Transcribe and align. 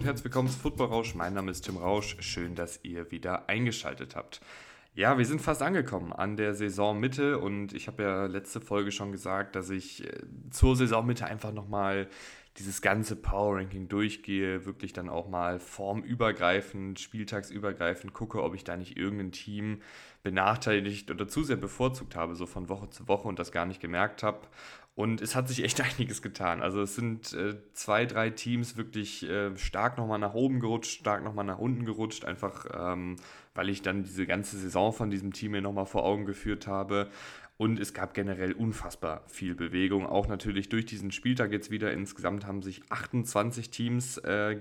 und 0.00 0.06
herzlich 0.06 0.24
willkommen 0.24 0.48
zu 0.48 0.58
Football 0.58 0.86
Rausch. 0.86 1.14
Mein 1.14 1.34
Name 1.34 1.50
ist 1.50 1.66
Tim 1.66 1.76
Rausch. 1.76 2.16
Schön, 2.20 2.54
dass 2.54 2.80
ihr 2.82 3.10
wieder 3.10 3.50
eingeschaltet 3.50 4.16
habt. 4.16 4.40
Ja, 4.94 5.18
wir 5.18 5.26
sind 5.26 5.42
fast 5.42 5.60
angekommen 5.60 6.14
an 6.14 6.38
der 6.38 6.54
Saisonmitte 6.54 7.36
und 7.36 7.74
ich 7.74 7.86
habe 7.86 8.04
ja 8.04 8.24
letzte 8.24 8.62
Folge 8.62 8.92
schon 8.92 9.12
gesagt, 9.12 9.56
dass 9.56 9.68
ich 9.68 10.06
äh, 10.06 10.22
zur 10.48 10.74
Saisonmitte 10.74 11.26
einfach 11.26 11.52
nochmal 11.52 12.08
dieses 12.56 12.80
ganze 12.80 13.14
Power 13.14 13.56
Ranking 13.56 13.88
durchgehe, 13.88 14.64
wirklich 14.64 14.94
dann 14.94 15.10
auch 15.10 15.28
mal 15.28 15.60
formübergreifend, 15.60 16.98
spieltagsübergreifend 16.98 18.14
gucke, 18.14 18.42
ob 18.42 18.54
ich 18.54 18.64
da 18.64 18.78
nicht 18.78 18.96
irgendein 18.96 19.32
Team 19.32 19.82
benachteiligt 20.22 21.10
oder 21.10 21.28
zu 21.28 21.44
sehr 21.44 21.56
bevorzugt 21.56 22.16
habe, 22.16 22.34
so 22.36 22.46
von 22.46 22.70
Woche 22.70 22.88
zu 22.88 23.06
Woche 23.06 23.28
und 23.28 23.38
das 23.38 23.52
gar 23.52 23.66
nicht 23.66 23.80
gemerkt 23.80 24.22
habe. 24.22 24.40
Und 25.00 25.22
es 25.22 25.34
hat 25.34 25.48
sich 25.48 25.64
echt 25.64 25.80
einiges 25.98 26.20
getan. 26.20 26.60
Also 26.60 26.82
es 26.82 26.94
sind 26.94 27.32
äh, 27.32 27.56
zwei, 27.72 28.04
drei 28.04 28.28
Teams 28.28 28.76
wirklich 28.76 29.26
äh, 29.26 29.56
stark 29.56 29.96
nochmal 29.96 30.18
nach 30.18 30.34
oben 30.34 30.60
gerutscht, 30.60 31.00
stark 31.00 31.24
nochmal 31.24 31.46
nach 31.46 31.58
unten 31.58 31.86
gerutscht, 31.86 32.26
einfach 32.26 32.66
ähm, 32.74 33.16
weil 33.54 33.70
ich 33.70 33.80
dann 33.80 34.02
diese 34.02 34.26
ganze 34.26 34.58
Saison 34.58 34.92
von 34.92 35.08
diesem 35.08 35.32
Team 35.32 35.52
mir 35.52 35.62
nochmal 35.62 35.86
vor 35.86 36.04
Augen 36.04 36.26
geführt 36.26 36.66
habe. 36.66 37.08
Und 37.56 37.80
es 37.80 37.94
gab 37.94 38.12
generell 38.12 38.52
unfassbar 38.52 39.24
viel 39.26 39.54
Bewegung. 39.54 40.04
Auch 40.04 40.28
natürlich 40.28 40.68
durch 40.68 40.84
diesen 40.84 41.12
Spieltag 41.12 41.50
jetzt 41.50 41.70
wieder. 41.70 41.90
Insgesamt 41.92 42.46
haben 42.46 42.60
sich 42.60 42.82
28 42.90 43.70
Teams 43.70 44.18
äh, 44.18 44.58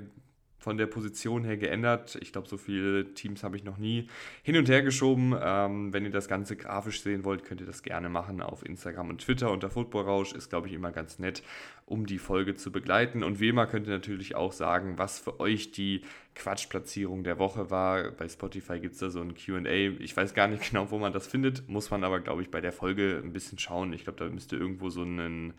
von 0.59 0.77
der 0.77 0.87
Position 0.87 1.45
her 1.45 1.57
geändert. 1.57 2.17
Ich 2.21 2.33
glaube, 2.33 2.49
so 2.49 2.57
viele 2.57 3.13
Teams 3.13 3.43
habe 3.43 3.55
ich 3.55 3.63
noch 3.63 3.77
nie 3.77 4.09
hin 4.43 4.57
und 4.57 4.67
her 4.67 4.83
geschoben. 4.83 5.33
Ähm, 5.41 5.93
wenn 5.93 6.03
ihr 6.03 6.11
das 6.11 6.27
Ganze 6.27 6.57
grafisch 6.57 7.01
sehen 7.01 7.23
wollt, 7.23 7.45
könnt 7.45 7.61
ihr 7.61 7.67
das 7.67 7.81
gerne 7.81 8.09
machen 8.09 8.41
auf 8.41 8.65
Instagram 8.65 9.09
und 9.09 9.21
Twitter 9.21 9.51
unter 9.51 9.69
Footballrausch. 9.69 10.33
Ist, 10.33 10.49
glaube 10.49 10.67
ich, 10.67 10.73
immer 10.73 10.91
ganz 10.91 11.17
nett, 11.17 11.43
um 11.85 12.05
die 12.05 12.19
Folge 12.19 12.55
zu 12.55 12.73
begleiten. 12.73 13.23
Und 13.23 13.39
wie 13.39 13.47
immer 13.47 13.67
könnt 13.67 13.87
ihr 13.87 13.93
natürlich 13.93 14.35
auch 14.35 14.51
sagen, 14.51 14.97
was 14.97 15.17
für 15.17 15.39
euch 15.39 15.71
die 15.71 16.01
Quatschplatzierung 16.35 17.23
der 17.23 17.39
Woche 17.39 17.71
war. 17.71 18.11
Bei 18.11 18.27
Spotify 18.27 18.81
gibt 18.81 18.95
es 18.95 18.99
da 18.99 19.09
so 19.09 19.21
ein 19.21 19.35
QA. 19.35 19.65
Ich 19.99 20.15
weiß 20.15 20.33
gar 20.33 20.49
nicht 20.49 20.63
genau, 20.69 20.91
wo 20.91 20.99
man 20.99 21.13
das 21.13 21.25
findet. 21.25 21.69
Muss 21.69 21.89
man 21.89 22.03
aber, 22.03 22.19
glaube 22.19 22.41
ich, 22.41 22.51
bei 22.51 22.59
der 22.59 22.73
Folge 22.73 23.21
ein 23.23 23.31
bisschen 23.31 23.59
schauen. 23.59 23.93
Ich 23.93 24.03
glaube, 24.03 24.19
da 24.19 24.29
müsste 24.29 24.57
irgendwo 24.57 24.89
so 24.89 25.03
ein 25.03 25.53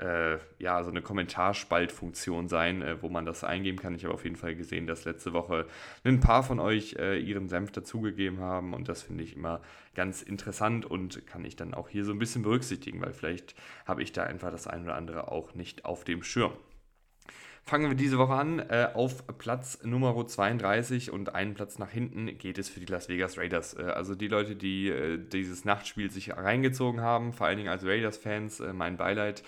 äh, 0.00 0.38
ja, 0.58 0.82
so 0.82 0.90
eine 0.90 1.02
Kommentarspaltfunktion 1.02 2.48
sein, 2.48 2.82
äh, 2.82 3.02
wo 3.02 3.08
man 3.08 3.26
das 3.26 3.44
eingeben 3.44 3.78
kann. 3.78 3.94
Ich 3.94 4.04
habe 4.04 4.14
auf 4.14 4.24
jeden 4.24 4.36
Fall 4.36 4.54
gesehen, 4.54 4.86
dass 4.86 5.04
letzte 5.04 5.32
Woche 5.32 5.66
ein 6.04 6.20
paar 6.20 6.42
von 6.42 6.58
euch 6.58 6.96
äh, 6.98 7.18
ihren 7.18 7.48
Senf 7.48 7.70
dazugegeben 7.70 8.40
haben 8.40 8.72
und 8.72 8.88
das 8.88 9.02
finde 9.02 9.24
ich 9.24 9.36
immer 9.36 9.60
ganz 9.94 10.22
interessant 10.22 10.86
und 10.86 11.26
kann 11.26 11.44
ich 11.44 11.56
dann 11.56 11.74
auch 11.74 11.88
hier 11.88 12.04
so 12.04 12.12
ein 12.12 12.18
bisschen 12.18 12.42
berücksichtigen, 12.42 13.00
weil 13.02 13.12
vielleicht 13.12 13.54
habe 13.84 14.02
ich 14.02 14.12
da 14.12 14.22
einfach 14.22 14.50
das 14.50 14.66
ein 14.66 14.84
oder 14.84 14.94
andere 14.94 15.30
auch 15.30 15.54
nicht 15.54 15.84
auf 15.84 16.04
dem 16.04 16.22
Schirm. 16.22 16.52
Fangen 17.62 17.90
wir 17.90 17.96
diese 17.96 18.18
Woche 18.18 18.32
an. 18.32 18.58
Äh, 18.58 18.88
auf 18.94 19.26
Platz 19.38 19.80
Nummer 19.84 20.26
32 20.26 21.10
und 21.12 21.34
einen 21.34 21.54
Platz 21.54 21.78
nach 21.78 21.90
hinten 21.90 22.38
geht 22.38 22.58
es 22.58 22.68
für 22.68 22.80
die 22.80 22.86
Las 22.86 23.08
Vegas 23.08 23.38
Raiders. 23.38 23.74
Äh, 23.74 23.82
also 23.82 24.14
die 24.14 24.28
Leute, 24.28 24.56
die 24.56 24.88
äh, 24.88 25.18
dieses 25.18 25.64
Nachtspiel 25.64 26.10
sich 26.10 26.36
reingezogen 26.36 27.00
haben, 27.00 27.32
vor 27.32 27.46
allen 27.46 27.58
Dingen 27.58 27.68
als 27.68 27.84
Raiders-Fans, 27.84 28.60
äh, 28.60 28.72
mein 28.72 28.96
Beileid 28.96 29.44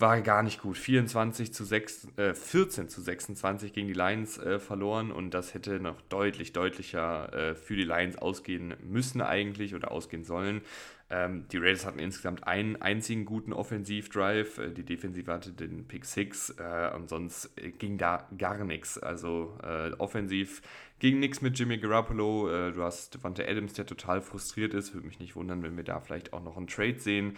war 0.00 0.20
gar 0.20 0.42
nicht 0.42 0.60
gut. 0.60 0.76
24 0.76 1.52
zu 1.52 1.64
6, 1.64 2.08
äh, 2.16 2.34
14 2.34 2.88
zu 2.88 3.00
26 3.00 3.72
gegen 3.72 3.88
die 3.88 3.94
Lions 3.94 4.38
äh, 4.38 4.58
verloren 4.58 5.10
und 5.10 5.32
das 5.32 5.54
hätte 5.54 5.80
noch 5.80 6.00
deutlich, 6.02 6.52
deutlicher 6.52 7.32
äh, 7.32 7.54
für 7.54 7.76
die 7.76 7.84
Lions 7.84 8.16
ausgehen 8.16 8.74
müssen 8.82 9.20
eigentlich 9.20 9.74
oder 9.74 9.90
ausgehen 9.90 10.24
sollen. 10.24 10.62
Ähm, 11.10 11.46
die 11.50 11.56
Raiders 11.56 11.86
hatten 11.86 12.00
insgesamt 12.00 12.46
einen 12.46 12.76
einzigen 12.82 13.24
guten 13.24 13.54
Offensivdrive, 13.54 14.58
äh, 14.58 14.70
die 14.70 14.82
Defensive 14.82 15.32
hatte 15.32 15.52
den 15.52 15.88
Pick 15.88 16.04
6 16.04 16.56
äh, 16.58 16.94
und 16.94 17.08
sonst 17.08 17.50
äh, 17.56 17.70
ging 17.70 17.96
da 17.96 18.28
gar 18.36 18.62
nichts. 18.64 18.98
Also 18.98 19.58
offensiv 19.98 20.62
ging 20.98 21.20
nichts 21.20 21.40
mit 21.40 21.58
Jimmy 21.58 21.78
Garoppolo. 21.78 22.70
du 22.72 22.82
hast 22.82 23.14
Devante 23.14 23.46
Adams, 23.46 23.74
der 23.74 23.86
total 23.86 24.20
frustriert 24.20 24.74
ist. 24.74 24.94
Würde 24.94 25.06
mich 25.06 25.20
nicht 25.20 25.36
wundern, 25.36 25.62
wenn 25.62 25.76
wir 25.76 25.84
da 25.84 26.00
vielleicht 26.00 26.32
auch 26.32 26.42
noch 26.42 26.56
einen 26.56 26.66
Trade 26.66 26.98
sehen. 26.98 27.36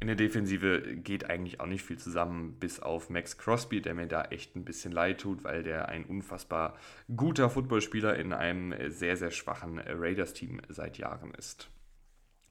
In 0.00 0.06
der 0.06 0.14
Defensive 0.14 0.96
geht 0.96 1.28
eigentlich 1.28 1.58
auch 1.58 1.66
nicht 1.66 1.82
viel 1.82 1.98
zusammen, 1.98 2.56
bis 2.60 2.78
auf 2.78 3.10
Max 3.10 3.36
Crosby, 3.36 3.82
der 3.82 3.94
mir 3.94 4.06
da 4.06 4.22
echt 4.26 4.54
ein 4.54 4.64
bisschen 4.64 4.92
leid 4.92 5.20
tut, 5.20 5.42
weil 5.42 5.64
der 5.64 5.88
ein 5.88 6.04
unfassbar 6.04 6.76
guter 7.16 7.50
Footballspieler 7.50 8.16
in 8.16 8.32
einem 8.32 8.74
sehr, 8.90 9.16
sehr 9.16 9.32
schwachen 9.32 9.80
Raiders-Team 9.80 10.60
seit 10.68 10.98
Jahren 10.98 11.34
ist. 11.34 11.68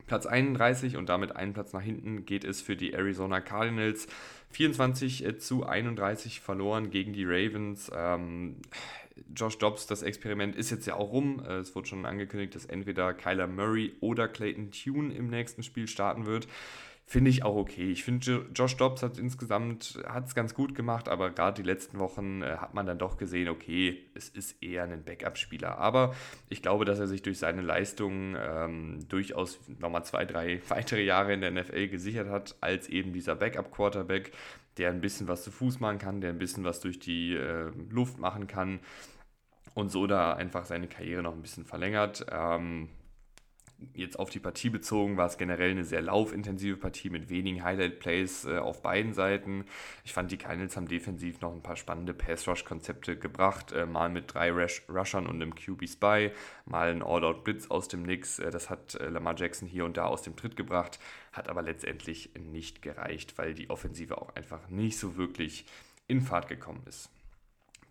Platz 0.08 0.26
31 0.26 0.98
und 0.98 1.08
damit 1.08 1.36
einen 1.36 1.54
Platz 1.54 1.72
nach 1.74 1.82
hinten 1.82 2.26
geht 2.26 2.44
es 2.44 2.62
für 2.62 2.76
die 2.76 2.94
Arizona 2.94 3.40
Cardinals. 3.40 4.08
24 4.52 5.26
äh, 5.26 5.38
zu 5.38 5.66
31 5.66 6.40
verloren 6.42 6.90
gegen 6.90 7.14
die 7.14 7.26
Ravens. 7.26 7.92
Ähm, 7.94 8.58
Josh 9.36 9.58
Dobbs, 9.58 9.88
das 9.88 10.04
Experiment 10.04 10.56
ist 10.56 10.70
jetzt 10.70 10.86
ja 10.86 10.96
auch 10.96 11.12
rum. 11.12 11.44
Äh, 11.46 11.58
es 11.58 11.76
wurde 11.76 11.88
schon 11.88 12.06
angekündigt, 12.06 12.56
dass 12.56 12.66
entweder 12.66 13.14
Kyler 13.14 13.48
Murray 13.48 13.94
oder 14.00 14.28
Clayton 14.28 14.72
Tune 14.72 15.14
im 15.14 15.30
nächsten 15.30 15.64
Spiel 15.64 15.88
starten 15.88 16.26
wird 16.26 16.48
finde 17.10 17.30
ich 17.30 17.44
auch 17.44 17.56
okay. 17.56 17.90
Ich 17.90 18.04
finde, 18.04 18.46
Josh 18.54 18.76
Dobbs 18.76 19.02
hat 19.02 19.18
insgesamt 19.18 19.98
hat's 20.06 20.36
ganz 20.36 20.54
gut 20.54 20.76
gemacht, 20.76 21.08
aber 21.08 21.30
gerade 21.30 21.62
die 21.62 21.66
letzten 21.66 22.00
Wochen 22.00 22.42
äh, 22.42 22.58
hat 22.58 22.74
man 22.74 22.86
dann 22.86 23.00
doch 23.00 23.16
gesehen, 23.18 23.48
okay, 23.48 24.04
es 24.14 24.28
ist 24.28 24.62
eher 24.62 24.84
ein 24.84 25.06
Backup-Spieler. 25.06 25.78
Aber 25.78 26.14
ich 26.50 26.62
glaube, 26.62 26.84
dass 26.84 27.00
er 27.00 27.08
sich 27.08 27.22
durch 27.22 27.40
seine 27.40 27.62
Leistungen 27.62 28.36
ähm, 28.38 29.08
durchaus 29.08 29.58
nochmal 29.80 30.04
zwei, 30.04 30.26
drei 30.26 30.62
weitere 30.68 31.02
Jahre 31.02 31.34
in 31.34 31.40
der 31.40 31.52
NFL 31.52 31.88
gesichert 31.88 32.28
hat, 32.28 32.58
als 32.60 32.90
eben 32.90 33.14
dieser 33.14 33.36
Backup-Quarterback, 33.36 34.34
der 34.76 34.90
ein 34.90 35.00
bisschen 35.00 35.30
was 35.30 35.44
zu 35.44 35.52
Fuß 35.52 35.80
machen 35.80 36.00
kann, 36.00 36.20
der 36.20 36.32
ein 36.32 36.38
bisschen 36.38 36.66
was 36.66 36.82
durch 36.82 37.00
die 37.00 37.36
äh, 37.36 37.72
Luft 37.90 38.20
machen 38.20 38.48
kann 38.48 38.82
und 39.76 39.92
so 39.92 40.08
da 40.08 40.34
einfach 40.34 40.66
seine 40.66 40.90
Karriere 40.90 41.24
noch 41.24 41.34
ein 41.34 41.42
bisschen 41.42 41.64
verlängert. 41.64 42.26
Ähm, 42.30 42.90
jetzt 43.94 44.18
auf 44.18 44.30
die 44.30 44.40
Partie 44.40 44.70
bezogen 44.70 45.18
war 45.18 45.28
es 45.28 45.38
generell 45.38 45.72
eine 45.72 45.84
sehr 45.84 46.02
laufintensive 46.02 46.78
Partie 46.78 47.10
mit 47.10 47.30
wenigen 47.30 47.64
Highlight-Plays 47.64 48.46
äh, 48.46 48.58
auf 48.58 48.82
beiden 48.82 49.14
Seiten. 49.14 49.66
Ich 50.04 50.14
fand, 50.14 50.32
die 50.32 50.38
Cardinals 50.38 50.76
haben 50.76 50.88
defensiv 50.88 51.42
noch 51.42 51.54
ein 51.54 51.62
paar 51.62 51.76
spannende 51.76 52.14
Pass-Rush-Konzepte 52.14 53.18
gebracht. 53.18 53.72
Äh, 53.72 53.86
mal 53.86 54.10
mit 54.10 54.34
drei 54.34 54.52
Rush 54.52 54.84
Rushern 54.90 55.28
und 55.28 55.42
einem 55.42 55.54
QB-Spy, 55.54 56.32
mal 56.66 56.90
ein 56.90 57.04
All-Out-Blitz 57.04 57.68
aus 57.68 57.88
dem 57.88 58.04
Nix. 58.04 58.40
Äh, 58.40 58.52
das 58.52 58.70
hat 58.70 58.96
äh, 58.96 59.10
Lamar 59.10 59.36
Jackson 59.38 59.68
hier 59.68 59.86
und 59.86 59.98
da 59.98 60.06
aus 60.06 60.22
dem 60.22 60.36
Tritt 60.36 60.56
gebracht, 60.56 61.00
hat 61.32 61.50
aber 61.50 61.62
letztendlich 61.62 62.32
nicht 62.40 62.82
gereicht, 62.82 63.38
weil 63.38 63.54
die 63.54 63.70
Offensive 63.70 64.18
auch 64.18 64.36
einfach 64.36 64.70
nicht 64.70 64.98
so 64.98 65.18
wirklich 65.18 65.66
in 66.08 66.22
Fahrt 66.22 66.48
gekommen 66.48 66.84
ist. 66.88 67.10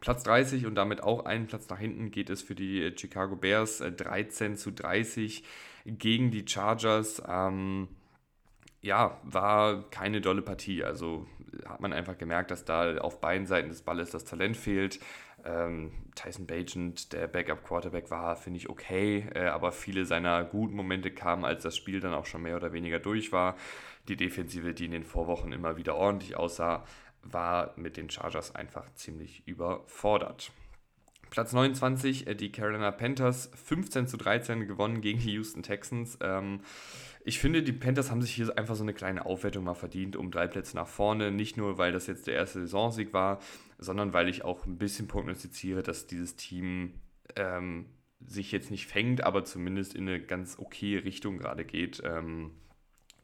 Platz 0.00 0.22
30 0.24 0.66
und 0.66 0.74
damit 0.74 1.02
auch 1.02 1.24
einen 1.24 1.46
Platz 1.46 1.68
nach 1.68 1.78
hinten 1.78 2.10
geht 2.10 2.30
es 2.30 2.42
für 2.42 2.54
die 2.54 2.82
äh, 2.82 2.96
Chicago 2.96 3.36
Bears 3.36 3.78
13 3.78 4.52
äh, 4.52 4.56
zu 4.56 4.70
30 4.70 5.42
gegen 5.86 6.30
die 6.30 6.46
Chargers. 6.46 7.22
Ähm, 7.26 7.88
ja, 8.82 9.18
war 9.24 9.88
keine 9.90 10.20
dolle 10.20 10.42
Partie. 10.42 10.84
Also 10.84 11.26
hat 11.66 11.80
man 11.80 11.92
einfach 11.92 12.18
gemerkt, 12.18 12.50
dass 12.50 12.64
da 12.64 12.98
auf 12.98 13.20
beiden 13.20 13.46
Seiten 13.46 13.68
des 13.68 13.82
Balles 13.82 14.10
das 14.10 14.24
Talent 14.24 14.56
fehlt. 14.56 15.00
Ähm, 15.44 15.92
Tyson 16.14 16.46
Bagent, 16.46 17.12
der 17.12 17.28
Backup-Quarterback, 17.28 18.10
war, 18.10 18.36
finde 18.36 18.58
ich, 18.58 18.68
okay, 18.68 19.26
äh, 19.34 19.46
aber 19.46 19.70
viele 19.72 20.04
seiner 20.04 20.44
guten 20.44 20.74
Momente 20.74 21.10
kamen, 21.10 21.44
als 21.44 21.62
das 21.62 21.76
Spiel 21.76 22.00
dann 22.00 22.14
auch 22.14 22.26
schon 22.26 22.42
mehr 22.42 22.56
oder 22.56 22.72
weniger 22.72 22.98
durch 22.98 23.32
war. 23.32 23.56
Die 24.08 24.16
Defensive, 24.16 24.74
die 24.74 24.86
in 24.86 24.92
den 24.92 25.04
Vorwochen 25.04 25.52
immer 25.52 25.76
wieder 25.76 25.96
ordentlich 25.96 26.36
aussah, 26.36 26.84
war 27.32 27.72
mit 27.76 27.96
den 27.96 28.10
Chargers 28.10 28.54
einfach 28.54 28.92
ziemlich 28.94 29.46
überfordert. 29.46 30.52
Platz 31.30 31.52
29, 31.52 32.26
äh, 32.26 32.34
die 32.34 32.52
Carolina 32.52 32.90
Panthers, 32.90 33.50
15 33.54 34.06
zu 34.06 34.16
13 34.16 34.66
gewonnen 34.66 35.00
gegen 35.00 35.18
die 35.18 35.32
Houston 35.32 35.62
Texans. 35.62 36.18
Ähm, 36.20 36.60
ich 37.24 37.40
finde, 37.40 37.62
die 37.62 37.72
Panthers 37.72 38.10
haben 38.10 38.22
sich 38.22 38.32
hier 38.32 38.56
einfach 38.56 38.76
so 38.76 38.84
eine 38.84 38.94
kleine 38.94 39.26
Aufwertung 39.26 39.64
mal 39.64 39.74
verdient 39.74 40.16
um 40.16 40.30
drei 40.30 40.46
Plätze 40.46 40.76
nach 40.76 40.86
vorne. 40.86 41.32
Nicht 41.32 41.56
nur, 41.56 41.76
weil 41.78 41.92
das 41.92 42.06
jetzt 42.06 42.26
der 42.28 42.34
erste 42.34 42.60
Saisonsieg 42.60 43.12
war, 43.12 43.40
sondern 43.78 44.12
weil 44.12 44.28
ich 44.28 44.44
auch 44.44 44.64
ein 44.64 44.78
bisschen 44.78 45.08
prognostiziere, 45.08 45.82
dass 45.82 46.06
dieses 46.06 46.36
Team 46.36 46.94
ähm, 47.34 47.86
sich 48.24 48.52
jetzt 48.52 48.70
nicht 48.70 48.86
fängt, 48.86 49.24
aber 49.24 49.44
zumindest 49.44 49.94
in 49.94 50.08
eine 50.08 50.20
ganz 50.20 50.58
okay 50.58 50.98
Richtung 50.98 51.38
gerade 51.38 51.64
geht. 51.64 52.00
Ähm, 52.04 52.52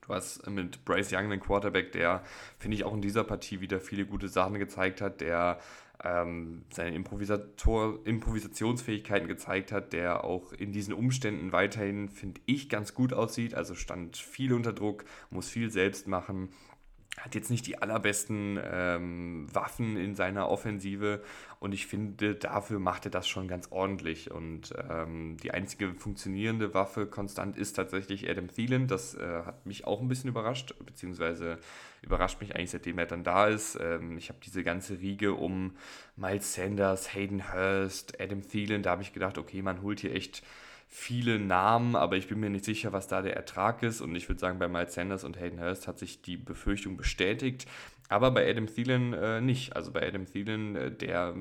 Du 0.03 0.13
hast 0.13 0.49
mit 0.51 0.85
Bryce 0.85 1.13
Young 1.13 1.25
einen 1.25 1.41
Quarterback, 1.41 1.93
der, 1.93 2.23
finde 2.59 2.77
ich, 2.77 2.85
auch 2.85 2.95
in 2.95 3.01
dieser 3.01 3.25
Partie 3.25 3.61
wieder 3.61 3.81
viele 3.81 4.05
gute 4.05 4.29
Sachen 4.29 4.59
gezeigt 4.59 5.01
hat, 5.01 5.21
der 5.21 5.59
ähm, 6.03 6.65
seine 6.71 6.95
Improvisator 6.95 8.01
Improvisationsfähigkeiten 8.05 9.29
gezeigt 9.29 9.71
hat, 9.71 9.93
der 9.93 10.25
auch 10.25 10.53
in 10.53 10.73
diesen 10.73 10.93
Umständen 10.93 11.53
weiterhin, 11.53 12.09
finde 12.09 12.41
ich, 12.47 12.69
ganz 12.69 12.95
gut 12.95 13.13
aussieht. 13.13 13.55
Also 13.55 13.77
stand 13.77 14.17
viel 14.17 14.53
unter 14.53 14.73
Druck, 14.73 15.05
muss 15.31 15.49
viel 15.49 15.71
selbst 15.71 16.09
machen. 16.09 16.49
Hat 17.21 17.35
jetzt 17.35 17.51
nicht 17.51 17.67
die 17.67 17.79
allerbesten 17.79 18.59
ähm, 18.63 19.47
Waffen 19.53 19.97
in 19.97 20.15
seiner 20.15 20.49
Offensive 20.49 21.23
und 21.61 21.73
ich 21.73 21.87
finde, 21.87 22.35
dafür 22.35 22.81
macht 22.81 23.05
er 23.05 23.11
das 23.11 23.29
schon 23.29 23.47
ganz 23.47 23.69
ordentlich. 23.71 24.31
Und 24.31 24.75
ähm, 24.91 25.37
die 25.37 25.53
einzige 25.53 25.95
funktionierende 25.95 26.75
Waffe 26.75 27.07
konstant 27.07 27.57
ist 27.57 27.75
tatsächlich 27.75 28.29
Adam 28.29 28.49
Thielen. 28.49 28.89
Das 28.89 29.15
äh, 29.15 29.43
hat 29.45 29.65
mich 29.67 29.87
auch 29.87 30.01
ein 30.01 30.09
bisschen 30.09 30.31
überrascht, 30.31 30.75
beziehungsweise 30.85 31.59
überrascht 32.01 32.41
mich 32.41 32.57
eigentlich, 32.57 32.71
seitdem 32.71 32.99
er 32.99 33.07
dann 33.07 33.25
da 33.25 33.47
ist. 33.47 33.79
Ähm, 33.81 34.19
ich 34.19 34.31
habe 34.31 34.41
diese 34.45 34.65
ganze 34.65 34.99
Riege 34.99 35.35
um 35.35 35.77
Miles 36.17 36.55
Sanders, 36.55 37.15
Hayden 37.15 37.53
Hurst, 37.53 38.21
Adam 38.21 38.43
Thielen, 38.43 38.83
da 38.83 38.91
habe 38.91 39.03
ich 39.03 39.13
gedacht, 39.13 39.39
okay, 39.39 39.63
man 39.63 39.83
holt 39.83 40.01
hier 40.01 40.15
echt 40.15 40.43
viele 40.95 41.39
Namen, 41.39 41.97
aber 41.97 42.19
ich 42.19 42.29
bin 42.29 42.39
mir 42.39 42.51
nicht 42.51 42.67
sicher, 42.67 42.93
was 42.93 43.09
da 43.09 43.23
der 43.23 43.35
Ertrag 43.35 43.83
ist. 43.83 44.03
Und 44.03 44.15
ich 44.15 44.29
würde 44.29 44.39
sagen, 44.39 44.59
bei 44.59 44.69
Miles 44.69 44.93
Sanders 44.93 45.25
und 45.25 45.41
Hayden 45.41 45.59
Hurst 45.59 45.89
hat 45.89 45.99
sich 45.99 46.21
die 46.21 46.37
Befürchtung 46.37 46.99
bestätigt. 46.99 47.67
Aber 48.11 48.31
bei 48.31 48.49
Adam 48.49 48.67
Thielen 48.67 49.15
äh, 49.15 49.41
nicht. 49.41 49.75
Also 49.75 49.91
bei 49.91 50.07
Adam 50.07 50.27
Thielen, 50.27 50.77
äh, 50.77 50.93
der 50.93 51.35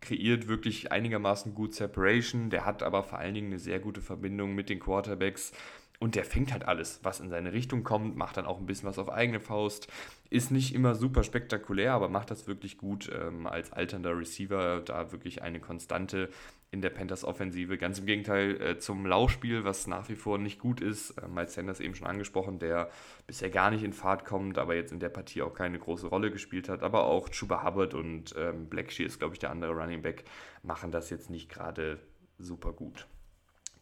kreiert 0.00 0.48
wirklich 0.48 0.90
einigermaßen 0.90 1.54
gut 1.54 1.74
Separation. 1.74 2.50
Der 2.50 2.66
hat 2.66 2.82
aber 2.82 3.04
vor 3.04 3.20
allen 3.20 3.34
Dingen 3.34 3.46
eine 3.48 3.60
sehr 3.60 3.78
gute 3.78 4.00
Verbindung 4.00 4.56
mit 4.56 4.68
den 4.68 4.80
Quarterbacks. 4.80 5.52
Und 6.00 6.16
der 6.16 6.24
fängt 6.24 6.52
halt 6.52 6.66
alles, 6.66 7.00
was 7.04 7.20
in 7.20 7.28
seine 7.28 7.52
Richtung 7.52 7.84
kommt, 7.84 8.16
macht 8.16 8.36
dann 8.36 8.46
auch 8.46 8.58
ein 8.58 8.66
bisschen 8.66 8.88
was 8.88 8.98
auf 8.98 9.10
eigene 9.10 9.40
Faust. 9.40 9.88
Ist 10.28 10.50
nicht 10.50 10.74
immer 10.74 10.96
super 10.96 11.22
spektakulär, 11.22 11.92
aber 11.92 12.08
macht 12.08 12.32
das 12.32 12.48
wirklich 12.48 12.78
gut 12.78 13.10
ähm, 13.12 13.46
als 13.46 13.72
alternder 13.72 14.16
Receiver, 14.16 14.80
da 14.80 15.12
wirklich 15.12 15.42
eine 15.42 15.60
Konstante 15.60 16.30
in 16.70 16.82
der 16.82 16.90
Panthers 16.90 17.24
Offensive. 17.24 17.78
Ganz 17.78 17.98
im 17.98 18.06
Gegenteil 18.06 18.60
äh, 18.60 18.78
zum 18.78 19.06
Laufspiel, 19.06 19.64
was 19.64 19.86
nach 19.86 20.08
wie 20.08 20.16
vor 20.16 20.38
nicht 20.38 20.58
gut 20.58 20.80
ist. 20.80 21.10
Äh, 21.12 21.28
Miles 21.28 21.54
Sanders 21.54 21.80
eben 21.80 21.94
schon 21.94 22.06
angesprochen, 22.06 22.58
der 22.58 22.90
bisher 23.26 23.50
gar 23.50 23.70
nicht 23.70 23.82
in 23.82 23.92
Fahrt 23.92 24.24
kommt, 24.24 24.58
aber 24.58 24.74
jetzt 24.74 24.92
in 24.92 25.00
der 25.00 25.08
Partie 25.08 25.42
auch 25.42 25.54
keine 25.54 25.78
große 25.78 26.06
Rolle 26.06 26.30
gespielt 26.30 26.68
hat. 26.68 26.82
Aber 26.82 27.04
auch 27.04 27.28
Chuba 27.30 27.64
Hubbard 27.64 27.94
und 27.94 28.34
ähm, 28.36 28.68
Blackshear 28.68 29.06
ist, 29.06 29.18
glaube 29.18 29.34
ich, 29.34 29.38
der 29.38 29.50
andere 29.50 29.72
Running 29.72 30.02
Back, 30.02 30.24
machen 30.62 30.90
das 30.90 31.10
jetzt 31.10 31.30
nicht 31.30 31.48
gerade 31.48 31.98
super 32.38 32.72
gut. 32.72 33.06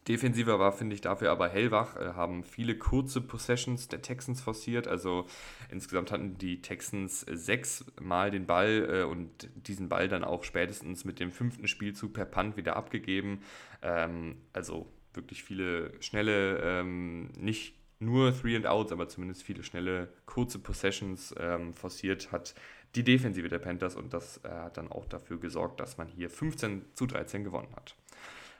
Defensiver 0.07 0.59
war, 0.59 0.71
finde 0.71 0.95
ich, 0.95 1.01
dafür 1.01 1.31
aber 1.31 1.49
hellwach, 1.49 1.95
äh, 1.95 2.13
haben 2.13 2.43
viele 2.43 2.77
kurze 2.77 3.21
Possessions 3.21 3.87
der 3.87 4.01
Texans 4.01 4.41
forciert. 4.41 4.87
Also 4.87 5.25
insgesamt 5.69 6.11
hatten 6.11 6.37
die 6.37 6.61
Texans 6.61 7.21
sechs 7.21 7.85
Mal 7.99 8.31
den 8.31 8.45
Ball 8.45 8.87
äh, 8.89 9.03
und 9.03 9.49
diesen 9.55 9.89
Ball 9.89 10.07
dann 10.07 10.23
auch 10.23 10.43
spätestens 10.43 11.05
mit 11.05 11.19
dem 11.19 11.31
fünften 11.31 11.67
Spielzug 11.67 12.13
per 12.13 12.25
Punt 12.25 12.57
wieder 12.57 12.75
abgegeben. 12.75 13.41
Ähm, 13.81 14.37
also 14.53 14.91
wirklich 15.13 15.43
viele 15.43 15.91
schnelle, 16.01 16.59
ähm, 16.61 17.29
nicht 17.37 17.75
nur 17.99 18.33
Three 18.39 18.55
and 18.55 18.67
Outs, 18.67 18.91
aber 18.91 19.09
zumindest 19.09 19.43
viele 19.43 19.63
schnelle, 19.63 20.09
kurze 20.25 20.59
Possessions 20.59 21.33
ähm, 21.39 21.73
forciert 21.73 22.31
hat 22.31 22.53
die 22.95 23.03
Defensive 23.03 23.47
der 23.49 23.59
Panthers 23.59 23.95
und 23.95 24.13
das 24.13 24.43
äh, 24.43 24.49
hat 24.49 24.77
dann 24.77 24.91
auch 24.91 25.05
dafür 25.05 25.39
gesorgt, 25.39 25.79
dass 25.79 25.97
man 25.97 26.07
hier 26.07 26.29
15 26.29 26.85
zu 26.93 27.05
13 27.05 27.43
gewonnen 27.43 27.75
hat. 27.75 27.95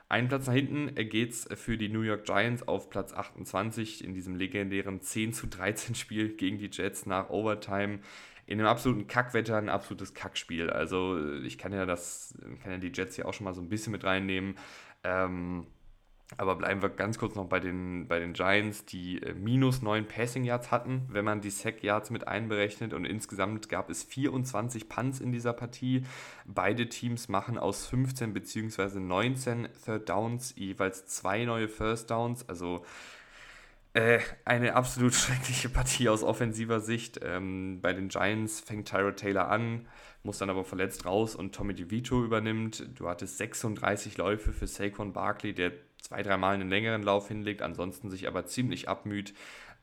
Einen 0.10 0.30
Platz 0.30 0.48
nach 0.48 0.54
hinten 0.54 0.96
geht 1.10 1.32
es 1.32 1.50
für 1.56 1.78
die 1.78 1.90
New 1.90 2.02
York 2.02 2.24
Giants 2.24 2.66
auf 2.66 2.90
Platz 2.90 3.14
28 3.14 4.04
in 4.04 4.14
diesem 4.14 4.36
legendären 4.36 5.02
10 5.02 5.34
zu 5.34 5.48
13 5.48 5.96
Spiel 5.96 6.30
gegen 6.30 6.58
die 6.58 6.70
Jets 6.72 7.06
nach 7.06 7.30
Overtime. 7.30 8.00
In 8.46 8.60
einem 8.60 8.70
absoluten 8.70 9.08
Kackwetter, 9.08 9.58
ein 9.58 9.68
absolutes 9.68 10.14
Kackspiel. 10.14 10.70
Also 10.70 11.22
ich 11.44 11.58
kann 11.58 11.74
ja 11.74 11.86
das, 11.86 12.34
kann 12.64 12.72
ja 12.72 12.78
die 12.78 12.94
Jets 12.94 13.18
hier 13.18 13.28
auch 13.28 13.34
schon 13.34 13.44
mal 13.44 13.54
so 13.54 13.62
ein 13.62 13.68
bisschen 13.68 13.92
mit 13.92 14.06
reinnehmen. 14.06 14.56
Ähm, 15.04 15.68
aber 16.36 16.58
bleiben 16.58 16.82
wir 16.82 16.90
ganz 16.90 17.18
kurz 17.18 17.36
noch 17.36 17.46
bei 17.46 17.62
den, 17.62 18.08
bei 18.10 18.20
den 18.20 18.34
Giants, 18.34 18.84
die 18.86 19.22
äh, 19.22 19.34
minus 19.34 19.82
9 19.82 20.06
Passing 20.06 20.44
Yards 20.44 20.72
hatten, 20.72 21.08
wenn 21.10 21.24
man 21.24 21.40
die 21.40 21.50
Sack 21.50 21.84
Yards 21.84 22.10
mit 22.10 22.28
einberechnet. 22.28 22.94
Und 22.94 23.06
insgesamt 23.06 23.70
gab 23.70 23.90
es 23.90 24.04
24 24.04 24.90
Punts 24.90 25.22
in 25.22 25.32
dieser 25.32 25.54
Partie. 25.54 26.04
Beide 26.46 26.90
Teams 26.90 27.30
machen 27.30 27.58
aus 27.58 27.88
15 27.88 28.34
bzw. 28.34 29.00
19 29.00 29.70
Third 29.86 30.10
Downs 30.10 30.54
jeweils 30.58 31.06
zwei 31.06 31.46
neue 31.46 31.70
First 31.70 32.12
Downs. 32.12 32.48
Also 32.50 32.84
äh, 33.94 34.20
eine 34.44 34.76
absolut 34.76 35.14
schreckliche 35.16 35.70
Partie 35.70 36.10
aus 36.10 36.24
offensiver 36.24 36.82
Sicht. 36.82 37.22
Ähm, 37.24 37.80
bei 37.82 37.94
den 37.94 38.10
Giants 38.10 38.60
fängt 38.60 38.90
Tyro 38.90 39.12
Taylor 39.12 39.48
an, 39.48 39.88
muss 40.24 40.40
dann 40.40 40.50
aber 40.50 40.66
verletzt 40.66 41.06
raus 41.06 41.36
und 41.36 41.56
Tommy 41.56 41.74
DeVito 41.74 42.22
übernimmt. 42.22 42.86
Du 42.96 43.08
hattest 43.08 43.38
36 43.38 44.18
Läufe 44.18 44.52
für 44.52 44.68
Saquon 44.68 45.14
Barkley, 45.14 45.54
der 45.54 45.72
zwei, 46.02 46.24
dreimal 46.24 46.56
einen 46.56 46.70
längeren 46.70 47.04
Lauf 47.04 47.28
hinlegt, 47.28 47.62
ansonsten 47.62 48.10
sich 48.10 48.28
aber 48.28 48.46
ziemlich 48.46 48.90
abmüht. 48.90 49.34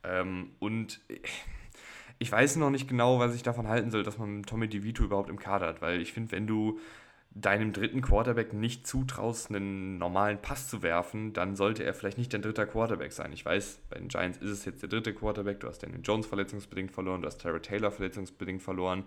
Ähm, 0.03 0.51
und 0.59 0.99
ich 2.19 2.31
weiß 2.31 2.55
noch 2.57 2.69
nicht 2.69 2.87
genau, 2.87 3.19
was 3.19 3.35
ich 3.35 3.43
davon 3.43 3.67
halten 3.67 3.91
soll, 3.91 4.03
dass 4.03 4.17
man 4.17 4.43
Tommy 4.43 4.67
DeVito 4.67 5.03
überhaupt 5.03 5.29
im 5.29 5.39
Kader 5.39 5.67
hat, 5.67 5.81
weil 5.81 6.01
ich 6.01 6.13
finde, 6.13 6.31
wenn 6.31 6.47
du 6.47 6.79
deinem 7.37 7.73
dritten 7.73 8.01
Quarterback 8.01 8.53
nicht 8.53 8.87
zutraust, 8.87 9.49
einen 9.49 9.97
normalen 9.97 10.41
Pass 10.41 10.69
zu 10.69 10.81
werfen, 10.81 11.33
dann 11.33 11.57
sollte 11.57 11.83
er 11.83 11.93
vielleicht 11.93 12.17
nicht 12.17 12.33
dein 12.33 12.41
dritter 12.41 12.65
Quarterback 12.65 13.11
sein. 13.11 13.33
Ich 13.33 13.45
weiß, 13.45 13.81
bei 13.89 13.99
den 13.99 14.07
Giants 14.07 14.37
ist 14.37 14.51
es 14.51 14.63
jetzt 14.63 14.81
der 14.81 14.87
dritte 14.87 15.13
Quarterback. 15.13 15.59
Du 15.59 15.67
hast 15.67 15.83
Daniel 15.83 15.99
Jones 16.01 16.25
verletzungsbedingt 16.25 16.93
verloren, 16.93 17.21
du 17.21 17.27
hast 17.27 17.41
Tara 17.41 17.59
Taylor 17.59 17.91
verletzungsbedingt 17.91 18.61
verloren. 18.61 19.03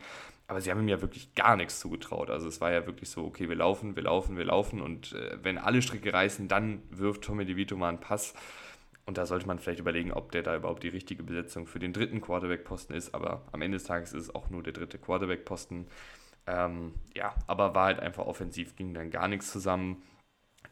Aber 0.46 0.60
sie 0.60 0.70
haben 0.70 0.80
ihm 0.80 0.88
ja 0.88 1.00
wirklich 1.00 1.34
gar 1.34 1.56
nichts 1.56 1.80
zugetraut. 1.80 2.28
Also 2.28 2.48
es 2.48 2.60
war 2.60 2.70
ja 2.70 2.86
wirklich 2.86 3.08
so, 3.08 3.25
okay, 3.25 3.48
wir 3.48 3.56
laufen, 3.56 3.96
wir 3.96 4.02
laufen, 4.02 4.36
wir 4.36 4.44
laufen. 4.44 4.82
Und 4.82 5.14
äh, 5.14 5.38
wenn 5.42 5.56
alle 5.56 5.81
Stricke 5.81 6.12
reißen, 6.12 6.48
dann 6.48 6.82
wirft 6.90 7.22
Tommy 7.22 7.46
DeVito 7.46 7.76
mal 7.76 7.88
einen 7.88 8.00
Pass. 8.00 8.34
Und 9.06 9.16
da 9.16 9.24
sollte 9.24 9.46
man 9.46 9.58
vielleicht 9.58 9.81
überlegen, 9.81 10.12
ob 10.12 10.32
der 10.32 10.42
da 10.42 10.54
überhaupt 10.54 10.82
die 10.82 10.88
richtige 10.88 11.22
Besetzung 11.22 11.66
für 11.66 11.78
den 11.78 11.94
dritten 11.94 12.20
Quarterback-Posten 12.20 12.92
ist. 12.92 13.14
Aber 13.14 13.46
am 13.52 13.62
Ende 13.62 13.78
des 13.78 13.86
Tages 13.86 14.12
ist 14.12 14.24
es 14.24 14.34
auch 14.34 14.50
nur 14.50 14.62
der 14.62 14.74
dritte 14.74 14.98
Quarterback-Posten. 14.98 15.86
Ähm, 16.48 16.94
ja, 17.14 17.34
aber 17.46 17.74
war 17.74 17.86
halt 17.86 18.00
einfach 18.00 18.26
offensiv, 18.26 18.74
ging 18.74 18.94
dann 18.94 19.10
gar 19.10 19.28
nichts 19.28 19.52
zusammen. 19.52 20.02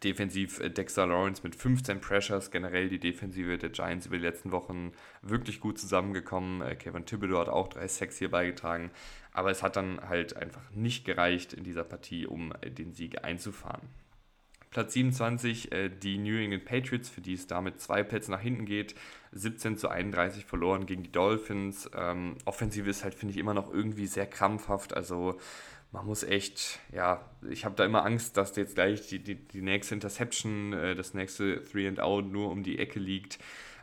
Defensiv 0.03 0.61
äh, 0.61 0.71
Dexter 0.71 1.07
Lawrence 1.07 1.43
mit 1.43 1.55
15 1.55 2.01
Pressures, 2.01 2.51
generell 2.51 2.89
die 2.89 2.99
Defensive 2.99 3.59
der 3.59 3.71
Giants 3.71 4.07
über 4.07 4.17
die 4.17 4.23
letzten 4.23 4.53
Wochen 4.53 4.93
wirklich 5.21 5.61
gut 5.61 5.79
zusammengekommen. 5.79 6.63
Äh, 6.63 6.77
Kevin 6.77 7.05
Thibodeau 7.05 7.41
hat 7.41 7.49
auch 7.49 7.69
drei 7.69 7.89
Sacks 7.89 8.17
hier 8.17 8.31
beigetragen, 8.31 8.91
aber 9.33 9.51
es 9.51 9.63
hat 9.63 9.77
dann 9.77 10.01
halt 10.09 10.37
einfach 10.37 10.71
nicht 10.71 11.05
gereicht 11.05 11.53
in 11.53 11.65
dieser 11.65 11.85
Partie, 11.85 12.27
um 12.27 12.53
äh, 12.63 12.71
den 12.71 12.95
Sieg 12.95 13.25
einzufahren. 13.25 13.89
Platz 14.71 14.93
27 14.93 15.73
äh, 15.73 15.89
die 15.89 16.19
New 16.19 16.37
England 16.37 16.65
Patriots, 16.65 17.09
für 17.09 17.21
die 17.21 17.35
es 17.35 17.47
damit 17.47 17.81
zwei 17.81 18.03
Plätze 18.03 18.31
nach 18.31 18.41
hinten 18.41 18.67
geht. 18.67 18.95
17 19.33 19.77
zu 19.77 19.89
31 19.89 20.45
verloren 20.45 20.87
gegen 20.87 21.03
die 21.03 21.13
Dolphins. 21.13 21.91
Ähm, 21.95 22.37
Offensive 22.45 22.89
ist 22.89 23.05
halt, 23.05 23.15
finde 23.15 23.33
ich, 23.33 23.39
immer 23.39 23.55
noch 23.55 23.73
irgendwie 23.73 24.07
sehr 24.07 24.27
krampfhaft. 24.27 24.97
Also 24.97 25.39
man 25.93 26.07
muss 26.07 26.23
echt, 26.23 26.81
ja, 26.93 27.25
ich 27.49 27.65
habe 27.65 27.75
da 27.75 27.85
immer 27.85 28.05
Angst, 28.05 28.37
dass 28.37 28.57
jetzt 28.57 28.75
gleich 28.75 29.07
die, 29.07 29.19
die, 29.19 29.37
die 29.37 29.63
nächste 29.63 29.95
Interception, 29.95 30.73
äh, 30.73 30.95
das 30.95 31.15
nächste 31.15 31.65
Three 31.65 31.89
and 31.89 32.01
Out 32.01 32.27
nur 32.27 32.51
um 32.51 32.63
die 32.63 32.79
Ecke 32.79 32.99
liegt. 32.99 33.39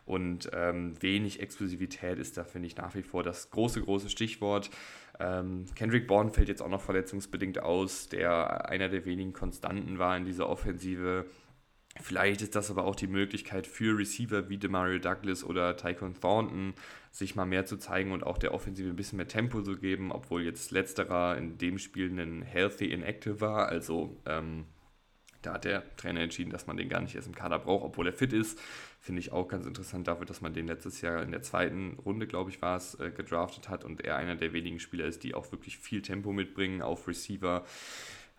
Und 0.05 0.49
ähm, 0.53 1.01
wenig 1.01 1.39
Explosivität 1.39 2.19
ist 2.19 2.37
da, 2.37 2.43
finde 2.43 2.67
ich, 2.67 2.75
nach 2.75 2.93
wie 2.93 3.03
vor 3.03 3.23
das 3.23 3.49
große, 3.51 3.81
große 3.81 4.09
Stichwort. 4.09 4.69
Ähm, 5.19 5.65
Kendrick 5.75 6.07
Bourne 6.07 6.31
fällt 6.31 6.47
jetzt 6.47 6.61
auch 6.61 6.69
noch 6.69 6.81
verletzungsbedingt 6.81 7.59
aus, 7.59 8.09
der 8.09 8.69
einer 8.69 8.89
der 8.89 9.05
wenigen 9.05 9.33
Konstanten 9.33 9.99
war 9.99 10.17
in 10.17 10.25
dieser 10.25 10.49
Offensive. 10.49 11.25
Vielleicht 12.01 12.41
ist 12.41 12.55
das 12.55 12.71
aber 12.71 12.85
auch 12.85 12.95
die 12.95 13.07
Möglichkeit 13.07 13.67
für 13.67 13.97
Receiver 13.97 14.49
wie 14.49 14.57
Demario 14.57 14.97
Douglas 14.97 15.43
oder 15.43 15.77
Tyquan 15.77 16.15
Thornton, 16.19 16.73
sich 17.11 17.35
mal 17.35 17.45
mehr 17.45 17.67
zu 17.67 17.77
zeigen 17.77 18.11
und 18.11 18.23
auch 18.23 18.39
der 18.39 18.53
Offensive 18.53 18.89
ein 18.89 18.95
bisschen 18.95 19.17
mehr 19.17 19.27
Tempo 19.27 19.61
zu 19.61 19.77
geben, 19.77 20.11
obwohl 20.11 20.41
jetzt 20.41 20.71
letzterer 20.71 21.37
in 21.37 21.59
dem 21.59 21.77
Spiel 21.77 22.09
ein 22.19 22.41
Healthy 22.41 22.85
Inactive 22.85 23.41
war. 23.41 23.67
Also 23.67 24.17
ähm, 24.25 24.65
da 25.43 25.53
hat 25.53 25.65
der 25.65 25.83
Trainer 25.97 26.21
entschieden, 26.21 26.51
dass 26.51 26.67
man 26.67 26.77
den 26.77 26.89
gar 26.89 27.01
nicht 27.01 27.15
erst 27.15 27.27
im 27.27 27.35
Kader 27.35 27.59
braucht, 27.59 27.83
obwohl 27.83 28.07
er 28.07 28.13
fit 28.13 28.33
ist. 28.33 28.59
Finde 28.99 29.19
ich 29.19 29.31
auch 29.31 29.47
ganz 29.47 29.65
interessant 29.65 30.07
dafür, 30.07 30.25
dass 30.25 30.41
man 30.41 30.53
den 30.53 30.67
letztes 30.67 31.01
Jahr 31.01 31.21
in 31.21 31.31
der 31.31 31.41
zweiten 31.41 31.99
Runde, 32.05 32.25
glaube 32.25 32.49
ich, 32.49 32.61
war 32.61 32.77
es, 32.77 32.99
äh, 32.99 33.11
gedraftet 33.11 33.69
hat 33.69 33.83
und 33.83 34.03
er 34.03 34.15
einer 34.15 34.35
der 34.35 34.53
wenigen 34.53 34.79
Spieler 34.79 35.05
ist, 35.05 35.23
die 35.23 35.35
auch 35.35 35.51
wirklich 35.51 35.77
viel 35.77 36.01
Tempo 36.01 36.31
mitbringen 36.31 36.81
auf 36.81 37.07
Receiver. 37.07 37.65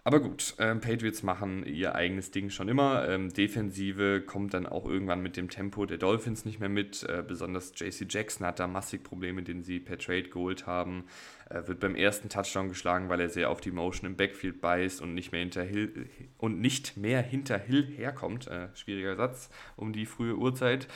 Aber 0.06 0.20
gut, 0.20 0.54
ähm, 0.58 0.82
Patriots 0.82 1.22
machen 1.22 1.64
ihr 1.64 1.94
eigenes 1.94 2.30
Ding 2.30 2.50
schon 2.50 2.68
immer. 2.68 3.08
Ähm, 3.08 3.32
Defensive 3.32 4.20
kommt 4.20 4.52
dann 4.52 4.66
auch 4.66 4.84
irgendwann 4.84 5.22
mit 5.22 5.38
dem 5.38 5.48
Tempo 5.48 5.86
der 5.86 5.96
Dolphins 5.96 6.44
nicht 6.44 6.60
mehr 6.60 6.68
mit. 6.68 7.04
Äh, 7.04 7.24
besonders 7.26 7.72
JC 7.74 8.06
Jackson 8.06 8.46
hat 8.46 8.60
da 8.60 8.66
massig 8.66 9.02
Probleme, 9.02 9.42
den 9.42 9.62
sie 9.62 9.80
per 9.80 9.96
Trade 9.96 10.24
geholt 10.24 10.66
haben. 10.66 11.04
Äh, 11.50 11.66
wird 11.66 11.80
beim 11.80 11.94
ersten 11.94 12.28
Touchdown 12.28 12.68
geschlagen, 12.68 13.08
weil 13.08 13.20
er 13.20 13.28
sehr 13.28 13.50
auf 13.50 13.60
die 13.60 13.70
Motion 13.70 14.10
im 14.10 14.16
Backfield 14.16 14.60
beißt 14.60 15.02
und 15.02 15.14
nicht 15.14 15.32
mehr 15.32 15.40
hinter 15.40 15.62
Hill, 15.62 16.08
und 16.38 16.60
nicht 16.60 16.96
mehr 16.96 17.20
hinter 17.22 17.58
Hill 17.58 17.86
herkommt. 17.86 18.46
Äh, 18.48 18.68
schwieriger 18.74 19.16
Satz 19.16 19.50
um 19.76 19.92
die 19.92 20.06
frühe 20.06 20.36
Uhrzeit. 20.36 20.88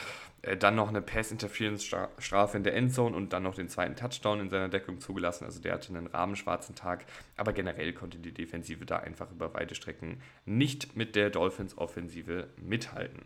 Äh, 0.43 0.57
dann 0.57 0.77
noch 0.77 0.89
eine 0.89 1.03
Pass-Interference-Strafe 1.03 2.57
in 2.57 2.63
der 2.63 2.75
Endzone 2.75 3.15
und 3.15 3.33
dann 3.33 3.43
noch 3.43 3.55
den 3.55 3.69
zweiten 3.69 3.97
Touchdown 3.97 4.41
in 4.41 4.51
seiner 4.51 4.69
Deckung 4.69 5.01
zugelassen. 5.01 5.45
Also 5.45 5.61
der 5.61 5.75
hatte 5.75 5.95
einen 5.95 6.07
rahmenschwarzen 6.07 6.75
Tag, 6.75 7.05
aber 7.37 7.53
generell 7.53 7.93
konnte 7.93 8.19
die 8.19 8.33
Defensive 8.33 8.87
da 8.87 8.99
einfach 8.99 9.31
über 9.31 9.53
weite 9.53 9.75
Strecken 9.75 10.23
nicht 10.47 10.97
mit 10.97 11.15
der 11.15 11.31
Dolphins-Offensive 11.31 12.49
mithalten. 12.57 13.23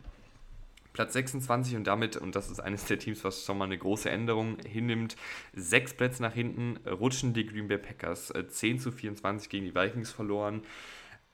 Platz 0.92 1.14
26 1.14 1.76
und 1.76 1.86
damit, 1.86 2.16
und 2.16 2.36
das 2.36 2.50
ist 2.50 2.60
eines 2.60 2.84
der 2.84 2.98
Teams, 2.98 3.24
was 3.24 3.44
schon 3.44 3.58
mal 3.58 3.64
eine 3.64 3.78
große 3.78 4.10
Änderung 4.10 4.58
hinnimmt, 4.66 5.16
sechs 5.54 5.94
Plätze 5.94 6.22
nach 6.22 6.34
hinten 6.34 6.76
rutschen 6.86 7.32
die 7.32 7.46
Green 7.46 7.68
Bay 7.68 7.78
Packers. 7.78 8.32
10 8.48 8.76
äh, 8.76 8.78
zu 8.78 8.92
24 8.92 9.48
gegen 9.48 9.64
die 9.64 9.74
Vikings 9.74 10.10
verloren. 10.10 10.62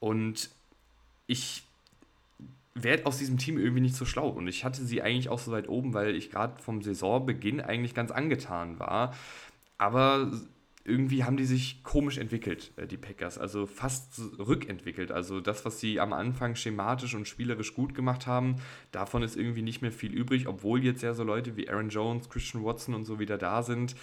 Und 0.00 0.50
ich 1.26 1.64
werde 2.74 3.06
aus 3.06 3.18
diesem 3.18 3.38
Team 3.38 3.58
irgendwie 3.58 3.80
nicht 3.80 3.96
so 3.96 4.04
schlau. 4.04 4.28
Und 4.28 4.46
ich 4.46 4.64
hatte 4.64 4.84
sie 4.84 5.02
eigentlich 5.02 5.28
auch 5.28 5.38
so 5.38 5.52
weit 5.52 5.68
oben, 5.68 5.94
weil 5.94 6.14
ich 6.14 6.30
gerade 6.30 6.62
vom 6.62 6.82
Saisonbeginn 6.82 7.60
eigentlich 7.60 7.94
ganz 7.94 8.10
angetan 8.10 8.78
war. 8.78 9.14
Aber 9.76 10.30
irgendwie 10.88 11.24
haben 11.24 11.36
die 11.36 11.44
sich 11.44 11.82
komisch 11.84 12.18
entwickelt, 12.18 12.72
äh, 12.76 12.86
die 12.86 12.96
Packers. 12.96 13.38
Also 13.38 13.66
fast 13.66 14.20
rückentwickelt. 14.38 15.12
Also 15.12 15.40
das, 15.40 15.64
was 15.64 15.80
sie 15.80 16.00
am 16.00 16.12
Anfang 16.12 16.54
schematisch 16.56 17.14
und 17.14 17.28
spielerisch 17.28 17.74
gut 17.74 17.94
gemacht 17.94 18.26
haben, 18.26 18.56
davon 18.90 19.22
ist 19.22 19.36
irgendwie 19.36 19.62
nicht 19.62 19.82
mehr 19.82 19.92
viel 19.92 20.12
übrig, 20.12 20.48
obwohl 20.48 20.82
jetzt 20.82 21.02
ja 21.02 21.14
so 21.14 21.24
Leute 21.24 21.56
wie 21.56 21.68
Aaron 21.68 21.90
Jones, 21.90 22.28
Christian 22.28 22.64
Watson 22.64 22.94
und 22.94 23.04
so 23.04 23.18
wieder 23.18 23.38
da 23.38 23.62
sind. 23.62 23.94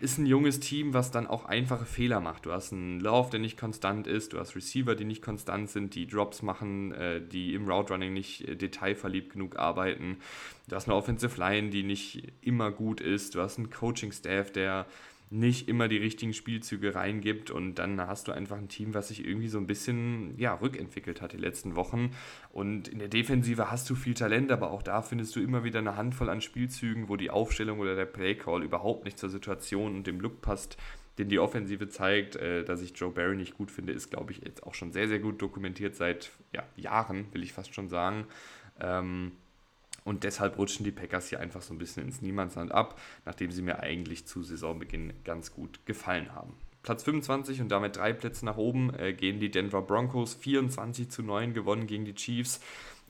Ist 0.00 0.18
ein 0.18 0.26
junges 0.26 0.60
Team, 0.60 0.94
was 0.94 1.10
dann 1.10 1.26
auch 1.26 1.44
einfache 1.44 1.84
Fehler 1.84 2.20
macht. 2.20 2.46
Du 2.46 2.52
hast 2.52 2.72
einen 2.72 3.00
Lauf, 3.00 3.30
der 3.30 3.40
nicht 3.40 3.58
konstant 3.58 4.06
ist, 4.06 4.32
du 4.32 4.38
hast 4.38 4.56
Receiver, 4.56 4.94
die 4.94 5.04
nicht 5.04 5.22
konstant 5.22 5.70
sind, 5.70 5.94
die 5.94 6.06
Drops 6.06 6.42
machen, 6.42 6.92
äh, 6.92 7.20
die 7.20 7.54
im 7.54 7.68
Route 7.68 7.92
Running 7.92 8.12
nicht 8.12 8.48
äh, 8.48 8.56
detailverliebt 8.56 9.32
genug 9.32 9.56
arbeiten. 9.56 10.18
Du 10.68 10.76
hast 10.76 10.88
eine 10.88 10.96
Offensive 10.96 11.38
Line, 11.38 11.70
die 11.70 11.82
nicht 11.82 12.32
immer 12.40 12.70
gut 12.70 13.00
ist. 13.00 13.34
Du 13.34 13.40
hast 13.40 13.58
einen 13.58 13.70
Coaching-Staff, 13.70 14.50
der 14.50 14.86
nicht 15.34 15.68
immer 15.68 15.88
die 15.88 15.96
richtigen 15.96 16.32
Spielzüge 16.32 16.94
reingibt 16.94 17.50
und 17.50 17.74
dann 17.74 18.00
hast 18.00 18.28
du 18.28 18.32
einfach 18.32 18.56
ein 18.56 18.68
Team, 18.68 18.94
was 18.94 19.08
sich 19.08 19.26
irgendwie 19.26 19.48
so 19.48 19.58
ein 19.58 19.66
bisschen 19.66 20.38
ja, 20.38 20.54
rückentwickelt 20.54 21.20
hat 21.20 21.32
die 21.32 21.38
letzten 21.38 21.74
Wochen. 21.74 22.12
Und 22.52 22.86
in 22.86 23.00
der 23.00 23.08
Defensive 23.08 23.70
hast 23.70 23.90
du 23.90 23.96
viel 23.96 24.14
Talent, 24.14 24.52
aber 24.52 24.70
auch 24.70 24.82
da 24.82 25.02
findest 25.02 25.34
du 25.34 25.40
immer 25.40 25.64
wieder 25.64 25.80
eine 25.80 25.96
Handvoll 25.96 26.30
an 26.30 26.40
Spielzügen, 26.40 27.08
wo 27.08 27.16
die 27.16 27.30
Aufstellung 27.30 27.80
oder 27.80 27.96
der 27.96 28.06
Playcall 28.06 28.62
überhaupt 28.62 29.04
nicht 29.04 29.18
zur 29.18 29.28
Situation 29.28 29.96
und 29.96 30.06
dem 30.06 30.20
Look 30.20 30.40
passt, 30.40 30.76
den 31.18 31.28
die 31.28 31.40
Offensive 31.40 31.88
zeigt. 31.88 32.36
Äh, 32.36 32.64
dass 32.64 32.80
ich 32.80 32.92
Joe 32.94 33.10
Barry 33.10 33.36
nicht 33.36 33.56
gut 33.56 33.72
finde, 33.72 33.92
ist, 33.92 34.10
glaube 34.10 34.30
ich, 34.30 34.38
jetzt 34.44 34.62
auch 34.62 34.74
schon 34.74 34.92
sehr, 34.92 35.08
sehr 35.08 35.18
gut 35.18 35.42
dokumentiert 35.42 35.96
seit 35.96 36.30
ja, 36.52 36.62
Jahren, 36.76 37.26
will 37.32 37.42
ich 37.42 37.52
fast 37.52 37.74
schon 37.74 37.88
sagen. 37.88 38.26
Ähm, 38.80 39.32
und 40.04 40.24
deshalb 40.24 40.58
rutschen 40.58 40.84
die 40.84 40.92
Packers 40.92 41.28
hier 41.28 41.40
einfach 41.40 41.62
so 41.62 41.74
ein 41.74 41.78
bisschen 41.78 42.04
ins 42.04 42.22
Niemandsland 42.22 42.72
ab, 42.72 43.00
nachdem 43.24 43.50
sie 43.50 43.62
mir 43.62 43.80
eigentlich 43.80 44.26
zu 44.26 44.42
Saisonbeginn 44.42 45.12
ganz 45.24 45.52
gut 45.52 45.84
gefallen 45.86 46.34
haben. 46.34 46.54
Platz 46.82 47.02
25 47.02 47.62
und 47.62 47.70
damit 47.70 47.96
drei 47.96 48.12
Plätze 48.12 48.44
nach 48.44 48.58
oben 48.58 48.94
äh, 48.94 49.14
gehen 49.14 49.40
die 49.40 49.50
Denver 49.50 49.80
Broncos 49.80 50.34
24 50.34 51.08
zu 51.08 51.22
9 51.22 51.54
gewonnen 51.54 51.86
gegen 51.86 52.04
die 52.04 52.14
Chiefs. 52.14 52.60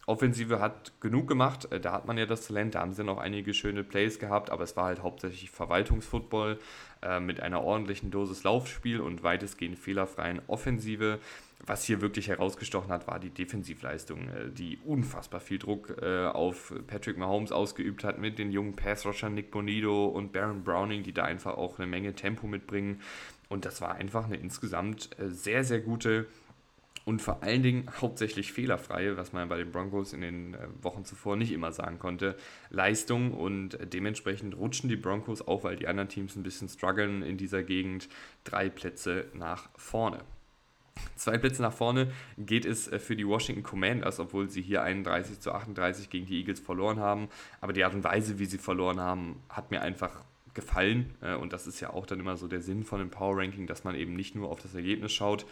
Offensive 0.06 0.60
hat 0.60 0.92
genug 1.00 1.26
gemacht, 1.26 1.72
äh, 1.72 1.80
da 1.80 1.92
hat 1.92 2.06
man 2.06 2.16
ja 2.16 2.26
das 2.26 2.46
Talent, 2.46 2.76
da 2.76 2.80
haben 2.80 2.92
sie 2.92 3.02
noch 3.02 3.18
einige 3.18 3.52
schöne 3.52 3.82
Plays 3.82 4.20
gehabt, 4.20 4.50
aber 4.50 4.62
es 4.62 4.76
war 4.76 4.84
halt 4.84 5.02
hauptsächlich 5.02 5.50
Verwaltungsfootball 5.50 6.58
äh, 7.02 7.18
mit 7.18 7.40
einer 7.40 7.62
ordentlichen 7.62 8.12
Dosis 8.12 8.44
Laufspiel 8.44 9.00
und 9.00 9.24
weitestgehend 9.24 9.78
fehlerfreien 9.78 10.40
Offensive. 10.46 11.18
Was 11.66 11.84
hier 11.84 12.02
wirklich 12.02 12.28
herausgestochen 12.28 12.90
hat, 12.90 13.06
war 13.06 13.18
die 13.18 13.30
Defensivleistung, 13.30 14.28
äh, 14.28 14.50
die 14.50 14.78
unfassbar 14.84 15.40
viel 15.40 15.58
Druck 15.58 15.96
äh, 16.02 16.26
auf 16.26 16.74
Patrick 16.86 17.16
Mahomes 17.16 17.52
ausgeübt 17.52 18.04
hat 18.04 18.18
mit 18.18 18.38
den 18.38 18.52
jungen 18.52 18.76
Passrushern 18.76 19.34
Nick 19.34 19.50
Bonido 19.50 20.06
und 20.06 20.32
Baron 20.32 20.62
Browning, 20.62 21.02
die 21.02 21.12
da 21.12 21.24
einfach 21.24 21.56
auch 21.56 21.78
eine 21.78 21.86
Menge 21.86 22.14
Tempo 22.14 22.46
mitbringen. 22.46 23.00
Und 23.48 23.64
das 23.64 23.80
war 23.80 23.94
einfach 23.94 24.26
eine 24.26 24.36
insgesamt 24.36 25.10
äh, 25.18 25.30
sehr, 25.30 25.64
sehr 25.64 25.80
gute 25.80 26.26
und 27.06 27.20
vor 27.20 27.42
allen 27.42 27.62
Dingen 27.62 27.90
hauptsächlich 28.00 28.52
fehlerfreie, 28.52 29.16
was 29.16 29.32
man 29.32 29.48
bei 29.48 29.58
den 29.58 29.70
Broncos 29.70 30.12
in 30.12 30.22
den 30.22 30.56
Wochen 30.80 31.04
zuvor 31.04 31.36
nicht 31.36 31.52
immer 31.52 31.70
sagen 31.70 31.98
konnte, 31.98 32.34
Leistung 32.70 33.32
und 33.32 33.78
dementsprechend 33.92 34.56
rutschen 34.56 34.88
die 34.88 34.96
Broncos 34.96 35.46
auch, 35.46 35.64
weil 35.64 35.76
die 35.76 35.86
anderen 35.86 36.08
Teams 36.08 36.34
ein 36.34 36.42
bisschen 36.42 36.68
strugglen 36.68 37.22
in 37.22 37.36
dieser 37.36 37.62
Gegend, 37.62 38.08
drei 38.44 38.70
Plätze 38.70 39.26
nach 39.34 39.68
vorne. 39.76 40.20
Zwei 41.16 41.38
Plätze 41.38 41.62
nach 41.62 41.72
vorne 41.72 42.12
geht 42.36 42.64
es 42.64 42.88
äh, 42.88 42.98
für 42.98 43.16
die 43.16 43.26
Washington 43.26 43.62
Commanders, 43.62 44.20
obwohl 44.20 44.50
sie 44.50 44.62
hier 44.62 44.82
31 44.82 45.40
zu 45.40 45.52
38 45.52 46.10
gegen 46.10 46.26
die 46.26 46.38
Eagles 46.38 46.60
verloren 46.60 47.00
haben. 47.00 47.28
Aber 47.60 47.72
die 47.72 47.84
Art 47.84 47.94
und 47.94 48.04
Weise, 48.04 48.38
wie 48.38 48.46
sie 48.46 48.58
verloren 48.58 49.00
haben, 49.00 49.40
hat 49.48 49.70
mir 49.70 49.82
einfach 49.82 50.24
gefallen. 50.54 51.14
Äh, 51.20 51.34
und 51.34 51.52
das 51.52 51.66
ist 51.66 51.80
ja 51.80 51.90
auch 51.90 52.06
dann 52.06 52.20
immer 52.20 52.36
so 52.36 52.48
der 52.48 52.60
Sinn 52.60 52.84
von 52.84 52.98
dem 52.98 53.10
Power 53.10 53.38
Ranking, 53.38 53.66
dass 53.66 53.84
man 53.84 53.94
eben 53.94 54.14
nicht 54.14 54.34
nur 54.34 54.50
auf 54.50 54.60
das 54.60 54.74
Ergebnis 54.74 55.12
schaut, 55.12 55.46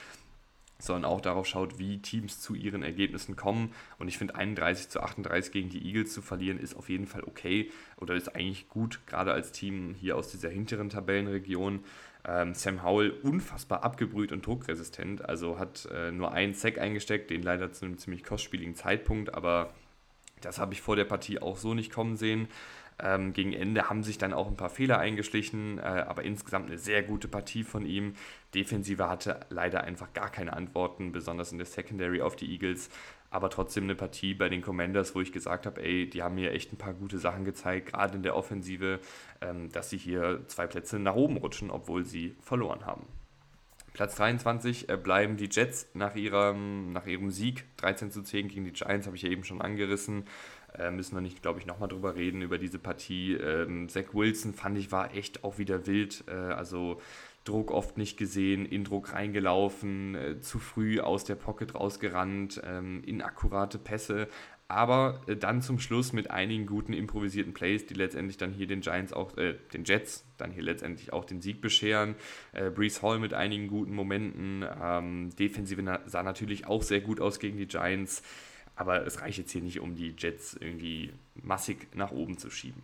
sondern 0.79 1.05
auch 1.05 1.21
darauf 1.21 1.47
schaut, 1.47 1.79
wie 1.79 1.99
Teams 1.99 2.41
zu 2.41 2.55
ihren 2.55 2.83
Ergebnissen 2.83 3.37
kommen. 3.37 3.73
Und 3.99 4.09
ich 4.09 4.19
finde, 4.19 4.35
31 4.35 4.89
zu 4.89 5.01
38 5.01 5.53
gegen 5.53 5.69
die 5.69 5.87
Eagles 5.87 6.13
zu 6.13 6.23
verlieren, 6.23 6.59
ist 6.59 6.75
auf 6.75 6.89
jeden 6.89 7.07
Fall 7.07 7.23
okay 7.23 7.71
oder 7.99 8.15
ist 8.15 8.35
eigentlich 8.35 8.69
gut, 8.69 9.01
gerade 9.07 9.33
als 9.33 9.53
Team 9.53 9.95
hier 9.95 10.17
aus 10.17 10.31
dieser 10.31 10.49
hinteren 10.49 10.91
Tabellenregion. 10.91 11.85
Ähm, 12.25 12.55
Sam 12.55 12.85
Howell 12.85 13.11
unfassbar 13.23 13.83
abgebrüht 13.83 14.31
und 14.31 14.47
druckresistent, 14.47 15.29
also 15.29 15.59
hat 15.59 15.89
äh, 15.93 16.13
nur 16.13 16.33
einen 16.33 16.55
Sack 16.55 16.79
eingesteckt, 16.79 17.31
den 17.31 17.43
leider 17.43 17.73
zu 17.73 17.85
einem 17.85 17.99
ziemlich 17.99 18.23
kostspieligen 18.23 18.77
Zeitpunkt, 18.77 19.35
aber 19.35 19.73
das 20.41 20.59
habe 20.59 20.73
ich 20.73 20.83
vor 20.83 20.97
der 20.97 21.05
Partie 21.05 21.41
auch 21.41 21.57
so 21.57 21.75
nicht 21.75 21.93
kommen 21.93 22.17
sehen. 22.17 22.49
Ähm, 23.01 23.33
gegen 23.33 23.53
Ende 23.53 23.89
haben 23.89 24.05
sich 24.05 24.19
dann 24.19 24.33
auch 24.33 24.47
ein 24.47 24.57
paar 24.57 24.71
Fehler 24.71 24.99
eingeschlichen, 24.99 25.79
äh, 25.79 25.83
aber 25.83 26.23
insgesamt 26.23 26.69
eine 26.69 26.79
sehr 26.79 27.03
gute 27.03 27.27
Partie 27.27 27.65
von 27.65 27.87
ihm. 27.87 28.15
Defensive 28.55 29.09
hatte 29.09 29.41
leider 29.49 29.83
einfach 29.83 30.13
gar 30.13 30.31
keine 30.31 30.53
Antworten, 30.53 31.11
besonders 31.11 31.51
in 31.51 31.59
der 31.59 31.67
Secondary 31.67 32.21
auf 32.21 32.37
die 32.37 32.53
Eagles 32.53 32.91
aber 33.33 33.49
trotzdem 33.49 33.85
eine 33.85 33.95
Partie 33.95 34.35
bei 34.35 34.51
den 34.51 34.61
Commanders, 34.61 35.15
wo 35.15 35.21
ich 35.23 35.33
gesagt 35.33 35.65
habe, 35.65 35.83
ey, 35.83 36.09
die 36.09 36.23
haben 36.23 36.35
mir 36.35 36.53
echt 36.53 36.73
ein 36.73 36.77
paar 36.77 36.93
gute 36.93 37.19
Sachen 37.19 37.45
gezeigt, 37.45 37.93
gerade 37.93 38.15
in 38.15 38.23
der 38.23 38.37
Offensive, 38.37 39.01
ähm, 39.41 39.73
dass 39.73 39.89
sie 39.89 39.97
hier 39.97 40.45
zwei 40.49 40.67
Plätze 40.67 40.99
nach 40.99 41.15
oben 41.15 41.39
rutschen, 41.39 41.71
obwohl 41.71 42.05
sie 42.05 42.37
verloren 42.41 42.85
haben. 42.85 43.07
Platz 43.95 44.17
23 44.17 44.91
äh, 44.91 44.97
bleiben 44.99 45.39
die 45.39 45.49
Jets 45.51 45.89
nach 45.95 46.15
ihrem, 46.15 46.93
nach 46.93 47.07
ihrem 47.07 47.31
Sieg 47.31 47.65
13 47.79 48.11
zu 48.11 48.23
10 48.23 48.49
gegen 48.49 48.65
die 48.65 48.73
Giants, 48.73 49.07
habe 49.07 49.17
ich 49.17 49.23
ja 49.23 49.31
eben 49.31 49.45
schon 49.45 49.63
angerissen. 49.63 50.25
Äh, 50.79 50.91
müssen 50.91 51.15
wir 51.15 51.23
nicht, 51.23 51.41
glaube 51.41 51.59
ich, 51.59 51.67
nochmal 51.67 51.89
drüber 51.89 52.15
reden, 52.15 52.43
über 52.43 52.59
diese 52.59 52.79
Partie. 52.79 53.33
Ähm, 53.33 53.89
Zach 53.89 54.13
Wilson 54.13 54.53
fand 54.53 54.77
ich 54.77 54.93
war 54.93 55.15
echt 55.15 55.43
auch 55.43 55.59
wieder 55.59 55.87
wild. 55.87 56.25
Äh, 56.29 56.33
also 56.33 57.01
Druck 57.45 57.71
oft 57.71 57.99
nicht 57.99 58.17
gesehen, 58.17 58.67
in 58.67 58.85
Druck 58.85 59.13
reingelaufen, 59.13 60.15
äh, 60.15 60.41
zu 60.41 60.59
früh 60.59 61.01
aus 61.01 61.25
der 61.25 61.35
Pocket 61.35 61.75
rausgerannt, 61.75 62.61
ähm, 62.65 63.03
inakkurate 63.05 63.79
Pässe, 63.79 64.29
aber 64.73 65.21
äh, 65.27 65.37
dann 65.37 65.61
zum 65.61 65.79
Schluss 65.79 66.13
mit 66.13 66.31
einigen 66.31 66.67
guten 66.67 66.93
improvisierten 66.93 67.53
Plays, 67.53 67.87
die 67.87 67.95
letztendlich 67.95 68.39
dann 68.39 68.53
hier 68.53 68.67
den 68.67 68.81
Giants 68.81 69.13
auch, 69.13 69.37
äh, 69.37 69.57
den 69.73 69.85
Jets 69.85 70.25
dann 70.39 70.51
hier 70.51 70.63
letztendlich 70.63 71.13
auch 71.13 71.25
den 71.25 71.41
Sieg 71.41 71.61
bescheren. 71.61 72.15
Äh, 72.53 72.71
Brees 72.71 73.03
Hall 73.03 73.19
mit 73.19 73.35
einigen 73.35 73.69
guten 73.69 73.95
Momenten. 73.95 74.65
Ähm, 74.83 75.31
Defensive 75.37 76.01
sah 76.07 76.23
natürlich 76.23 76.67
auch 76.67 76.83
sehr 76.83 77.01
gut 77.01 77.21
aus 77.21 77.39
gegen 77.39 77.59
die 77.59 77.67
Giants, 77.67 78.23
aber 78.75 79.07
es 79.07 79.21
reicht 79.21 79.39
jetzt 79.39 79.53
hier 79.53 79.63
nicht, 79.63 79.81
um 79.81 79.95
die 79.95 80.15
Jets 80.17 80.55
irgendwie 80.55 81.13
massig 81.35 81.89
nach 81.95 82.11
oben 82.11 82.39
zu 82.39 82.51
schieben. 82.51 82.83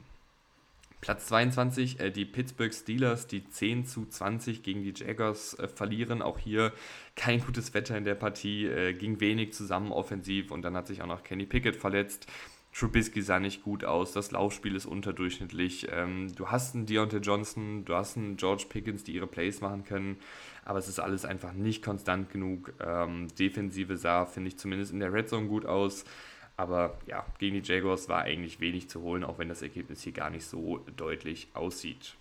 Platz 1.00 1.26
22, 1.26 2.00
äh, 2.00 2.10
die 2.10 2.24
Pittsburgh 2.24 2.74
Steelers, 2.74 3.26
die 3.26 3.48
10 3.48 3.86
zu 3.86 4.06
20 4.06 4.62
gegen 4.62 4.82
die 4.82 4.92
Jaguars 4.94 5.54
äh, 5.54 5.68
verlieren. 5.68 6.22
Auch 6.22 6.38
hier 6.38 6.72
kein 7.14 7.40
gutes 7.40 7.72
Wetter 7.74 7.96
in 7.96 8.04
der 8.04 8.16
Partie, 8.16 8.66
äh, 8.66 8.92
ging 8.94 9.20
wenig 9.20 9.52
zusammen 9.52 9.92
offensiv 9.92 10.50
und 10.50 10.62
dann 10.62 10.76
hat 10.76 10.86
sich 10.86 11.02
auch 11.02 11.06
noch 11.06 11.22
Kenny 11.22 11.46
Pickett 11.46 11.76
verletzt. 11.76 12.26
Trubisky 12.72 13.22
sah 13.22 13.40
nicht 13.40 13.62
gut 13.62 13.84
aus, 13.84 14.12
das 14.12 14.30
Laufspiel 14.30 14.76
ist 14.76 14.86
unterdurchschnittlich. 14.86 15.88
Ähm, 15.90 16.32
du 16.34 16.48
hast 16.48 16.74
einen 16.74 16.86
Deontay 16.86 17.18
Johnson, 17.18 17.84
du 17.84 17.94
hast 17.94 18.16
einen 18.16 18.36
George 18.36 18.66
Pickens, 18.68 19.04
die 19.04 19.14
ihre 19.14 19.26
Plays 19.26 19.60
machen 19.60 19.84
können, 19.84 20.16
aber 20.64 20.78
es 20.78 20.86
ist 20.86 21.00
alles 21.00 21.24
einfach 21.24 21.52
nicht 21.54 21.82
konstant 21.82 22.30
genug. 22.30 22.72
Ähm, 22.80 23.28
Defensive 23.36 23.96
sah, 23.96 24.26
finde 24.26 24.48
ich, 24.48 24.58
zumindest 24.58 24.92
in 24.92 25.00
der 25.00 25.12
Red 25.12 25.28
Zone 25.28 25.48
gut 25.48 25.66
aus. 25.66 26.04
Aber 26.58 26.98
ja, 27.06 27.24
gegen 27.38 27.62
die 27.62 27.66
Jaguars 27.66 28.08
war 28.08 28.22
eigentlich 28.22 28.58
wenig 28.58 28.90
zu 28.90 29.00
holen, 29.00 29.22
auch 29.22 29.38
wenn 29.38 29.48
das 29.48 29.62
Ergebnis 29.62 30.02
hier 30.02 30.12
gar 30.12 30.28
nicht 30.28 30.44
so 30.44 30.78
deutlich 30.96 31.48
aussieht. 31.54 32.16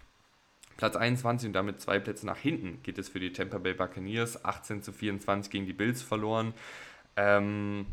Platz 0.77 0.95
21 0.95 1.47
und 1.47 1.53
damit 1.53 1.81
zwei 1.81 1.97
Plätze 1.97 2.27
nach 2.27 2.37
hinten 2.37 2.81
geht 2.83 2.99
es 2.99 3.09
für 3.09 3.19
die 3.19 3.33
Tampa 3.33 3.57
Bay 3.57 3.73
Buccaneers. 3.73 4.45
18 4.45 4.83
zu 4.83 4.93
24 4.93 5.51
gegen 5.51 5.65
die 5.65 5.73
Bills 5.73 6.03
verloren. 6.03 6.53
Ähm, 7.15 7.87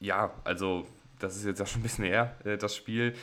ja, 0.00 0.34
also 0.42 0.84
das 1.18 1.36
ist 1.36 1.44
jetzt 1.44 1.60
auch 1.62 1.66
schon 1.66 1.80
ein 1.80 1.84
bisschen 1.84 2.04
her, 2.04 2.36
äh, 2.44 2.56
das 2.56 2.76
Spiel. 2.76 3.14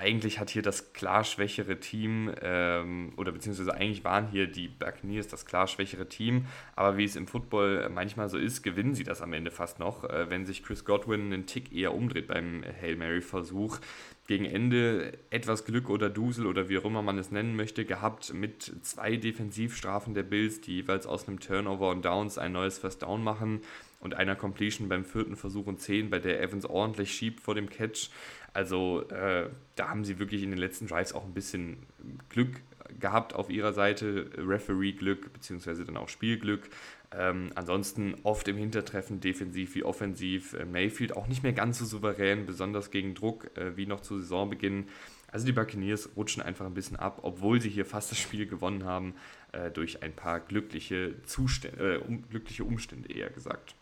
Eigentlich 0.00 0.40
hat 0.40 0.48
hier 0.48 0.62
das 0.62 0.94
klar 0.94 1.24
schwächere 1.24 1.78
Team, 1.78 2.32
ähm, 2.40 3.12
oder 3.18 3.32
beziehungsweise 3.32 3.74
eigentlich 3.74 4.02
waren 4.02 4.28
hier 4.28 4.46
die 4.46 4.66
Buccaneers 4.66 5.28
das 5.28 5.44
klar 5.44 5.66
schwächere 5.66 6.08
Team, 6.08 6.46
aber 6.74 6.96
wie 6.96 7.04
es 7.04 7.16
im 7.16 7.26
Football 7.26 7.86
manchmal 7.90 8.30
so 8.30 8.38
ist, 8.38 8.62
gewinnen 8.62 8.94
sie 8.94 9.04
das 9.04 9.20
am 9.20 9.34
Ende 9.34 9.50
fast 9.50 9.78
noch, 9.78 10.04
äh, 10.04 10.30
wenn 10.30 10.46
sich 10.46 10.62
Chris 10.62 10.86
Godwin 10.86 11.26
einen 11.26 11.44
Tick 11.44 11.70
eher 11.74 11.92
umdreht 11.92 12.28
beim 12.28 12.64
Hail 12.80 12.96
Mary-Versuch. 12.96 13.78
Gegen 14.26 14.46
Ende 14.46 15.18
etwas 15.28 15.66
Glück 15.66 15.90
oder 15.90 16.08
Dusel 16.08 16.46
oder 16.46 16.70
wie 16.70 16.78
auch 16.78 16.84
immer 16.86 17.02
man 17.02 17.18
es 17.18 17.30
nennen 17.30 17.54
möchte, 17.54 17.84
gehabt 17.84 18.32
mit 18.32 18.72
zwei 18.82 19.16
Defensivstrafen 19.16 20.14
der 20.14 20.22
Bills, 20.22 20.62
die 20.62 20.76
jeweils 20.76 21.06
aus 21.06 21.28
einem 21.28 21.40
Turnover 21.40 21.90
und 21.90 22.06
Downs 22.06 22.38
ein 22.38 22.52
neues 22.52 22.78
First 22.78 23.02
Down 23.02 23.22
machen 23.22 23.60
und 24.00 24.14
einer 24.14 24.34
Completion 24.34 24.88
beim 24.88 25.04
vierten 25.04 25.36
Versuch 25.36 25.66
und 25.66 25.80
10, 25.80 26.10
bei 26.10 26.18
der 26.18 26.42
Evans 26.42 26.64
ordentlich 26.66 27.12
schiebt 27.12 27.40
vor 27.40 27.54
dem 27.54 27.68
Catch. 27.68 28.10
Also 28.52 29.08
äh, 29.10 29.48
da 29.76 29.88
haben 29.88 30.04
sie 30.04 30.18
wirklich 30.18 30.42
in 30.42 30.50
den 30.50 30.58
letzten 30.58 30.86
Drives 30.88 31.12
auch 31.12 31.24
ein 31.24 31.34
bisschen 31.34 31.86
Glück 32.30 32.60
gehabt 32.98 33.34
auf 33.34 33.50
ihrer 33.50 33.72
Seite, 33.72 34.30
Referee-Glück, 34.36 35.32
beziehungsweise 35.32 35.84
dann 35.84 35.96
auch 35.96 36.08
Spielglück. 36.08 36.68
Ähm, 37.12 37.50
ansonsten 37.54 38.14
oft 38.22 38.46
im 38.48 38.56
Hintertreffen, 38.56 39.20
defensiv 39.20 39.74
wie 39.74 39.84
offensiv. 39.84 40.54
Äh, 40.54 40.64
Mayfield 40.64 41.16
auch 41.16 41.26
nicht 41.26 41.42
mehr 41.42 41.52
ganz 41.52 41.78
so 41.78 41.84
souverän, 41.84 42.46
besonders 42.46 42.90
gegen 42.90 43.14
Druck, 43.14 43.56
äh, 43.56 43.76
wie 43.76 43.86
noch 43.86 44.00
zu 44.00 44.18
Saisonbeginn. 44.18 44.86
Also 45.32 45.46
die 45.46 45.52
Buccaneers 45.52 46.10
rutschen 46.16 46.42
einfach 46.42 46.66
ein 46.66 46.74
bisschen 46.74 46.96
ab, 46.96 47.20
obwohl 47.22 47.60
sie 47.60 47.70
hier 47.70 47.86
fast 47.86 48.10
das 48.10 48.18
Spiel 48.18 48.46
gewonnen 48.46 48.84
haben, 48.84 49.14
äh, 49.52 49.70
durch 49.70 50.02
ein 50.02 50.12
paar 50.12 50.40
glückliche, 50.40 51.14
Zustände, 51.24 51.96
äh, 51.96 51.98
um, 51.98 52.28
glückliche 52.28 52.64
Umstände 52.64 53.12
eher 53.12 53.30
gesagt. 53.30 53.74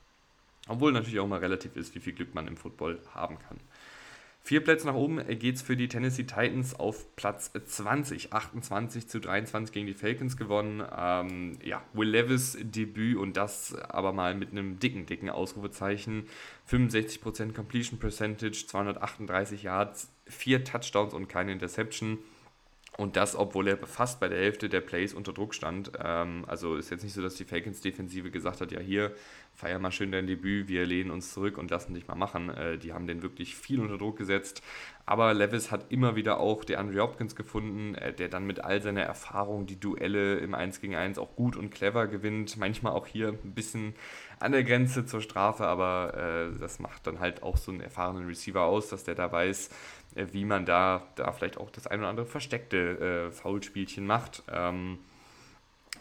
Obwohl 0.69 0.93
natürlich 0.93 1.21
auch 1.21 1.27
mal 1.27 1.41
relativ 1.41 1.77
ist, 1.77 1.95
wie 1.95 2.01
viel 2.01 2.13
Glück 2.13 2.35
man 2.35 2.47
im 2.47 2.57
Football 2.57 3.01
haben 3.15 3.39
kann. 3.39 3.59
Vier 4.49 4.65
Plätze 4.65 4.87
nach 4.87 4.95
oben 4.95 5.21
geht 5.39 5.57
es 5.57 5.63
für 5.63 5.77
die 5.77 5.89
Tennessee 5.89 6.25
Titans 6.25 6.73
auf 6.73 7.15
Platz 7.17 7.53
20. 7.53 8.33
28 8.33 9.07
zu 9.07 9.21
23 9.21 9.75
gegen 9.75 9.87
die 9.87 9.93
Falcons 9.93 10.39
gewonnen. 10.39 10.83
Ähm, 10.97 11.59
ja, 11.63 11.83
Will 11.93 12.09
Levis 12.09 12.57
Debüt 12.59 13.19
und 13.19 13.37
das 13.37 13.75
aber 13.75 14.15
mal 14.15 14.35
mit 14.35 14.53
einem 14.53 14.79
dicken, 14.79 15.05
dicken 15.05 15.29
Ausrufezeichen. 15.29 16.29
65% 16.71 17.53
Completion 17.53 17.99
Percentage, 17.99 18.65
238 18.67 19.65
Yards, 19.65 20.11
vier 20.27 20.65
Touchdowns 20.65 21.13
und 21.13 21.29
keine 21.29 21.53
Interception. 21.53 22.19
Und 22.97 23.17
das, 23.17 23.37
obwohl 23.37 23.69
er 23.69 23.77
fast 23.87 24.19
bei 24.19 24.29
der 24.29 24.39
Hälfte 24.39 24.69
der 24.69 24.81
Plays 24.81 25.13
unter 25.13 25.33
Druck 25.33 25.55
stand. 25.55 25.93
Ähm, 26.03 26.45
also 26.49 26.77
ist 26.77 26.91
jetzt 26.91 27.05
nicht 27.05 27.13
so, 27.13 27.21
dass 27.21 27.35
die 27.35 27.45
Falcons-Defensive 27.45 28.31
gesagt 28.31 28.63
hat, 28.63 28.73
ja 28.73 28.81
hier, 28.81 29.15
feier 29.59 29.81
mal 29.81 29.91
schön 29.91 30.13
dein 30.13 30.29
Debüt, 30.29 30.69
wir 30.69 30.87
lehnen 30.87 31.11
uns 31.11 31.33
zurück 31.33 31.59
und 31.59 31.69
lassen 31.73 31.93
dich 31.93 32.07
mal 32.07 32.15
machen. 32.15 32.49
Äh, 32.49 32.79
die 32.79 32.93
haben 32.93 33.09
den 33.09 33.23
wirklich 33.23 33.57
viel 33.57 33.81
unter 33.81 33.99
Druck 33.99 34.17
gesetzt. 34.17 34.63
Aber 35.05 35.35
Levis 35.35 35.73
hat 35.73 35.91
immer 35.91 36.15
wieder 36.15 36.39
auch 36.39 36.63
der 36.63 36.79
Andre 36.79 37.01
Hopkins 37.01 37.35
gefunden, 37.35 37.97
äh, 37.97 38.13
der 38.13 38.29
dann 38.29 38.47
mit 38.47 38.63
all 38.65 38.81
seiner 38.81 39.03
Erfahrung 39.03 39.67
die 39.67 39.81
Duelle 39.81 40.37
im 40.37 40.55
1 40.55 40.81
gegen 40.81 40.95
1 40.95 41.19
auch 41.19 41.35
gut 41.35 41.57
und 41.57 41.71
clever 41.71 42.07
gewinnt. 42.07 42.57
Manchmal 42.57 42.93
auch 42.93 43.09
hier 43.09 43.31
ein 43.31 43.55
bisschen 43.55 43.95
an 44.39 44.53
der 44.53 44.63
Grenze 44.63 45.07
zur 45.07 45.21
Strafe, 45.21 45.67
aber 45.67 46.53
äh, 46.55 46.59
das 46.61 46.79
macht 46.79 47.09
dann 47.09 47.19
halt 47.19 47.43
auch 47.43 47.57
so 47.57 47.73
einen 47.73 47.81
erfahrenen 47.81 48.29
Receiver 48.29 48.63
aus, 48.63 48.91
dass 48.91 49.03
der 49.03 49.17
da 49.17 49.33
weiß, 49.33 49.71
äh, 50.15 50.27
wie 50.31 50.45
man 50.45 50.67
da, 50.67 51.09
da 51.17 51.33
vielleicht 51.33 51.59
auch 51.59 51.71
das 51.71 51.89
ein 51.89 51.99
oder 51.99 52.11
andere 52.11 52.27
versteckte 52.27 53.27
äh, 53.27 53.31
Foulspielchen 53.33 54.07
macht. 54.07 54.45
Ähm, 54.53 54.99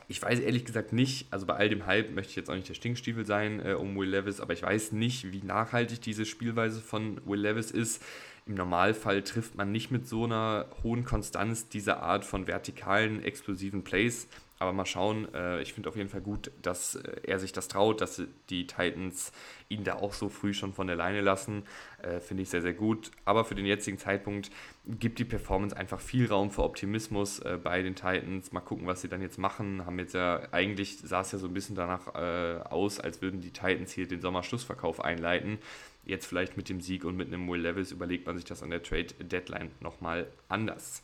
ich 0.07 0.21
weiß 0.21 0.39
ehrlich 0.39 0.63
gesagt 0.63 0.93
nicht, 0.93 1.27
also 1.31 1.45
bei 1.45 1.55
all 1.55 1.69
dem 1.69 1.85
Hype 1.85 2.11
möchte 2.11 2.29
ich 2.31 2.35
jetzt 2.37 2.49
auch 2.49 2.55
nicht 2.55 2.69
der 2.69 2.75
Stinkstiefel 2.75 3.25
sein 3.25 3.63
äh, 3.65 3.73
um 3.73 3.97
Will 3.97 4.09
Levis, 4.09 4.39
aber 4.39 4.53
ich 4.53 4.63
weiß 4.63 4.93
nicht, 4.93 5.31
wie 5.31 5.41
nachhaltig 5.41 6.01
diese 6.01 6.25
Spielweise 6.25 6.79
von 6.79 7.19
Will 7.25 7.41
Levis 7.41 7.71
ist. 7.71 8.01
Im 8.45 8.55
Normalfall 8.55 9.23
trifft 9.23 9.55
man 9.55 9.73
nicht 9.73 9.91
mit 9.91 10.07
so 10.07 10.23
einer 10.23 10.67
hohen 10.81 11.03
Konstanz 11.03 11.67
diese 11.67 11.97
Art 11.97 12.23
von 12.23 12.47
vertikalen, 12.47 13.21
explosiven 13.21 13.83
Plays. 13.83 14.29
Aber 14.59 14.73
mal 14.73 14.85
schauen, 14.85 15.31
äh, 15.35 15.61
ich 15.61 15.73
finde 15.73 15.89
auf 15.89 15.95
jeden 15.95 16.09
Fall 16.09 16.21
gut, 16.21 16.51
dass 16.61 16.95
äh, 16.95 17.21
er 17.23 17.37
sich 17.37 17.51
das 17.51 17.67
traut, 17.67 18.01
dass 18.01 18.21
die 18.49 18.65
Titans 18.65 19.31
ihn 19.69 19.83
da 19.83 19.95
auch 19.95 20.13
so 20.13 20.29
früh 20.29 20.53
schon 20.53 20.73
von 20.73 20.87
der 20.87 20.95
Leine 20.95 21.21
lassen. 21.21 21.63
Äh, 22.01 22.19
finde 22.19 22.43
ich 22.43 22.49
sehr, 22.49 22.63
sehr 22.63 22.73
gut. 22.73 23.11
Aber 23.23 23.45
für 23.45 23.53
den 23.53 23.65
jetzigen 23.65 23.99
Zeitpunkt 23.99 24.49
gibt 24.85 25.19
die 25.19 25.25
Performance 25.25 25.77
einfach 25.77 25.99
viel 25.99 26.27
Raum 26.27 26.49
für 26.49 26.63
Optimismus 26.63 27.41
bei 27.63 27.81
den 27.81 27.95
Titans. 27.95 28.53
Mal 28.53 28.61
gucken, 28.61 28.87
was 28.87 29.01
sie 29.01 29.09
dann 29.09 29.21
jetzt 29.21 29.37
machen. 29.37 29.85
Haben 29.85 29.99
jetzt 29.99 30.13
ja, 30.13 30.47
eigentlich 30.51 30.97
sah 30.99 31.21
es 31.21 31.33
ja 31.33 31.37
so 31.39 31.47
ein 31.47 31.53
bisschen 31.53 31.75
danach 31.75 32.15
aus, 32.71 33.01
als 33.01 33.21
würden 33.21 33.41
die 33.41 33.51
Titans 33.51 33.91
hier 33.91 34.07
den 34.07 34.21
Sommerschlussverkauf 34.21 35.03
einleiten. 35.03 35.57
Jetzt 36.05 36.25
vielleicht 36.25 36.55
mit 36.55 36.69
dem 36.69 36.79
Sieg 36.79 37.03
und 37.03 37.17
mit 37.17 37.27
einem 37.27 37.49
Will 37.49 37.59
Levis 37.59 37.91
überlegt 37.91 38.25
man 38.27 38.37
sich 38.37 38.45
das 38.45 38.63
an 38.63 38.69
der 38.69 38.81
Trade 38.81 39.13
Deadline 39.19 39.71
nochmal 39.81 40.27
anders. 40.47 41.03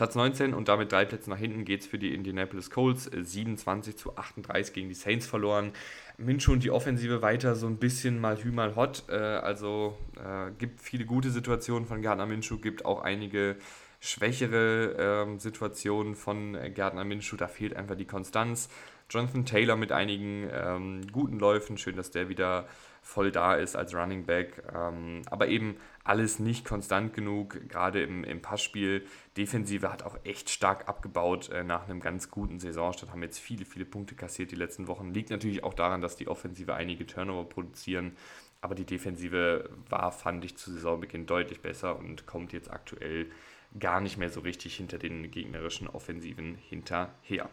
Platz 0.00 0.14
19 0.14 0.54
und 0.54 0.68
damit 0.68 0.92
drei 0.92 1.04
Plätze 1.04 1.28
nach 1.28 1.36
hinten 1.36 1.66
geht 1.66 1.82
es 1.82 1.86
für 1.86 1.98
die 1.98 2.14
Indianapolis 2.14 2.70
Colts. 2.70 3.04
27 3.04 3.98
zu 3.98 4.16
38 4.16 4.72
gegen 4.72 4.88
die 4.88 4.94
Saints 4.94 5.26
verloren. 5.26 5.72
Minshew 6.16 6.52
und 6.52 6.64
die 6.64 6.70
Offensive 6.70 7.20
weiter 7.20 7.54
so 7.54 7.66
ein 7.66 7.76
bisschen 7.76 8.18
mal 8.18 8.42
hü 8.42 8.50
mal 8.50 8.76
hot. 8.76 9.04
Äh, 9.10 9.16
also 9.16 9.98
äh, 10.16 10.52
gibt 10.52 10.80
viele 10.80 11.04
gute 11.04 11.28
Situationen 11.28 11.86
von 11.86 12.00
Gardner 12.00 12.24
Minshew, 12.24 12.56
gibt 12.56 12.86
auch 12.86 13.02
einige 13.02 13.56
schwächere 14.00 15.26
äh, 15.26 15.38
Situationen 15.38 16.14
von 16.14 16.56
Gardner 16.74 17.04
Minshew. 17.04 17.36
Da 17.36 17.46
fehlt 17.46 17.76
einfach 17.76 17.94
die 17.94 18.06
Konstanz. 18.06 18.70
Jonathan 19.10 19.44
Taylor 19.44 19.76
mit 19.76 19.92
einigen 19.92 20.48
ähm, 20.50 21.02
guten 21.12 21.38
Läufen. 21.38 21.76
Schön, 21.76 21.96
dass 21.96 22.10
der 22.10 22.30
wieder 22.30 22.66
voll 23.10 23.32
da 23.32 23.54
ist 23.54 23.76
als 23.76 23.94
Running 23.94 24.24
Back. 24.24 24.62
Ähm, 24.72 25.22
aber 25.30 25.48
eben 25.48 25.76
alles 26.04 26.38
nicht 26.38 26.64
konstant 26.64 27.12
genug, 27.12 27.68
gerade 27.68 28.02
im, 28.02 28.24
im 28.24 28.40
Passspiel. 28.40 29.04
Defensive 29.36 29.92
hat 29.92 30.04
auch 30.04 30.16
echt 30.24 30.48
stark 30.48 30.88
abgebaut 30.88 31.50
äh, 31.50 31.64
nach 31.64 31.88
einem 31.88 32.00
ganz 32.00 32.30
guten 32.30 32.60
Saisonstart, 32.60 33.10
haben 33.10 33.22
jetzt 33.22 33.38
viele, 33.38 33.64
viele 33.64 33.84
Punkte 33.84 34.14
kassiert 34.14 34.52
die 34.52 34.56
letzten 34.56 34.86
Wochen. 34.86 35.12
Liegt 35.12 35.30
natürlich 35.30 35.64
auch 35.64 35.74
daran, 35.74 36.00
dass 36.00 36.16
die 36.16 36.28
Offensive 36.28 36.74
einige 36.74 37.06
Turnover 37.06 37.48
produzieren, 37.48 38.16
aber 38.60 38.74
die 38.74 38.84
Defensive 38.84 39.68
war, 39.88 40.12
fand 40.12 40.44
ich, 40.44 40.56
zu 40.56 40.72
Saisonbeginn 40.72 41.26
deutlich 41.26 41.60
besser 41.60 41.98
und 41.98 42.26
kommt 42.26 42.52
jetzt 42.52 42.70
aktuell 42.70 43.30
gar 43.78 44.00
nicht 44.00 44.18
mehr 44.18 44.30
so 44.30 44.40
richtig 44.40 44.76
hinter 44.76 44.98
den 44.98 45.30
gegnerischen 45.30 45.88
Offensiven 45.88 46.56
hinterher. 46.68 47.48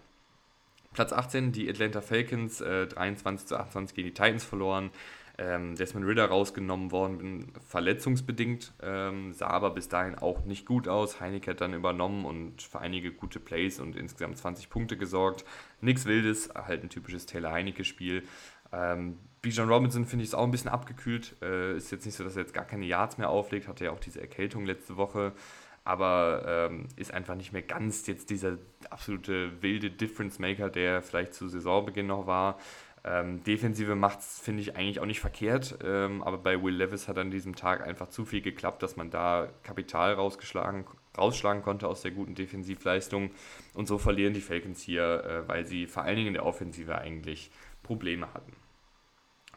Platz 0.93 1.13
18, 1.13 1.51
die 1.51 1.69
Atlanta 1.69 2.01
Falcons, 2.01 2.61
äh, 2.61 2.87
23 2.87 3.47
zu 3.47 3.57
28 3.57 3.95
gegen 3.95 4.07
die 4.07 4.13
Titans 4.13 4.43
verloren. 4.43 4.89
Ähm, 5.39 5.75
Desmond 5.75 6.07
Ritter 6.07 6.25
rausgenommen 6.25 6.91
worden, 6.91 7.51
verletzungsbedingt, 7.67 8.73
ähm, 8.81 9.33
sah 9.33 9.47
aber 9.47 9.69
bis 9.69 9.87
dahin 9.87 10.15
auch 10.15 10.45
nicht 10.45 10.65
gut 10.65 10.87
aus. 10.87 11.21
Heineke 11.21 11.51
hat 11.51 11.61
dann 11.61 11.75
übernommen 11.75 12.25
und 12.25 12.63
für 12.63 12.79
einige 12.79 13.11
gute 13.11 13.39
Plays 13.39 13.79
und 13.79 13.95
insgesamt 13.95 14.37
20 14.37 14.69
Punkte 14.69 14.97
gesorgt. 14.97 15.45
Nichts 15.79 16.05
Wildes, 16.05 16.49
halt 16.55 16.81
ein 16.81 16.89
typisches 16.89 17.27
Taylor 17.27 17.51
Heineke-Spiel. 17.51 18.23
Ähm, 18.73 19.19
Bijan 19.41 19.69
Robinson 19.69 20.05
finde 20.05 20.23
ich 20.23 20.29
ist 20.29 20.33
auch 20.33 20.43
ein 20.43 20.51
bisschen 20.51 20.71
abgekühlt. 20.71 21.35
Äh, 21.43 21.77
ist 21.77 21.91
jetzt 21.91 22.05
nicht 22.05 22.15
so, 22.15 22.23
dass 22.23 22.35
er 22.35 22.41
jetzt 22.41 22.53
gar 22.53 22.65
keine 22.65 22.85
Yards 22.85 23.19
mehr 23.19 23.29
auflegt, 23.29 23.67
hatte 23.67 23.85
ja 23.85 23.91
auch 23.91 23.99
diese 23.99 24.19
Erkältung 24.19 24.65
letzte 24.65 24.97
Woche 24.97 25.33
aber 25.87 26.43
ähm, 26.45 26.89
ist 26.97 27.13
einfach 27.13 27.35
nicht 27.35 27.53
mehr 27.53 27.61
ganz 27.61 28.05
jetzt 28.07 28.29
dieser 28.29 28.57
absolute 28.89 29.61
wilde 29.61 29.89
Difference 29.89 30.37
Maker, 30.37 30.69
der 30.69 31.01
vielleicht 31.01 31.33
zu 31.33 31.47
Saisonbeginn 31.47 32.07
noch 32.07 32.27
war. 32.27 32.59
Ähm, 33.09 33.41
Defensive 33.43 33.95
macht 33.95 34.19
es, 34.19 34.39
finde 34.39 34.61
ich, 34.61 34.75
eigentlich 34.75 34.99
auch 34.99 35.05
nicht 35.05 35.21
verkehrt, 35.21 35.77
ähm, 35.83 36.21
aber 36.23 36.37
bei 36.37 36.61
Will 36.61 36.75
Levis 36.75 37.07
hat 37.07 37.17
an 37.17 37.31
diesem 37.31 37.55
Tag 37.55 37.85
einfach 37.85 38.09
zu 38.09 38.25
viel 38.25 38.41
geklappt, 38.41 38.83
dass 38.83 38.97
man 38.97 39.09
da 39.09 39.47
Kapital 39.63 40.13
rausgeschlagen, 40.13 40.85
rausschlagen 41.17 41.63
konnte 41.63 41.87
aus 41.87 42.01
der 42.01 42.11
guten 42.11 42.35
Defensivleistung. 42.35 43.31
Und 43.73 43.87
so 43.87 43.97
verlieren 43.97 44.33
die 44.33 44.41
Falcons 44.41 44.81
hier, 44.81 45.23
äh, 45.23 45.47
weil 45.47 45.65
sie 45.65 45.87
vor 45.87 46.03
allen 46.03 46.17
Dingen 46.17 46.29
in 46.29 46.33
der 46.33 46.45
Offensive 46.45 46.97
eigentlich 46.97 47.49
Probleme 47.81 48.33
hatten. 48.33 48.51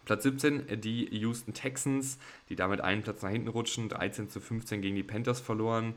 Platz 0.05 0.23
17, 0.23 0.69
äh, 0.69 0.79
die 0.79 1.09
Houston 1.17 1.53
Texans, 1.53 2.19
die 2.51 2.57
damit 2.57 2.81
einen 2.81 3.03
Platz 3.03 3.23
nach 3.23 3.31
hinten 3.31 3.49
rutschen, 3.49 3.89
13 3.89 4.29
zu 4.29 4.41
15 4.41 4.81
gegen 4.81 4.95
die 4.95 5.03
Panthers 5.03 5.41
verloren. 5.41 5.95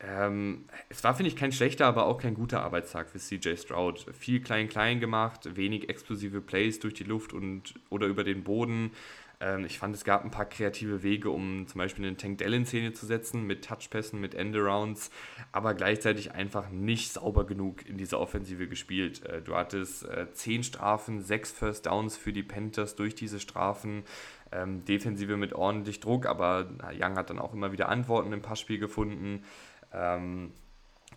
Ähm, 0.00 0.66
es 0.88 1.02
war, 1.02 1.14
finde 1.14 1.28
ich, 1.28 1.36
kein 1.36 1.50
schlechter, 1.50 1.86
aber 1.86 2.06
auch 2.06 2.18
kein 2.18 2.34
guter 2.34 2.62
Arbeitstag 2.62 3.08
für 3.08 3.18
CJ 3.18 3.56
Stroud. 3.56 4.06
Viel 4.16 4.40
klein-klein 4.40 5.00
gemacht, 5.00 5.56
wenig 5.56 5.88
explosive 5.88 6.40
Plays 6.40 6.78
durch 6.78 6.94
die 6.94 7.04
Luft 7.04 7.32
und 7.32 7.74
oder 7.90 8.06
über 8.06 8.22
den 8.22 8.44
Boden. 8.44 8.92
Ähm, 9.40 9.64
ich 9.64 9.78
fand, 9.78 9.94
es 9.94 10.04
gab 10.04 10.24
ein 10.24 10.30
paar 10.30 10.46
kreative 10.46 11.02
Wege, 11.02 11.30
um 11.30 11.66
zum 11.66 11.78
Beispiel 11.78 12.06
einen 12.06 12.16
Tank 12.16 12.38
Dell 12.38 12.54
in 12.54 12.66
Szene 12.66 12.92
zu 12.92 13.06
setzen, 13.06 13.44
mit 13.44 13.64
Touchpässen, 13.64 14.20
mit 14.20 14.34
Endarounds, 14.34 15.10
aber 15.52 15.74
gleichzeitig 15.74 16.32
einfach 16.32 16.70
nicht 16.70 17.12
sauber 17.12 17.44
genug 17.44 17.84
in 17.86 17.98
dieser 17.98 18.20
Offensive 18.20 18.68
gespielt. 18.68 19.24
Äh, 19.26 19.42
du 19.42 19.56
hattest 19.56 20.04
äh, 20.04 20.30
10 20.32 20.62
Strafen, 20.64 21.22
6 21.22 21.52
First 21.52 21.86
Downs 21.86 22.16
für 22.16 22.32
die 22.32 22.42
Panthers 22.44 22.96
durch 22.96 23.14
diese 23.14 23.40
Strafen. 23.40 24.04
Ähm, 24.50 24.84
Defensive 24.84 25.36
mit 25.36 25.52
ordentlich 25.52 26.00
Druck, 26.00 26.24
aber 26.26 26.68
Young 26.98 27.16
hat 27.16 27.30
dann 27.30 27.38
auch 27.38 27.52
immer 27.52 27.70
wieder 27.72 27.88
Antworten 27.88 28.32
im 28.32 28.42
Passspiel 28.42 28.78
gefunden. 28.78 29.44
Ähm, 29.92 30.52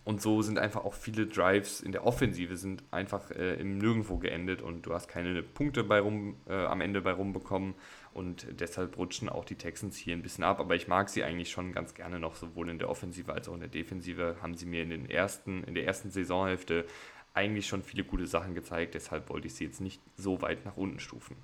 und 0.04 0.20
so 0.20 0.42
sind 0.42 0.58
einfach 0.58 0.84
auch 0.84 0.94
viele 0.94 1.26
Drives 1.26 1.80
in 1.80 1.92
der 1.92 2.04
Offensive 2.04 2.56
sind 2.56 2.82
einfach 2.90 3.30
äh, 3.30 3.54
im 3.54 3.78
Nirgendwo 3.78 4.16
geendet 4.16 4.60
und 4.60 4.82
du 4.82 4.94
hast 4.94 5.06
keine 5.06 5.42
Punkte 5.44 5.84
bei 5.84 6.00
rum, 6.00 6.36
äh, 6.48 6.64
am 6.64 6.80
Ende 6.80 7.00
bei 7.02 7.12
rumbekommen 7.12 7.74
und 8.12 8.46
deshalb 8.60 8.98
rutschen 8.98 9.28
auch 9.28 9.44
die 9.44 9.54
Texans 9.54 9.96
hier 9.96 10.14
ein 10.14 10.22
bisschen 10.22 10.42
ab. 10.42 10.58
Aber 10.58 10.74
ich 10.74 10.88
mag 10.88 11.08
sie 11.08 11.22
eigentlich 11.22 11.50
schon 11.50 11.72
ganz 11.72 11.94
gerne 11.94 12.18
noch, 12.18 12.34
sowohl 12.34 12.68
in 12.68 12.80
der 12.80 12.90
Offensive 12.90 13.32
als 13.32 13.48
auch 13.48 13.54
in 13.54 13.60
der 13.60 13.68
Defensive 13.68 14.36
haben 14.42 14.54
sie 14.54 14.66
mir 14.66 14.82
in, 14.82 14.90
den 14.90 15.08
ersten, 15.08 15.62
in 15.64 15.74
der 15.74 15.86
ersten 15.86 16.10
Saisonhälfte 16.10 16.84
eigentlich 17.32 17.68
schon 17.68 17.82
viele 17.82 18.04
gute 18.04 18.26
Sachen 18.26 18.54
gezeigt, 18.54 18.94
deshalb 18.94 19.30
wollte 19.30 19.46
ich 19.46 19.54
sie 19.54 19.64
jetzt 19.64 19.80
nicht 19.80 20.02
so 20.16 20.42
weit 20.42 20.64
nach 20.64 20.76
unten 20.76 20.98
stufen. 20.98 21.36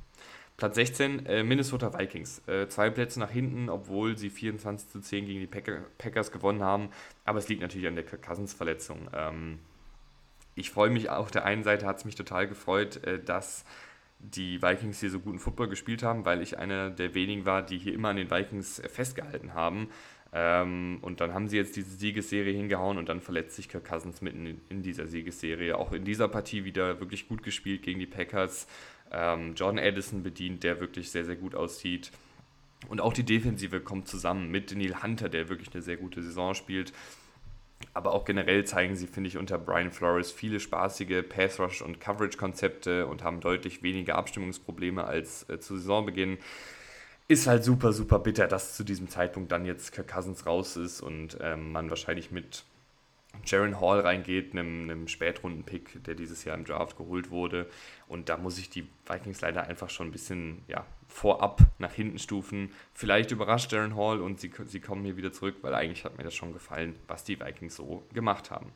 Platz 0.59 0.75
16, 0.75 1.27
äh, 1.27 1.45
Minnesota 1.45 1.97
Vikings. 1.97 2.43
Äh, 2.49 2.67
zwei 2.67 2.91
Plätze 2.91 3.21
nach 3.21 3.31
hinten, 3.31 3.71
obwohl 3.71 4.19
sie 4.19 4.29
24 4.29 4.91
zu 4.91 5.01
10 5.01 5.25
gegen 5.27 5.39
die 5.39 5.47
Packer, 5.47 5.85
Packers 5.99 6.33
gewonnen 6.33 6.65
haben. 6.65 6.89
Aber 7.25 7.39
es 7.39 7.49
liegt 7.49 7.63
natürlich 7.63 7.87
an 7.87 7.95
der 7.95 8.05
Cousins-Verletzung. 8.05 9.09
Ähm, 9.15 9.61
ich 10.57 10.71
freue 10.71 10.91
mich, 10.91 11.11
auf 11.11 11.31
der 11.31 11.45
einen 11.45 11.63
Seite 11.63 11.87
hat 11.87 11.99
es 11.99 12.05
mich 12.05 12.17
total 12.17 12.49
gefreut, 12.49 13.05
äh, 13.05 13.23
dass 13.23 13.65
die 14.19 14.61
Vikings 14.61 14.99
hier 14.99 15.11
so 15.11 15.21
guten 15.21 15.39
Football 15.39 15.69
gespielt 15.69 16.03
haben, 16.03 16.25
weil 16.25 16.43
ich 16.43 16.59
einer 16.59 16.91
der 16.91 17.15
wenigen 17.15 17.47
war, 17.47 17.63
die 17.63 17.79
hier 17.79 17.95
immer 17.95 18.09
an 18.09 18.17
den 18.17 18.29
Vikings 18.29 18.83
festgehalten 18.89 19.55
haben. 19.55 19.89
Ähm, 20.33 20.99
und 21.03 21.21
dann 21.21 21.33
haben 21.33 21.49
sie 21.49 21.57
jetzt 21.57 21.77
diese 21.77 21.97
Siegesserie 21.97 22.53
hingehauen 22.53 22.99
und 22.99 23.09
dann 23.09 23.21
verletzt 23.21 23.57
sich 23.57 23.69
Kirk 23.69 23.85
Cousins 23.85 24.21
mitten 24.21 24.45
in, 24.45 24.61
in 24.69 24.83
dieser 24.83 25.07
Siegesserie. 25.07 25.79
Auch 25.79 25.93
in 25.93 26.05
dieser 26.05 26.29
Partie 26.29 26.65
wieder 26.65 27.01
wirklich 27.01 27.29
gut 27.29 27.43
gespielt 27.43 27.83
gegen 27.83 28.01
die 28.01 28.07
Packers. 28.07 28.67
Ähm, 29.13 29.55
Jordan 29.55 29.85
Addison 29.85 30.23
bedient, 30.23 30.65
der 30.65 30.81
wirklich 30.81 31.11
sehr, 31.11 31.25
sehr 31.25 31.37
gut 31.37 31.55
aussieht. 31.55 32.11
Und 32.89 33.01
auch 33.01 33.13
die 33.13 33.25
Defensive 33.25 33.81
kommt 33.81 34.09
zusammen 34.09 34.51
mit 34.51 34.75
Neil 34.75 35.03
Hunter, 35.03 35.29
der 35.29 35.49
wirklich 35.49 35.73
eine 35.75 35.83
sehr 35.83 35.97
gute 35.97 36.23
Saison 36.23 36.55
spielt. 36.55 36.93
Aber 37.95 38.13
auch 38.13 38.25
generell 38.25 38.65
zeigen 38.65 38.97
sie, 38.97 39.07
finde 39.07 39.29
ich, 39.29 39.37
unter 39.37 39.59
Brian 39.59 39.91
Flores 39.91 40.33
viele 40.33 40.61
spaßige 40.61 41.23
Pass-Rush- 41.29 41.83
und 41.83 42.01
Coverage-Konzepte 42.01 43.07
und 43.07 43.23
haben 43.23 43.41
deutlich 43.41 43.83
weniger 43.83 44.17
Abstimmungsprobleme 44.17 45.05
als 45.05 45.49
äh, 45.49 45.61
zu 45.61 45.77
Saisonbeginn 45.77 46.39
ist 47.29 47.47
halt 47.47 47.63
super, 47.63 47.93
super 47.93 48.19
bitter, 48.19 48.49
dass 48.49 48.75
zu 48.75 48.85
diesem 48.85 49.09
Zeitpunkt 49.09 49.53
dann 49.53 49.67
jetzt 49.67 49.93
Kirk 49.93 50.09
Cousins 50.09 50.47
raus 50.47 50.77
ist 50.77 51.03
und 51.03 51.37
ähm, 51.43 51.73
man 51.73 51.91
wahrscheinlich 51.91 52.31
mit 52.31 52.65
Jaron 53.45 53.81
Hall 53.81 54.01
reingeht, 54.01 54.53
einem, 54.53 54.85
einem 54.85 55.09
Spätrunden-Pick, 55.09 56.05
der 56.05 56.15
dieses 56.15 56.45
Jahr 56.45 56.57
im 56.57 56.65
Draft 56.65 56.97
geholt 56.97 57.31
wurde. 57.31 57.69
Und 58.07 58.29
da 58.29 58.37
muss 58.37 58.59
ich 58.59 58.71
die 58.71 58.87
Vikings 59.07 59.41
leider 59.41 59.67
einfach 59.67 59.91
schon 59.91 60.09
ein 60.09 60.13
bisschen 60.13 60.63
ja, 60.69 60.87
vorab 61.09 61.63
nach 61.79 61.93
hinten 61.93 62.19
stufen. 62.19 62.71
Vielleicht 62.95 63.31
überrascht 63.31 63.73
Jaron 63.73 63.97
Hall 63.97 64.21
und 64.21 64.41
sie, 64.41 64.51
sie 64.67 64.81
kommen 64.81 65.05
hier 65.05 65.17
wieder 65.17 65.33
zurück, 65.33 65.57
weil 65.63 65.75
eigentlich 65.75 66.05
hat 66.05 66.19
mir 66.19 66.25
das 66.25 66.35
schon 66.35 66.53
gefallen, 66.53 66.97
was 67.07 67.25
die 67.25 67.41
Vikings 67.41 67.77
so 67.77 68.07
gemacht 68.13 68.51
haben. 68.51 68.73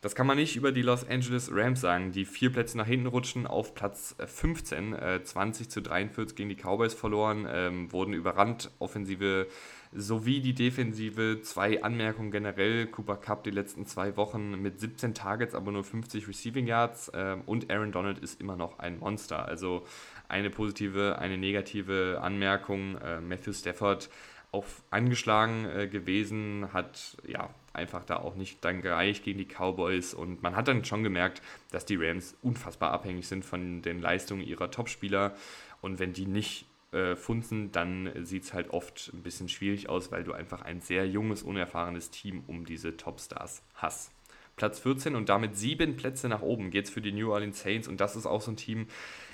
Das 0.00 0.14
kann 0.14 0.28
man 0.28 0.36
nicht 0.36 0.54
über 0.54 0.70
die 0.70 0.82
Los 0.82 1.08
Angeles 1.08 1.50
Rams 1.52 1.80
sagen, 1.80 2.12
die 2.12 2.24
vier 2.24 2.52
Plätze 2.52 2.78
nach 2.78 2.86
hinten 2.86 3.08
rutschen 3.08 3.48
auf 3.48 3.74
Platz 3.74 4.14
15, 4.24 4.92
äh, 4.92 5.24
20 5.24 5.66
äh, 5.66 5.68
zu 5.68 5.82
43 5.82 6.36
gegen 6.36 6.48
die 6.48 6.54
Cowboys 6.54 6.94
verloren, 6.94 7.48
ähm, 7.50 7.90
wurden 7.90 8.12
überrannt, 8.12 8.70
Offensive 8.78 9.48
sowie 9.92 10.40
die 10.40 10.54
Defensive. 10.54 11.40
Zwei 11.42 11.82
Anmerkungen 11.82 12.30
generell, 12.30 12.86
Cooper 12.86 13.16
Cup 13.16 13.44
die 13.44 13.50
letzten 13.50 13.86
zwei 13.86 14.16
Wochen 14.16 14.60
mit 14.60 14.80
17 14.80 15.14
Targets, 15.14 15.54
aber 15.54 15.72
nur 15.72 15.84
50 15.84 16.28
Receiving 16.28 16.66
Yards 16.66 17.08
äh, 17.08 17.36
und 17.46 17.70
Aaron 17.70 17.92
Donald 17.92 18.18
ist 18.18 18.40
immer 18.40 18.56
noch 18.56 18.78
ein 18.78 18.98
Monster. 18.98 19.46
Also 19.46 19.86
eine 20.28 20.50
positive, 20.50 21.18
eine 21.18 21.38
negative 21.38 22.20
Anmerkung. 22.22 22.96
Äh, 22.98 23.20
Matthew 23.20 23.52
Stafford 23.52 24.10
auch 24.50 24.64
angeschlagen 24.90 25.66
äh, 25.66 25.88
gewesen, 25.88 26.68
hat 26.72 27.16
ja 27.26 27.50
einfach 27.72 28.04
da 28.04 28.16
auch 28.16 28.34
nicht 28.34 28.64
dann 28.64 28.80
gereicht 28.82 29.24
gegen 29.24 29.38
die 29.38 29.46
Cowboys 29.46 30.14
und 30.14 30.42
man 30.42 30.56
hat 30.56 30.68
dann 30.68 30.84
schon 30.84 31.02
gemerkt, 31.02 31.42
dass 31.70 31.84
die 31.84 31.96
Rams 31.96 32.34
unfassbar 32.42 32.92
abhängig 32.92 33.28
sind 33.28 33.44
von 33.44 33.82
den 33.82 34.00
Leistungen 34.00 34.42
ihrer 34.42 34.70
Topspieler 34.70 35.34
und 35.80 35.98
wenn 35.98 36.12
die 36.12 36.26
nicht 36.26 36.66
äh, 36.92 37.16
funzen, 37.16 37.72
dann 37.72 38.10
sieht 38.24 38.44
es 38.44 38.52
halt 38.52 38.70
oft 38.70 39.10
ein 39.12 39.22
bisschen 39.22 39.48
schwierig 39.48 39.88
aus, 39.88 40.10
weil 40.10 40.24
du 40.24 40.32
einfach 40.32 40.62
ein 40.62 40.80
sehr 40.80 41.06
junges, 41.06 41.42
unerfahrenes 41.42 42.10
Team 42.10 42.42
um 42.46 42.64
diese 42.64 42.96
Topstars 42.96 43.62
hast. 43.74 44.12
Platz 44.56 44.80
14 44.80 45.14
und 45.14 45.28
damit 45.28 45.56
sieben 45.56 45.96
Plätze 45.96 46.28
nach 46.28 46.42
oben 46.42 46.70
geht 46.70 46.86
es 46.86 46.90
für 46.90 47.00
die 47.00 47.12
New 47.12 47.32
Orleans 47.32 47.60
Saints 47.60 47.88
und 47.88 48.00
das 48.00 48.16
ist 48.16 48.26
auch 48.26 48.40
so 48.40 48.50
ein 48.50 48.56
Team, 48.56 48.88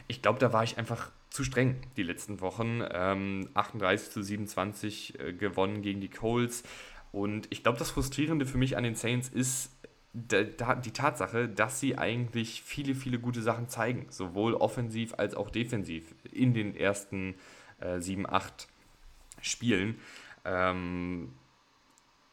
ich 0.06 0.20
glaube, 0.20 0.38
da 0.38 0.52
war 0.52 0.62
ich 0.62 0.78
einfach 0.78 1.10
zu 1.30 1.42
streng 1.44 1.76
die 1.96 2.02
letzten 2.02 2.40
Wochen. 2.40 2.82
Ähm, 2.92 3.48
38 3.54 4.10
zu 4.10 4.22
27 4.22 5.18
äh, 5.18 5.32
gewonnen 5.32 5.82
gegen 5.82 6.00
die 6.00 6.10
Coles. 6.10 6.62
Und 7.10 7.46
ich 7.50 7.62
glaube, 7.62 7.78
das 7.78 7.90
Frustrierende 7.90 8.46
für 8.46 8.58
mich 8.58 8.76
an 8.76 8.84
den 8.84 8.94
Saints 8.94 9.28
ist 9.28 9.70
die 10.14 10.92
Tatsache, 10.92 11.48
dass 11.48 11.80
sie 11.80 11.98
eigentlich 11.98 12.62
viele, 12.62 12.94
viele 12.94 13.18
gute 13.18 13.42
Sachen 13.42 13.68
zeigen, 13.68 14.06
sowohl 14.10 14.54
offensiv 14.54 15.14
als 15.16 15.34
auch 15.34 15.50
defensiv 15.50 16.14
in 16.30 16.54
den 16.54 16.76
ersten 16.76 17.34
äh, 17.80 18.00
7, 18.00 18.24
8 18.28 18.68
Spielen. 19.40 19.96
Ähm, 20.44 21.32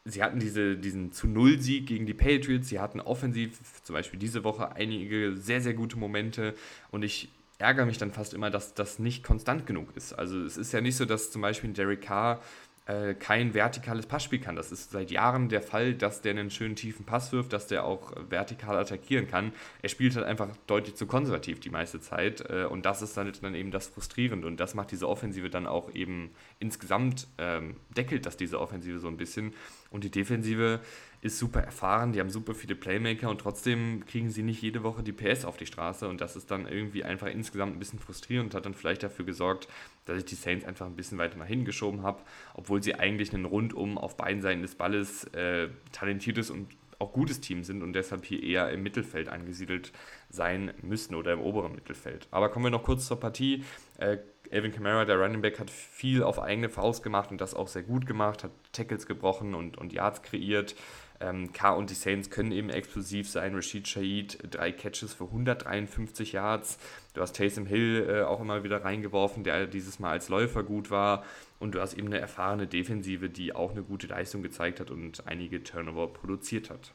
sie 0.04 0.22
hatten 0.22 0.38
diese, 0.38 0.76
diesen 0.76 1.10
zu 1.10 1.26
Null 1.26 1.58
Sieg 1.58 1.86
gegen 1.86 2.06
die 2.06 2.14
Patriots, 2.14 2.68
sie 2.68 2.78
hatten 2.78 3.00
offensiv 3.00 3.58
zum 3.82 3.94
Beispiel 3.94 4.18
diese 4.18 4.44
Woche 4.44 4.76
einige 4.76 5.36
sehr, 5.36 5.60
sehr 5.60 5.74
gute 5.74 5.98
Momente 5.98 6.54
und 6.92 7.02
ich 7.02 7.30
ärgere 7.58 7.86
mich 7.86 7.98
dann 7.98 8.12
fast 8.12 8.32
immer, 8.32 8.50
dass 8.50 8.74
das 8.74 9.00
nicht 9.00 9.24
konstant 9.24 9.66
genug 9.66 9.96
ist. 9.96 10.12
Also 10.12 10.40
es 10.44 10.56
ist 10.56 10.72
ja 10.72 10.80
nicht 10.80 10.96
so, 10.96 11.04
dass 11.04 11.30
zum 11.30 11.42
Beispiel 11.42 11.72
Derek 11.72 12.02
Carr 12.02 12.40
äh, 12.86 13.14
kein 13.14 13.54
vertikales 13.54 14.06
Passspiel 14.06 14.40
kann. 14.40 14.56
Das 14.56 14.72
ist 14.72 14.90
seit 14.90 15.10
Jahren 15.10 15.48
der 15.48 15.62
Fall, 15.62 15.94
dass 15.94 16.20
der 16.20 16.32
einen 16.32 16.50
schönen 16.50 16.74
tiefen 16.74 17.06
Pass 17.06 17.32
wirft, 17.32 17.52
dass 17.52 17.68
der 17.68 17.84
auch 17.84 18.12
vertikal 18.28 18.76
attackieren 18.76 19.28
kann. 19.28 19.52
Er 19.82 19.88
spielt 19.88 20.16
halt 20.16 20.26
einfach 20.26 20.48
deutlich 20.66 20.96
zu 20.96 21.06
konservativ 21.06 21.60
die 21.60 21.70
meiste 21.70 22.00
Zeit 22.00 22.40
äh, 22.50 22.64
und 22.64 22.84
das 22.84 23.00
ist 23.00 23.16
dann, 23.16 23.32
dann 23.40 23.54
eben 23.54 23.70
das 23.70 23.86
Frustrierende 23.86 24.46
und 24.46 24.58
das 24.58 24.74
macht 24.74 24.90
diese 24.90 25.08
Offensive 25.08 25.48
dann 25.48 25.66
auch 25.66 25.94
eben 25.94 26.30
insgesamt 26.58 27.28
ähm, 27.38 27.76
deckelt 27.96 28.26
das 28.26 28.36
diese 28.36 28.60
Offensive 28.60 28.98
so 28.98 29.08
ein 29.08 29.16
bisschen 29.16 29.54
und 29.90 30.02
die 30.02 30.10
Defensive 30.10 30.80
ist 31.22 31.38
super 31.38 31.60
erfahren, 31.60 32.12
die 32.12 32.18
haben 32.18 32.30
super 32.30 32.52
viele 32.52 32.74
Playmaker 32.74 33.30
und 33.30 33.40
trotzdem 33.40 34.04
kriegen 34.06 34.28
sie 34.28 34.42
nicht 34.42 34.60
jede 34.60 34.82
Woche 34.82 35.04
die 35.04 35.12
PS 35.12 35.44
auf 35.44 35.56
die 35.56 35.66
Straße 35.66 36.08
und 36.08 36.20
das 36.20 36.34
ist 36.34 36.50
dann 36.50 36.66
irgendwie 36.66 37.04
einfach 37.04 37.28
insgesamt 37.28 37.76
ein 37.76 37.78
bisschen 37.78 38.00
frustrierend 38.00 38.52
und 38.52 38.56
hat 38.56 38.66
dann 38.66 38.74
vielleicht 38.74 39.04
dafür 39.04 39.24
gesorgt, 39.24 39.68
dass 40.04 40.18
ich 40.18 40.24
die 40.24 40.34
Saints 40.34 40.64
einfach 40.64 40.86
ein 40.86 40.96
bisschen 40.96 41.18
weiter 41.18 41.38
nach 41.38 41.46
hinten 41.46 41.64
geschoben 41.64 42.02
habe, 42.02 42.22
obwohl 42.54 42.82
sie 42.82 42.96
eigentlich 42.96 43.32
ein 43.32 43.44
rundum 43.44 43.98
auf 43.98 44.16
beiden 44.16 44.42
Seiten 44.42 44.62
des 44.62 44.74
Balles 44.74 45.24
äh, 45.32 45.68
talentiertes 45.92 46.50
und 46.50 46.66
auch 46.98 47.12
gutes 47.12 47.40
Team 47.40 47.62
sind 47.62 47.82
und 47.82 47.92
deshalb 47.92 48.24
hier 48.24 48.42
eher 48.42 48.70
im 48.70 48.82
Mittelfeld 48.82 49.28
angesiedelt 49.28 49.92
sein 50.28 50.72
müssen 50.82 51.14
oder 51.14 51.32
im 51.34 51.40
oberen 51.40 51.74
Mittelfeld. 51.74 52.26
Aber 52.30 52.48
kommen 52.48 52.66
wir 52.66 52.70
noch 52.70 52.84
kurz 52.84 53.06
zur 53.06 53.20
Partie. 53.20 53.64
Äh, 53.98 54.18
Elvin 54.50 54.72
Kamara, 54.72 55.04
der 55.04 55.18
Running 55.18 55.40
Back, 55.40 55.58
hat 55.58 55.70
viel 55.70 56.22
auf 56.22 56.38
eigene 56.38 56.68
Faust 56.68 57.02
gemacht 57.02 57.30
und 57.30 57.40
das 57.40 57.54
auch 57.54 57.68
sehr 57.68 57.82
gut 57.82 58.06
gemacht, 58.06 58.44
hat 58.44 58.50
Tackles 58.72 59.06
gebrochen 59.06 59.54
und, 59.54 59.78
und 59.78 59.92
Yards 59.92 60.22
kreiert. 60.22 60.74
Ähm, 61.22 61.52
K 61.52 61.72
und 61.72 61.90
die 61.90 61.94
Saints 61.94 62.30
können 62.30 62.52
eben 62.52 62.68
explosiv 62.68 63.28
sein. 63.28 63.54
Rashid 63.54 63.86
Shahid, 63.88 64.38
drei 64.50 64.72
Catches 64.72 65.14
für 65.14 65.24
153 65.24 66.32
Yards. 66.32 66.78
Du 67.14 67.20
hast 67.20 67.36
Taysom 67.36 67.66
Hill 67.66 68.06
äh, 68.08 68.22
auch 68.22 68.40
immer 68.40 68.64
wieder 68.64 68.84
reingeworfen, 68.84 69.44
der 69.44 69.66
dieses 69.66 69.98
Mal 69.98 70.12
als 70.12 70.28
Läufer 70.28 70.62
gut 70.62 70.90
war. 70.90 71.24
Und 71.58 71.74
du 71.74 71.80
hast 71.80 71.94
eben 71.94 72.08
eine 72.08 72.18
erfahrene 72.18 72.66
Defensive, 72.66 73.30
die 73.30 73.54
auch 73.54 73.70
eine 73.70 73.82
gute 73.82 74.08
Leistung 74.08 74.42
gezeigt 74.42 74.80
hat 74.80 74.90
und 74.90 75.26
einige 75.26 75.62
Turnover 75.62 76.08
produziert 76.08 76.70
hat. 76.70 76.92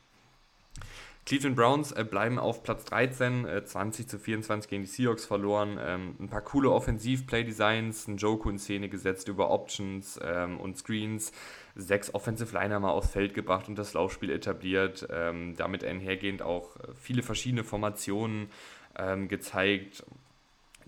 Cleveland 1.27 1.57
Browns 1.57 1.91
äh, 1.91 2.05
bleiben 2.05 2.39
auf 2.39 2.63
Platz 2.63 2.85
13, 2.85 3.45
äh, 3.45 3.65
20 3.65 4.07
zu 4.07 4.17
24 4.17 4.69
gegen 4.69 4.83
die 4.83 4.89
Seahawks 4.89 5.25
verloren. 5.25 5.77
Ähm, 5.77 6.15
ein 6.21 6.29
paar 6.29 6.41
coole 6.41 6.71
Offensiv-Play-Designs, 6.71 8.07
ein 8.07 8.15
Joku 8.15 8.49
in 8.49 8.57
Szene 8.57 8.87
gesetzt 8.87 9.27
über 9.27 9.49
Options 9.49 10.17
ähm, 10.23 10.57
und 10.57 10.77
Screens, 10.77 11.33
sechs 11.77 12.13
Offensive 12.13 12.53
Liner 12.53 12.79
mal 12.79 12.91
aufs 12.91 13.11
Feld 13.11 13.33
gebracht 13.33 13.67
und 13.69 13.77
das 13.77 13.93
Laufspiel 13.93 14.31
etabliert. 14.31 15.07
Ähm, 15.11 15.55
damit 15.55 15.83
einhergehend 15.83 16.41
auch 16.41 16.75
viele 16.99 17.23
verschiedene 17.23 17.63
Formationen 17.63 18.49
ähm, 18.97 19.27
gezeigt. 19.27 20.03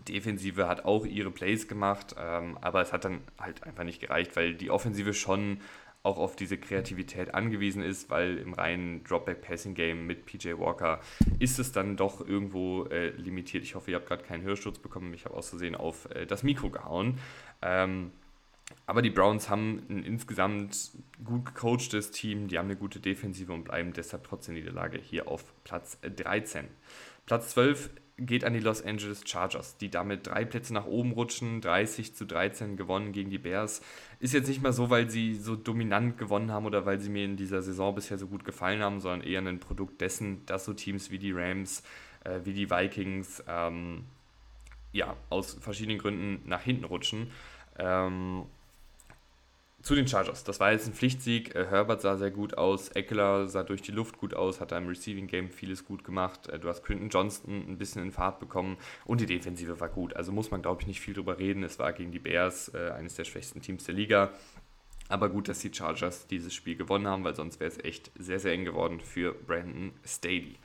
Defensive 0.07 0.67
hat 0.67 0.85
auch 0.85 1.05
ihre 1.05 1.31
Plays 1.31 1.67
gemacht, 1.67 2.15
ähm, 2.17 2.57
aber 2.61 2.81
es 2.81 2.93
hat 2.93 3.05
dann 3.05 3.21
halt 3.37 3.63
einfach 3.63 3.83
nicht 3.83 3.99
gereicht, 3.99 4.35
weil 4.35 4.55
die 4.55 4.71
Offensive 4.71 5.13
schon 5.13 5.59
auch 6.01 6.17
auf 6.17 6.35
diese 6.35 6.57
Kreativität 6.57 7.35
angewiesen 7.35 7.83
ist, 7.83 8.09
weil 8.09 8.37
im 8.37 8.53
reinen 8.53 9.03
Dropback-Passing-Game 9.03 10.07
mit 10.07 10.25
PJ 10.25 10.53
Walker 10.57 11.01
ist 11.39 11.59
es 11.59 11.73
dann 11.73 11.97
doch 11.97 12.25
irgendwo 12.25 12.85
äh, 12.85 13.09
limitiert. 13.09 13.63
Ich 13.63 13.75
hoffe, 13.75 13.91
ihr 13.91 13.97
habt 13.97 14.07
gerade 14.07 14.23
keinen 14.23 14.43
Hörschutz 14.43 14.79
bekommen. 14.79 15.13
Ich 15.13 15.25
habe 15.25 15.35
aus 15.35 15.49
Versehen 15.49 15.75
auf 15.75 16.09
äh, 16.15 16.25
das 16.25 16.43
Mikro 16.43 16.69
gehauen. 16.69 17.19
Ähm, 17.61 18.11
aber 18.85 19.01
die 19.01 19.09
Browns 19.09 19.49
haben 19.49 19.83
ein 19.89 20.03
insgesamt 20.03 20.91
gut 21.23 21.45
gecoachtes 21.45 22.11
Team, 22.11 22.47
die 22.47 22.57
haben 22.57 22.65
eine 22.65 22.75
gute 22.75 22.99
Defensive 22.99 23.53
und 23.53 23.65
bleiben 23.65 23.93
deshalb 23.93 24.23
trotz 24.23 24.47
der 24.47 24.55
Niederlage 24.55 24.99
hier 24.99 25.27
auf 25.27 25.43
Platz 25.63 25.97
13. 26.01 26.65
Platz 27.25 27.49
12 27.49 27.91
geht 28.17 28.43
an 28.43 28.53
die 28.53 28.59
Los 28.59 28.83
Angeles 28.83 29.23
Chargers, 29.25 29.77
die 29.77 29.89
damit 29.89 30.27
drei 30.27 30.45
Plätze 30.45 30.73
nach 30.73 30.85
oben 30.85 31.11
rutschen, 31.11 31.61
30 31.61 32.15
zu 32.15 32.25
13 32.25 32.77
gewonnen 32.77 33.11
gegen 33.11 33.29
die 33.29 33.37
Bears. 33.37 33.81
Ist 34.19 34.33
jetzt 34.33 34.47
nicht 34.47 34.61
mal 34.61 34.73
so, 34.73 34.89
weil 34.89 35.09
sie 35.09 35.35
so 35.35 35.55
dominant 35.55 36.17
gewonnen 36.17 36.51
haben 36.51 36.65
oder 36.65 36.85
weil 36.85 36.99
sie 36.99 37.09
mir 37.09 37.25
in 37.25 37.37
dieser 37.37 37.61
Saison 37.61 37.95
bisher 37.95 38.17
so 38.17 38.27
gut 38.27 38.43
gefallen 38.43 38.81
haben, 38.81 38.99
sondern 38.99 39.21
eher 39.21 39.39
ein 39.39 39.59
Produkt 39.59 40.01
dessen, 40.01 40.45
dass 40.45 40.65
so 40.65 40.73
Teams 40.73 41.11
wie 41.11 41.19
die 41.19 41.31
Rams, 41.31 41.83
äh, 42.23 42.39
wie 42.43 42.53
die 42.53 42.69
Vikings, 42.69 43.43
ähm, 43.47 44.03
ja, 44.91 45.15
aus 45.29 45.53
verschiedenen 45.53 45.99
Gründen 45.99 46.41
nach 46.47 46.61
hinten 46.61 46.85
rutschen. 46.85 47.31
Ähm, 47.77 48.45
zu 49.81 49.95
den 49.95 50.07
Chargers. 50.07 50.43
Das 50.43 50.59
war 50.59 50.71
jetzt 50.71 50.87
ein 50.87 50.93
Pflichtsieg. 50.93 51.55
Äh, 51.55 51.67
Herbert 51.67 52.01
sah 52.01 52.17
sehr 52.17 52.31
gut 52.31 52.57
aus. 52.57 52.89
Eckler 52.89 53.47
sah 53.47 53.63
durch 53.63 53.81
die 53.81 53.91
Luft 53.91 54.17
gut 54.17 54.33
aus, 54.33 54.59
hat 54.59 54.71
da 54.71 54.77
im 54.77 54.87
Receiving 54.87 55.27
Game 55.27 55.49
vieles 55.49 55.85
gut 55.85 56.03
gemacht. 56.03 56.47
Äh, 56.49 56.59
du 56.59 56.67
hast 56.67 56.83
Quinton 56.83 57.09
Johnston 57.09 57.65
ein 57.67 57.77
bisschen 57.77 58.03
in 58.03 58.11
Fahrt 58.11 58.39
bekommen 58.39 58.77
und 59.05 59.21
die 59.21 59.25
Defensive 59.25 59.79
war 59.79 59.89
gut. 59.89 60.15
Also 60.15 60.31
muss 60.31 60.51
man, 60.51 60.61
glaube 60.61 60.81
ich, 60.81 60.87
nicht 60.87 60.99
viel 60.99 61.13
drüber 61.13 61.39
reden. 61.39 61.63
Es 61.63 61.79
war 61.79 61.93
gegen 61.93 62.11
die 62.11 62.19
Bears, 62.19 62.73
äh, 62.73 62.91
eines 62.91 63.15
der 63.15 63.23
schwächsten 63.23 63.61
Teams 63.61 63.85
der 63.85 63.95
Liga. 63.95 64.31
Aber 65.07 65.29
gut, 65.29 65.47
dass 65.47 65.59
die 65.59 65.73
Chargers 65.73 66.27
dieses 66.27 66.53
Spiel 66.53 66.75
gewonnen 66.75 67.07
haben, 67.07 67.23
weil 67.23 67.35
sonst 67.35 67.59
wäre 67.59 67.71
es 67.71 67.83
echt 67.83 68.11
sehr, 68.15 68.39
sehr 68.39 68.53
eng 68.53 68.65
geworden 68.65 68.99
für 68.99 69.33
Brandon 69.33 69.91
Staley. 70.05 70.57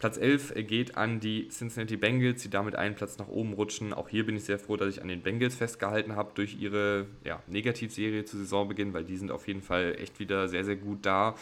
Platz 0.00 0.16
11 0.16 0.54
geht 0.66 0.96
an 0.96 1.20
die 1.20 1.48
Cincinnati 1.48 1.98
Bengals, 1.98 2.42
die 2.42 2.48
damit 2.48 2.74
einen 2.74 2.94
Platz 2.94 3.18
nach 3.18 3.28
oben 3.28 3.52
rutschen. 3.52 3.92
Auch 3.92 4.08
hier 4.08 4.24
bin 4.24 4.34
ich 4.34 4.44
sehr 4.44 4.58
froh, 4.58 4.76
dass 4.76 4.88
ich 4.88 5.02
an 5.02 5.08
den 5.08 5.20
Bengals 5.20 5.54
festgehalten 5.54 6.16
habe 6.16 6.32
durch 6.34 6.58
ihre 6.58 7.06
ja, 7.22 7.42
Negativserie 7.46 8.24
zu 8.24 8.38
Saisonbeginn, 8.38 8.94
weil 8.94 9.04
die 9.04 9.18
sind 9.18 9.30
auf 9.30 9.46
jeden 9.46 9.60
Fall 9.60 9.96
echt 9.98 10.18
wieder 10.18 10.48
sehr, 10.48 10.64
sehr 10.64 10.76
gut 10.76 11.04
da. 11.04 11.36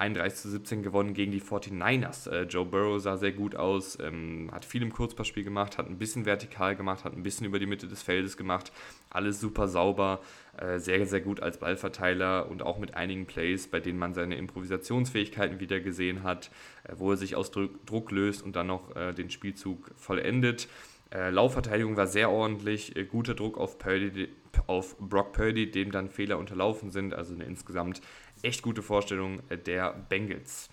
31 0.00 0.40
zu 0.40 0.50
17 0.50 0.82
gewonnen 0.82 1.12
gegen 1.14 1.30
die 1.30 1.42
49ers. 1.42 2.28
Äh, 2.28 2.42
Joe 2.44 2.64
Burrow 2.64 3.00
sah 3.00 3.18
sehr 3.18 3.32
gut 3.32 3.54
aus, 3.54 3.98
ähm, 4.00 4.50
hat 4.50 4.64
viel 4.64 4.82
im 4.82 4.92
Kurzpassspiel 4.92 5.44
gemacht, 5.44 5.76
hat 5.76 5.88
ein 5.88 5.98
bisschen 5.98 6.24
vertikal 6.24 6.74
gemacht, 6.74 7.04
hat 7.04 7.12
ein 7.12 7.22
bisschen 7.22 7.46
über 7.46 7.58
die 7.58 7.66
Mitte 7.66 7.86
des 7.86 8.02
Feldes 8.02 8.38
gemacht. 8.38 8.72
Alles 9.10 9.40
super 9.40 9.68
sauber, 9.68 10.20
äh, 10.49 10.49
sehr, 10.78 11.06
sehr 11.06 11.20
gut 11.20 11.40
als 11.40 11.58
Ballverteiler 11.58 12.50
und 12.50 12.62
auch 12.62 12.78
mit 12.78 12.94
einigen 12.94 13.26
Plays, 13.26 13.68
bei 13.68 13.80
denen 13.80 13.98
man 13.98 14.12
seine 14.12 14.36
Improvisationsfähigkeiten 14.36 15.58
wieder 15.60 15.80
gesehen 15.80 16.22
hat, 16.22 16.50
äh, 16.84 16.94
wo 16.96 17.12
er 17.12 17.16
sich 17.16 17.36
aus 17.36 17.50
Druck 17.50 18.10
löst 18.10 18.42
und 18.42 18.56
dann 18.56 18.66
noch 18.66 18.94
äh, 18.94 19.12
den 19.12 19.30
Spielzug 19.30 19.90
vollendet. 19.96 20.68
Äh, 21.12 21.30
Laufverteidigung 21.30 21.96
war 21.96 22.06
sehr 22.06 22.30
ordentlich, 22.30 22.94
äh, 22.96 23.04
guter 23.04 23.34
Druck 23.34 23.58
auf, 23.58 23.78
Purdy, 23.78 24.28
auf 24.66 24.96
Brock 24.98 25.32
Purdy, 25.32 25.70
dem 25.70 25.90
dann 25.90 26.08
Fehler 26.08 26.38
unterlaufen 26.38 26.90
sind, 26.90 27.14
also 27.14 27.34
eine 27.34 27.44
insgesamt 27.44 28.00
echt 28.42 28.62
gute 28.62 28.82
Vorstellung 28.82 29.40
äh, 29.48 29.58
der 29.58 29.92
Bengals. 30.08 30.68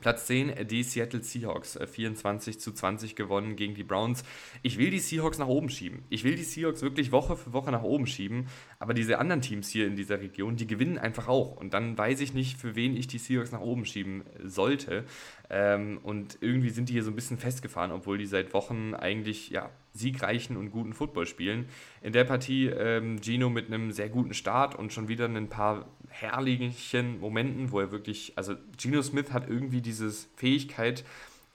Platz 0.00 0.26
10, 0.26 0.50
äh, 0.50 0.66
die 0.66 0.82
Seattle 0.82 1.22
Seahawks, 1.22 1.78
24 1.82 2.56
äh, 2.56 2.58
zu 2.58 2.72
20 2.72 3.16
gewonnen 3.16 3.56
gegen 3.56 3.74
die 3.74 3.84
Browns. 3.84 4.24
Ich 4.62 4.78
will 4.78 4.90
die 4.90 4.98
Seahawks 4.98 5.38
nach 5.38 5.46
oben 5.46 5.68
schieben. 5.68 6.04
Ich 6.08 6.24
will 6.24 6.36
die 6.36 6.42
Seahawks 6.42 6.82
wirklich 6.82 7.12
Woche 7.12 7.36
für 7.36 7.52
Woche 7.52 7.70
nach 7.70 7.82
oben 7.82 8.06
schieben. 8.06 8.48
Aber 8.78 8.94
diese 8.94 9.18
anderen 9.18 9.42
Teams 9.42 9.68
hier 9.68 9.86
in 9.86 9.96
dieser 9.96 10.20
Region, 10.20 10.56
die 10.56 10.66
gewinnen 10.66 10.98
einfach 10.98 11.28
auch. 11.28 11.56
Und 11.56 11.74
dann 11.74 11.96
weiß 11.96 12.20
ich 12.20 12.34
nicht, 12.34 12.58
für 12.58 12.74
wen 12.74 12.96
ich 12.96 13.06
die 13.06 13.18
Seahawks 13.18 13.52
nach 13.52 13.60
oben 13.60 13.84
schieben 13.84 14.24
sollte. 14.42 15.04
Ähm, 15.48 15.98
und 16.02 16.38
irgendwie 16.40 16.70
sind 16.70 16.88
die 16.88 16.94
hier 16.94 17.04
so 17.04 17.10
ein 17.10 17.16
bisschen 17.16 17.38
festgefahren, 17.38 17.92
obwohl 17.92 18.18
die 18.18 18.26
seit 18.26 18.54
Wochen 18.54 18.94
eigentlich 18.94 19.50
ja, 19.50 19.70
siegreichen 19.92 20.56
und 20.56 20.70
guten 20.70 20.92
Football 20.92 21.26
spielen. 21.26 21.68
In 22.02 22.12
der 22.12 22.24
Partie 22.24 22.66
ähm, 22.66 23.20
Gino 23.20 23.50
mit 23.50 23.66
einem 23.66 23.92
sehr 23.92 24.08
guten 24.08 24.34
Start 24.34 24.74
und 24.74 24.92
schon 24.92 25.08
wieder 25.08 25.26
ein 25.26 25.48
paar 25.48 25.86
herrlichen 26.08 27.20
Momenten, 27.20 27.72
wo 27.72 27.80
er 27.80 27.90
wirklich, 27.90 28.32
also 28.36 28.54
Gino 28.78 29.02
Smith 29.02 29.32
hat 29.32 29.48
irgendwie 29.48 29.80
diese 29.80 30.10
Fähigkeit, 30.36 31.04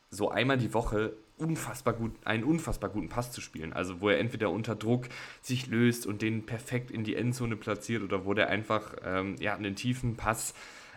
so 0.09 0.29
einmal 0.29 0.57
die 0.57 0.73
Woche 0.73 1.13
unfassbar 1.37 1.93
gut, 1.93 2.13
einen 2.23 2.43
unfassbar 2.43 2.89
guten 2.89 3.09
Pass 3.09 3.31
zu 3.31 3.41
spielen. 3.41 3.73
Also 3.73 3.99
wo 3.99 4.09
er 4.09 4.19
entweder 4.19 4.49
unter 4.49 4.75
Druck 4.75 5.07
sich 5.41 5.67
löst 5.67 6.05
und 6.05 6.21
den 6.21 6.45
perfekt 6.45 6.91
in 6.91 7.03
die 7.03 7.15
Endzone 7.15 7.57
platziert 7.57 8.03
oder 8.03 8.25
wo 8.25 8.33
der 8.33 8.49
einfach 8.49 8.95
ähm, 9.03 9.35
ja, 9.39 9.55
einen 9.55 9.75
tiefen 9.75 10.15
Pass 10.15 10.53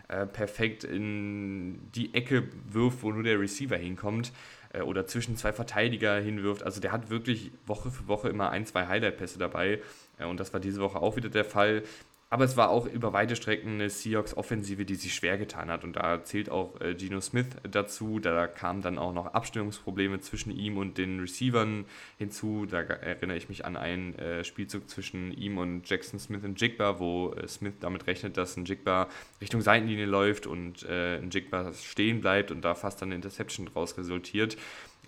äh, 0.06 0.26
perfekt 0.26 0.84
in 0.84 1.90
die 1.94 2.14
Ecke 2.14 2.48
wirft, 2.70 3.02
wo 3.02 3.10
nur 3.10 3.24
der 3.24 3.40
Receiver 3.40 3.76
hinkommt 3.76 4.32
äh, 4.72 4.82
oder 4.82 5.06
zwischen 5.06 5.36
zwei 5.36 5.52
Verteidiger 5.52 6.18
hinwirft. 6.18 6.62
Also 6.62 6.80
der 6.80 6.92
hat 6.92 7.10
wirklich 7.10 7.52
Woche 7.66 7.90
für 7.90 8.06
Woche 8.08 8.28
immer 8.28 8.50
ein, 8.50 8.66
zwei 8.66 8.86
Highlight-Pässe 8.86 9.38
dabei. 9.38 9.80
Äh, 10.18 10.26
und 10.26 10.40
das 10.40 10.52
war 10.52 10.60
diese 10.60 10.80
Woche 10.80 11.00
auch 11.00 11.16
wieder 11.16 11.28
der 11.28 11.44
Fall. 11.44 11.82
Aber 12.30 12.44
es 12.44 12.58
war 12.58 12.68
auch 12.68 12.84
über 12.84 13.14
weite 13.14 13.36
Strecken 13.36 13.74
eine 13.74 13.88
Seahawks-Offensive, 13.88 14.84
die 14.84 14.96
sich 14.96 15.14
schwer 15.14 15.38
getan 15.38 15.70
hat. 15.70 15.82
Und 15.82 15.94
da 15.94 16.22
zählt 16.24 16.50
auch 16.50 16.78
äh, 16.82 16.94
Geno 16.94 17.22
Smith 17.22 17.46
dazu. 17.62 18.18
Da 18.18 18.46
kamen 18.46 18.82
dann 18.82 18.98
auch 18.98 19.14
noch 19.14 19.32
Abstimmungsprobleme 19.32 20.20
zwischen 20.20 20.50
ihm 20.50 20.76
und 20.76 20.98
den 20.98 21.20
Receivern 21.20 21.86
hinzu. 22.18 22.66
Da 22.66 22.80
erinnere 22.80 23.38
ich 23.38 23.48
mich 23.48 23.64
an 23.64 23.78
einen 23.78 24.14
äh, 24.16 24.44
Spielzug 24.44 24.90
zwischen 24.90 25.32
ihm 25.32 25.56
und 25.56 25.88
Jackson 25.88 26.20
Smith 26.20 26.44
und 26.44 26.60
Jigba, 26.60 26.98
wo 26.98 27.32
äh, 27.32 27.48
Smith 27.48 27.74
damit 27.80 28.06
rechnet, 28.06 28.36
dass 28.36 28.58
ein 28.58 28.66
Jigba 28.66 29.08
Richtung 29.40 29.62
Seitenlinie 29.62 30.04
läuft 30.04 30.46
und 30.46 30.82
äh, 30.82 31.16
ein 31.16 31.30
Jigba 31.30 31.72
stehen 31.72 32.20
bleibt 32.20 32.50
und 32.50 32.60
da 32.60 32.74
fast 32.74 33.02
eine 33.02 33.14
Interception 33.14 33.64
draus 33.64 33.96
resultiert. 33.96 34.58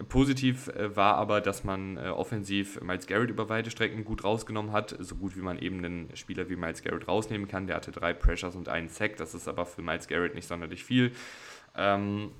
Positiv 0.08 0.68
äh, 0.68 0.96
war 0.96 1.16
aber, 1.16 1.40
dass 1.40 1.64
man 1.64 1.96
äh, 1.96 2.08
offensiv 2.08 2.80
Miles 2.80 3.06
Garrett 3.06 3.30
über 3.30 3.48
weite 3.48 3.70
Strecken 3.70 4.04
gut 4.04 4.24
rausgenommen 4.24 4.72
hat, 4.72 4.96
so 4.98 5.16
gut 5.16 5.36
wie 5.36 5.42
man 5.42 5.58
eben 5.58 5.84
einen 5.84 6.16
Spieler 6.16 6.48
wie 6.48 6.56
Miles 6.56 6.82
Garrett 6.82 7.06
rausnehmen 7.06 7.48
kann. 7.48 7.66
Der 7.66 7.76
hatte 7.76 7.92
drei 7.92 8.14
Pressures 8.14 8.56
und 8.56 8.68
einen 8.68 8.88
Sack, 8.88 9.16
das 9.16 9.34
ist 9.34 9.48
aber 9.48 9.66
für 9.66 9.82
Miles 9.82 10.08
Garrett 10.08 10.34
nicht 10.34 10.48
sonderlich 10.48 10.84
viel. 10.84 11.12
Ähm, 11.76 12.30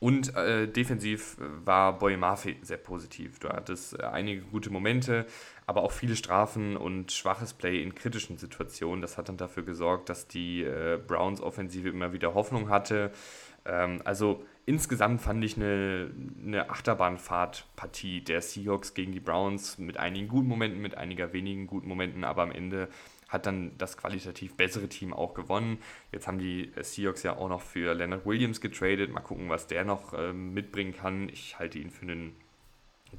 und 0.00 0.36
äh, 0.36 0.68
defensiv 0.68 1.36
war 1.38 1.98
Boy 1.98 2.16
Murphy 2.16 2.56
sehr 2.62 2.76
positiv. 2.76 3.40
Du 3.40 3.48
hattest 3.48 4.00
einige 4.00 4.42
gute 4.42 4.70
Momente, 4.70 5.26
aber 5.66 5.82
auch 5.82 5.90
viele 5.90 6.14
Strafen 6.14 6.76
und 6.76 7.10
schwaches 7.10 7.52
Play 7.52 7.82
in 7.82 7.96
kritischen 7.96 8.38
Situationen. 8.38 9.02
Das 9.02 9.18
hat 9.18 9.28
dann 9.28 9.36
dafür 9.36 9.64
gesorgt, 9.64 10.08
dass 10.08 10.28
die 10.28 10.62
äh, 10.62 11.00
Browns 11.04 11.40
Offensive 11.40 11.88
immer 11.88 12.12
wieder 12.12 12.34
Hoffnung 12.34 12.68
hatte. 12.68 13.10
Ähm, 13.68 14.00
also 14.04 14.44
insgesamt 14.66 15.20
fand 15.20 15.44
ich 15.44 15.56
eine, 15.56 16.10
eine 16.44 16.70
Achterbahnfahrt-Partie 16.70 18.22
der 18.22 18.42
Seahawks 18.42 18.94
gegen 18.94 19.12
die 19.12 19.20
Browns 19.20 19.78
mit 19.78 19.98
einigen 19.98 20.28
guten 20.28 20.48
Momenten, 20.48 20.80
mit 20.80 20.96
einiger 20.96 21.32
wenigen 21.32 21.66
guten 21.66 21.88
Momenten, 21.88 22.24
aber 22.24 22.42
am 22.42 22.50
Ende 22.50 22.88
hat 23.28 23.44
dann 23.44 23.76
das 23.76 23.98
qualitativ 23.98 24.56
bessere 24.56 24.88
Team 24.88 25.12
auch 25.12 25.34
gewonnen. 25.34 25.78
Jetzt 26.12 26.26
haben 26.26 26.38
die 26.38 26.72
Seahawks 26.80 27.22
ja 27.22 27.36
auch 27.36 27.48
noch 27.48 27.60
für 27.60 27.94
Leonard 27.94 28.24
Williams 28.24 28.60
getradet. 28.60 29.12
Mal 29.12 29.20
gucken, 29.20 29.50
was 29.50 29.66
der 29.66 29.84
noch 29.84 30.14
äh, 30.14 30.32
mitbringen 30.32 30.94
kann. 30.96 31.28
Ich 31.28 31.58
halte 31.58 31.78
ihn 31.78 31.90
für 31.90 32.06
einen 32.06 32.34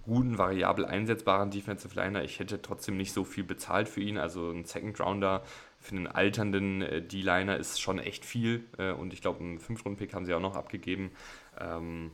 guten, 0.03 0.37
variabel 0.37 0.85
einsetzbaren 0.85 1.51
Defensive 1.51 1.95
Liner. 1.95 2.23
Ich 2.23 2.39
hätte 2.39 2.61
trotzdem 2.61 2.97
nicht 2.97 3.13
so 3.13 3.23
viel 3.23 3.43
bezahlt 3.43 3.87
für 3.87 4.01
ihn. 4.01 4.17
Also 4.17 4.49
ein 4.49 4.65
Second 4.65 4.99
Rounder 4.99 5.43
für 5.79 5.95
einen 5.95 6.07
alternden 6.07 6.81
äh, 6.81 7.01
D-Liner 7.01 7.57
ist 7.57 7.81
schon 7.81 7.99
echt 7.99 8.25
viel. 8.25 8.65
Äh, 8.77 8.91
und 8.91 9.13
ich 9.13 9.21
glaube, 9.21 9.39
einen 9.39 9.59
5-Runden-Pick 9.59 10.13
haben 10.13 10.25
sie 10.25 10.33
auch 10.33 10.41
noch 10.41 10.55
abgegeben. 10.55 11.11
Ähm, 11.59 12.11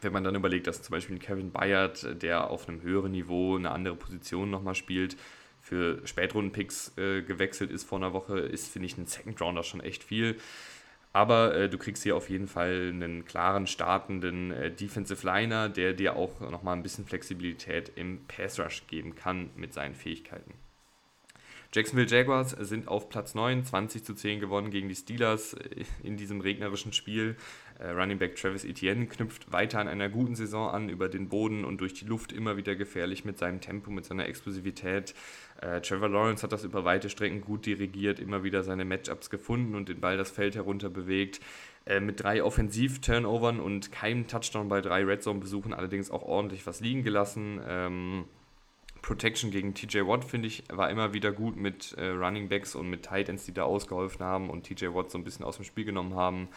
wenn 0.00 0.12
man 0.12 0.24
dann 0.24 0.34
überlegt, 0.34 0.66
dass 0.66 0.82
zum 0.82 0.92
Beispiel 0.92 1.18
Kevin 1.18 1.52
Bayard, 1.52 2.02
äh, 2.04 2.16
der 2.16 2.50
auf 2.50 2.68
einem 2.68 2.82
höheren 2.82 3.12
Niveau 3.12 3.56
eine 3.56 3.70
andere 3.70 3.96
Position 3.96 4.50
nochmal 4.50 4.74
spielt, 4.74 5.16
für 5.60 6.06
Spätrunden-Picks 6.06 6.96
äh, 6.96 7.22
gewechselt 7.22 7.70
ist 7.70 7.84
vor 7.84 7.98
einer 7.98 8.12
Woche, 8.12 8.38
ist, 8.38 8.68
finde 8.68 8.86
ich, 8.86 8.96
ein 8.96 9.06
Second 9.06 9.40
Rounder 9.40 9.64
schon 9.64 9.80
echt 9.80 10.04
viel. 10.04 10.36
Aber 11.12 11.56
äh, 11.56 11.68
du 11.68 11.76
kriegst 11.78 12.02
hier 12.02 12.14
auf 12.14 12.30
jeden 12.30 12.46
Fall 12.46 12.90
einen 12.92 13.24
klaren, 13.24 13.66
startenden 13.66 14.52
äh, 14.52 14.70
Defensive 14.70 15.26
Liner, 15.26 15.68
der 15.68 15.92
dir 15.92 16.14
auch 16.14 16.40
nochmal 16.40 16.76
ein 16.76 16.82
bisschen 16.82 17.04
Flexibilität 17.06 17.90
im 17.96 18.20
Pass 18.28 18.60
Rush 18.60 18.86
geben 18.86 19.14
kann 19.16 19.50
mit 19.56 19.72
seinen 19.72 19.94
Fähigkeiten. 19.94 20.52
Jacksonville 21.72 22.08
Jaguars 22.08 22.50
sind 22.50 22.88
auf 22.88 23.08
Platz 23.08 23.34
9, 23.34 23.64
20 23.64 24.04
zu 24.04 24.14
10 24.14 24.40
gewonnen 24.40 24.70
gegen 24.70 24.88
die 24.88 24.94
Steelers 24.94 25.54
äh, 25.54 25.84
in 26.02 26.16
diesem 26.16 26.40
regnerischen 26.40 26.92
Spiel. 26.92 27.36
Äh, 27.78 27.90
Running 27.90 28.18
Back 28.18 28.36
Travis 28.36 28.64
Etienne 28.64 29.06
knüpft 29.06 29.52
weiter 29.52 29.80
an 29.80 29.88
einer 29.88 30.08
guten 30.08 30.34
Saison 30.34 30.70
an, 30.70 30.88
über 30.88 31.08
den 31.08 31.28
Boden 31.28 31.64
und 31.64 31.80
durch 31.80 31.94
die 31.94 32.06
Luft 32.06 32.32
immer 32.32 32.56
wieder 32.56 32.76
gefährlich 32.76 33.24
mit 33.24 33.38
seinem 33.38 33.60
Tempo, 33.60 33.90
mit 33.90 34.04
seiner 34.04 34.26
Explosivität. 34.26 35.14
Äh, 35.60 35.80
Trevor 35.80 36.08
Lawrence 36.08 36.42
hat 36.42 36.52
das 36.52 36.64
über 36.64 36.84
weite 36.84 37.10
Strecken 37.10 37.40
gut 37.40 37.66
dirigiert, 37.66 38.20
immer 38.20 38.42
wieder 38.44 38.62
seine 38.62 38.84
Matchups 38.84 39.30
gefunden 39.30 39.74
und 39.74 39.88
den 39.88 40.00
Ball 40.00 40.16
das 40.16 40.30
Feld 40.30 40.54
herunter 40.54 40.88
bewegt. 40.88 41.40
Äh, 41.84 42.00
mit 42.00 42.22
drei 42.22 42.42
Offensiv-Turnovern 42.42 43.60
und 43.60 43.92
keinem 43.92 44.26
Touchdown 44.26 44.68
bei 44.68 44.80
drei 44.80 45.04
Red 45.04 45.22
Zone-Besuchen 45.22 45.72
allerdings 45.72 46.10
auch 46.10 46.22
ordentlich 46.22 46.66
was 46.66 46.80
liegen 46.80 47.04
gelassen. 47.04 47.60
Ähm, 47.66 48.24
Protection 49.06 49.52
gegen 49.52 49.72
TJ 49.72 50.00
Watt, 50.00 50.24
finde 50.24 50.48
ich, 50.48 50.64
war 50.68 50.90
immer 50.90 51.12
wieder 51.14 51.30
gut 51.30 51.54
mit 51.54 51.92
äh, 51.92 52.08
Running 52.08 52.48
Backs 52.48 52.74
und 52.74 52.90
mit 52.90 53.04
Tight 53.04 53.28
Ends, 53.28 53.44
die 53.44 53.54
da 53.54 53.62
ausgeholfen 53.62 54.26
haben 54.26 54.50
und 54.50 54.64
TJ 54.64 54.86
Watt 54.86 55.12
so 55.12 55.18
ein 55.18 55.22
bisschen 55.22 55.44
aus 55.44 55.54
dem 55.54 55.64
Spiel 55.64 55.84
genommen 55.84 56.16
haben. 56.16 56.48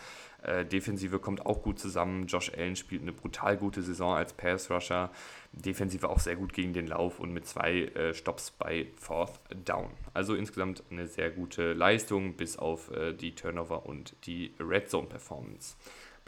Äh, 0.41 0.65
Defensive 0.65 1.19
kommt 1.19 1.45
auch 1.45 1.61
gut 1.61 1.77
zusammen. 1.77 2.25
Josh 2.25 2.51
Allen 2.57 2.75
spielt 2.75 3.03
eine 3.03 3.13
brutal 3.13 3.55
gute 3.55 3.83
Saison 3.83 4.15
als 4.15 4.33
Pass 4.33 4.71
Rusher. 4.71 5.11
Defensive 5.51 6.09
auch 6.09 6.19
sehr 6.19 6.37
gut 6.37 6.53
gegen 6.53 6.73
den 6.73 6.87
Lauf 6.87 7.19
und 7.19 7.31
mit 7.33 7.45
zwei 7.45 7.81
äh, 7.81 8.15
Stops 8.15 8.49
bei 8.49 8.87
Fourth 8.95 9.39
Down. 9.63 9.91
Also 10.15 10.33
insgesamt 10.33 10.81
eine 10.89 11.05
sehr 11.05 11.29
gute 11.29 11.73
Leistung, 11.73 12.33
bis 12.33 12.57
auf 12.57 12.89
äh, 12.89 13.13
die 13.13 13.35
Turnover 13.35 13.85
und 13.85 14.15
die 14.25 14.55
Red 14.59 14.89
Zone 14.89 15.05
Performance. 15.05 15.75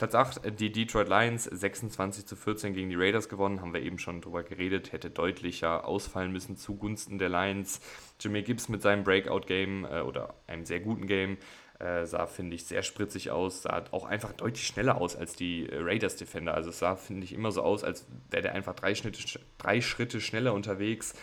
Platz 0.01 0.15
8, 0.15 0.45
äh, 0.47 0.51
die 0.51 0.71
Detroit 0.71 1.09
Lions, 1.09 1.43
26 1.43 2.25
zu 2.25 2.35
14 2.35 2.73
gegen 2.73 2.89
die 2.89 2.95
Raiders 2.95 3.29
gewonnen, 3.29 3.61
haben 3.61 3.71
wir 3.71 3.83
eben 3.83 3.99
schon 3.99 4.19
drüber 4.19 4.41
geredet, 4.41 4.93
hätte 4.93 5.11
deutlicher 5.11 5.87
ausfallen 5.87 6.31
müssen 6.31 6.57
zugunsten 6.57 7.19
der 7.19 7.29
Lions. 7.29 7.81
Jimmy 8.19 8.41
Gibbs 8.41 8.67
mit 8.67 8.81
seinem 8.81 9.03
Breakout-Game 9.03 9.85
äh, 9.85 10.01
oder 10.01 10.33
einem 10.47 10.65
sehr 10.65 10.79
guten 10.79 11.05
Game 11.05 11.37
äh, 11.77 12.07
sah, 12.07 12.25
finde 12.25 12.55
ich, 12.55 12.65
sehr 12.65 12.81
spritzig 12.81 13.29
aus, 13.29 13.61
sah 13.61 13.83
auch 13.91 14.05
einfach 14.05 14.33
deutlich 14.33 14.65
schneller 14.65 14.97
aus 14.97 15.15
als 15.15 15.35
die 15.35 15.69
äh, 15.69 15.77
Raiders-Defender. 15.79 16.55
Also 16.55 16.71
es 16.71 16.79
sah, 16.79 16.95
finde 16.95 17.23
ich, 17.23 17.33
immer 17.33 17.51
so 17.51 17.61
aus, 17.61 17.83
als 17.83 18.07
wäre 18.31 18.41
der 18.41 18.53
einfach 18.53 18.73
drei 18.73 18.95
Schritte, 18.95 19.19
drei 19.59 19.81
Schritte 19.81 20.19
schneller 20.19 20.55
unterwegs 20.55 21.13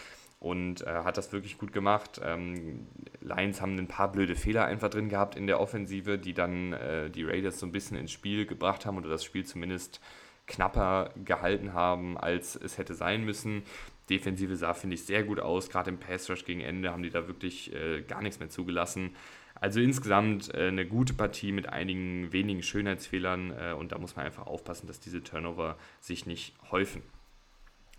und 0.40 0.82
äh, 0.82 0.86
hat 0.86 1.16
das 1.16 1.32
wirklich 1.32 1.58
gut 1.58 1.72
gemacht. 1.72 2.20
Ähm, 2.24 2.86
Lions 3.20 3.60
haben 3.60 3.76
ein 3.76 3.88
paar 3.88 4.12
blöde 4.12 4.36
Fehler 4.36 4.64
einfach 4.66 4.88
drin 4.88 5.08
gehabt 5.08 5.34
in 5.34 5.46
der 5.46 5.60
Offensive, 5.60 6.18
die 6.18 6.34
dann 6.34 6.72
äh, 6.72 7.10
die 7.10 7.24
Raiders 7.24 7.58
so 7.58 7.66
ein 7.66 7.72
bisschen 7.72 7.96
ins 7.96 8.12
Spiel 8.12 8.46
gebracht 8.46 8.86
haben 8.86 8.96
oder 8.96 9.08
das 9.08 9.24
Spiel 9.24 9.44
zumindest 9.44 10.00
knapper 10.46 11.10
gehalten 11.24 11.74
haben, 11.74 12.16
als 12.16 12.56
es 12.56 12.78
hätte 12.78 12.94
sein 12.94 13.24
müssen. 13.24 13.62
Defensive 14.08 14.56
sah, 14.56 14.74
finde 14.74 14.94
ich, 14.94 15.04
sehr 15.04 15.22
gut 15.22 15.40
aus. 15.40 15.68
Gerade 15.68 15.90
im 15.90 15.98
Pass 15.98 16.30
Rush 16.30 16.44
gegen 16.44 16.60
Ende 16.60 16.92
haben 16.92 17.02
die 17.02 17.10
da 17.10 17.26
wirklich 17.26 17.74
äh, 17.74 18.02
gar 18.02 18.22
nichts 18.22 18.38
mehr 18.40 18.48
zugelassen. 18.48 19.14
Also 19.60 19.80
insgesamt 19.80 20.54
äh, 20.54 20.68
eine 20.68 20.86
gute 20.86 21.14
Partie 21.14 21.52
mit 21.52 21.68
einigen 21.68 22.32
wenigen 22.32 22.62
Schönheitsfehlern 22.62 23.50
äh, 23.50 23.72
und 23.72 23.92
da 23.92 23.98
muss 23.98 24.16
man 24.16 24.24
einfach 24.24 24.46
aufpassen, 24.46 24.86
dass 24.86 25.00
diese 25.00 25.22
Turnover 25.22 25.76
sich 26.00 26.26
nicht 26.26 26.54
häufen. 26.70 27.02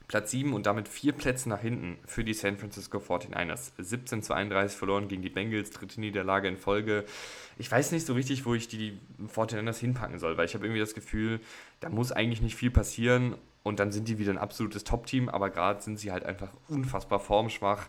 Platz 0.10 0.32
7 0.32 0.54
und 0.54 0.66
damit 0.66 0.88
vier 0.88 1.14
Plätze 1.14 1.48
nach 1.48 1.62
hinten 1.62 2.00
für 2.06 2.24
die 2.24 2.34
San 2.34 2.58
Francisco 2.58 2.98
49ers. 2.98 3.72
17 3.78 4.24
zu 4.24 4.34
31 4.34 4.76
verloren 4.76 5.08
gegen 5.08 5.22
die 5.22 5.30
Bengals, 5.30 5.70
dritte 5.70 6.02
Niederlage 6.02 6.48
in 6.48 6.58
Folge. 6.58 7.06
Ich 7.60 7.72
weiß 7.72 7.92
nicht 7.92 8.08
so 8.08 8.16
richtig, 8.16 8.44
wo 8.48 8.56
ich 8.56 8.68
die 8.68 8.98
49ers 9.34 9.78
hinpacken 9.78 10.18
soll, 10.18 10.36
weil 10.36 10.46
ich 10.46 10.56
habe 10.56 10.66
irgendwie 10.66 10.80
das 10.80 10.96
Gefühl, 10.96 11.40
da 11.80 11.90
muss 11.90 12.12
eigentlich 12.12 12.42
nicht 12.42 12.56
viel 12.56 12.72
passieren 12.72 13.36
und 13.62 13.80
dann 13.80 13.92
sind 13.92 14.08
die 14.08 14.18
wieder 14.18 14.34
ein 14.34 14.40
absolutes 14.40 14.84
Top-Team, 14.84 15.30
aber 15.30 15.52
gerade 15.52 15.82
sind 15.84 16.00
sie 16.00 16.12
halt 16.12 16.26
einfach 16.26 16.50
unfassbar 16.68 17.20
formschwach. 17.20 17.86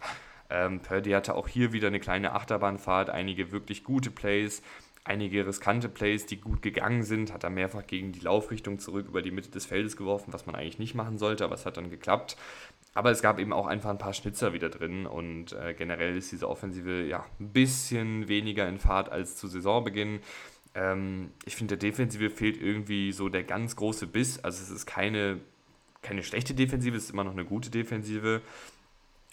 Ähm, 0.51 0.81
Purdy 0.81 1.13
hatte 1.13 1.35
auch 1.35 1.49
hier 1.49 1.73
wieder 1.73 1.89
eine 1.89 2.01
kleine 2.01 2.35
Achterbahnfahrt, 2.35 3.09
einige 3.09 3.51
wirklich 3.51 3.83
gute 3.83 4.11
Plays 4.11 4.63
einige 5.05 5.47
riskante 5.47 5.89
Plays, 5.89 6.27
die 6.27 6.41
gut 6.41 6.63
gegangen 6.63 7.03
sind, 7.03 7.33
hat 7.33 7.45
er 7.45 7.51
mehrfach 7.51 7.87
gegen 7.87 8.13
die 8.13 8.21
Laufrichtung 8.21 8.79
zurück 8.79 9.07
über 9.09 9.23
die 9.23 9.31
Mitte 9.31 9.51
des 9.51 9.67
Feldes 9.67 9.97
geworfen, 9.97 10.33
was 10.33 10.47
man 10.47 10.55
eigentlich 10.55 10.79
nicht 10.79 10.95
machen 10.95 11.19
sollte, 11.19 11.45
aber 11.45 11.55
es 11.55 11.67
hat 11.67 11.77
dann 11.77 11.91
geklappt. 11.91 12.37
Aber 12.93 13.11
es 13.11 13.23
gab 13.23 13.39
eben 13.39 13.53
auch 13.53 13.67
einfach 13.67 13.91
ein 13.91 13.99
paar 13.99 14.13
Schnitzer 14.13 14.53
wieder 14.53 14.69
drin 14.69 15.07
und 15.07 15.53
äh, 15.53 15.75
generell 15.75 16.17
ist 16.17 16.33
diese 16.33 16.49
Offensive 16.49 17.05
ja 17.05 17.25
ein 17.39 17.53
bisschen 17.53 18.29
weniger 18.29 18.69
in 18.69 18.79
Fahrt 18.79 19.11
als 19.11 19.37
zu 19.37 19.47
Saisonbeginn. 19.47 20.21
Ähm, 20.75 21.31
ich 21.45 21.57
finde, 21.57 21.77
der 21.77 21.91
Defensive 21.91 22.31
fehlt 22.31 22.61
irgendwie 22.61 23.13
so 23.13 23.29
der 23.29 23.45
ganz 23.45 23.77
große 23.77 24.07
Biss. 24.07 24.41
Also 24.41 24.63
es 24.63 24.71
ist 24.71 24.87
keine, 24.87 25.41
keine 26.03 26.23
schlechte 26.23 26.53
Defensive, 26.53 26.97
es 26.97 27.05
ist 27.05 27.11
immer 27.11 27.25
noch 27.25 27.33
eine 27.33 27.45
gute 27.45 27.71
Defensive 27.71 28.43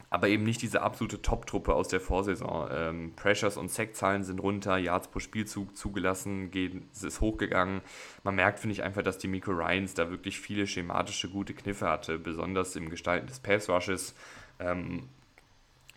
aber 0.09 0.29
eben 0.29 0.43
nicht 0.43 0.61
diese 0.61 0.81
absolute 0.81 1.21
Top-Truppe 1.21 1.73
aus 1.73 1.89
der 1.89 1.99
Vorsaison. 1.99 2.69
Ähm, 2.71 3.13
Pressures 3.15 3.57
und 3.57 3.69
Sackzahlen 3.69 4.23
sind 4.23 4.39
runter, 4.39 4.77
Yards 4.77 5.09
pro 5.09 5.19
Spielzug 5.19 5.75
zugelassen, 5.75 6.49
geht, 6.49 6.81
ist 6.93 7.19
hochgegangen. 7.19 7.81
Man 8.23 8.35
merkt, 8.35 8.59
finde 8.59 8.73
ich, 8.73 8.83
einfach, 8.83 9.03
dass 9.03 9.17
die 9.17 9.27
Miko 9.27 9.51
Ryans 9.51 9.95
da 9.95 10.09
wirklich 10.09 10.39
viele 10.39 10.65
schematische, 10.65 11.29
gute 11.29 11.53
Kniffe 11.53 11.89
hatte, 11.89 12.19
besonders 12.19 12.75
im 12.75 12.89
Gestalten 12.89 13.27
des 13.27 13.39
Pass-Rushes. 13.39 14.15
Ähm, 14.59 15.09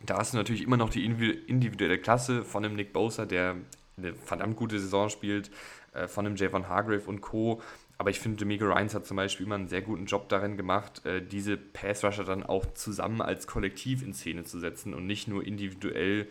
da 0.05 0.19
hast 0.19 0.33
du 0.33 0.39
natürlich 0.39 0.63
immer 0.63 0.77
noch 0.77 0.91
die 0.91 1.05
individuelle 1.05 1.99
Klasse 1.99 2.45
von 2.45 2.63
dem 2.63 2.75
Nick 2.75 2.93
Bosa, 2.93 3.27
der 3.27 3.57
eine 3.97 4.15
verdammt 4.15 4.57
gute 4.57 4.81
Saison 4.81 5.09
spielt, 5.09 5.51
äh, 5.93 6.09
von 6.09 6.25
dem 6.25 6.37
Javon 6.37 6.69
Hargrave 6.69 7.07
und 7.07 7.21
Co. 7.21 7.63
Aber 8.01 8.09
ich 8.09 8.19
finde, 8.19 8.39
Demico 8.39 8.65
Ryans 8.65 8.95
hat 8.95 9.05
zum 9.05 9.19
Beispiel 9.19 9.45
immer 9.45 9.57
einen 9.57 9.69
sehr 9.69 9.83
guten 9.83 10.07
Job 10.07 10.31
darin 10.31 10.57
gemacht, 10.57 11.05
äh, 11.05 11.21
diese 11.21 11.59
Pass-Rusher 11.59 12.25
dann 12.25 12.43
auch 12.43 12.73
zusammen 12.73 13.21
als 13.21 13.47
Kollektiv 13.47 14.03
in 14.03 14.15
Szene 14.15 14.45
zu 14.45 14.59
setzen 14.59 14.95
und 14.95 15.07
nicht 15.07 15.29
nur 15.29 15.47
individuell 15.47 16.27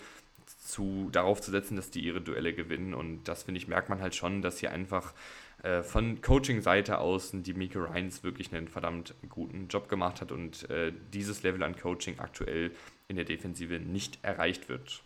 zu, 0.66 1.10
darauf 1.12 1.42
zu 1.42 1.52
setzen, 1.52 1.76
dass 1.76 1.92
die 1.92 2.00
ihre 2.00 2.22
Duelle 2.22 2.56
gewinnen. 2.56 2.96
Und 2.96 3.26
das, 3.26 3.44
finde 3.44 3.60
ich, 3.60 3.68
merkt 3.68 3.88
man 3.88 4.02
halt 4.02 4.16
schon, 4.16 4.42
dass 4.42 4.58
hier 4.58 4.72
einfach 4.72 5.14
äh, 5.62 5.84
von 5.84 6.22
Coaching-Seite 6.22 6.98
aus 6.98 7.34
die 7.36 7.54
Miko 7.54 7.84
Ryans 7.84 8.24
wirklich 8.24 8.52
einen 8.52 8.68
verdammt 8.68 9.14
guten 9.30 9.68
Job 9.68 9.90
gemacht 9.90 10.22
hat 10.22 10.32
und 10.32 10.68
äh, 10.72 10.92
dieses 11.14 11.44
Level 11.44 11.62
an 11.62 11.76
Coaching 11.76 12.18
aktuell 12.18 12.72
in 13.08 13.16
der 13.16 13.26
Defensive 13.26 13.80
nicht 13.80 14.18
erreicht 14.24 14.70
wird. 14.70 15.04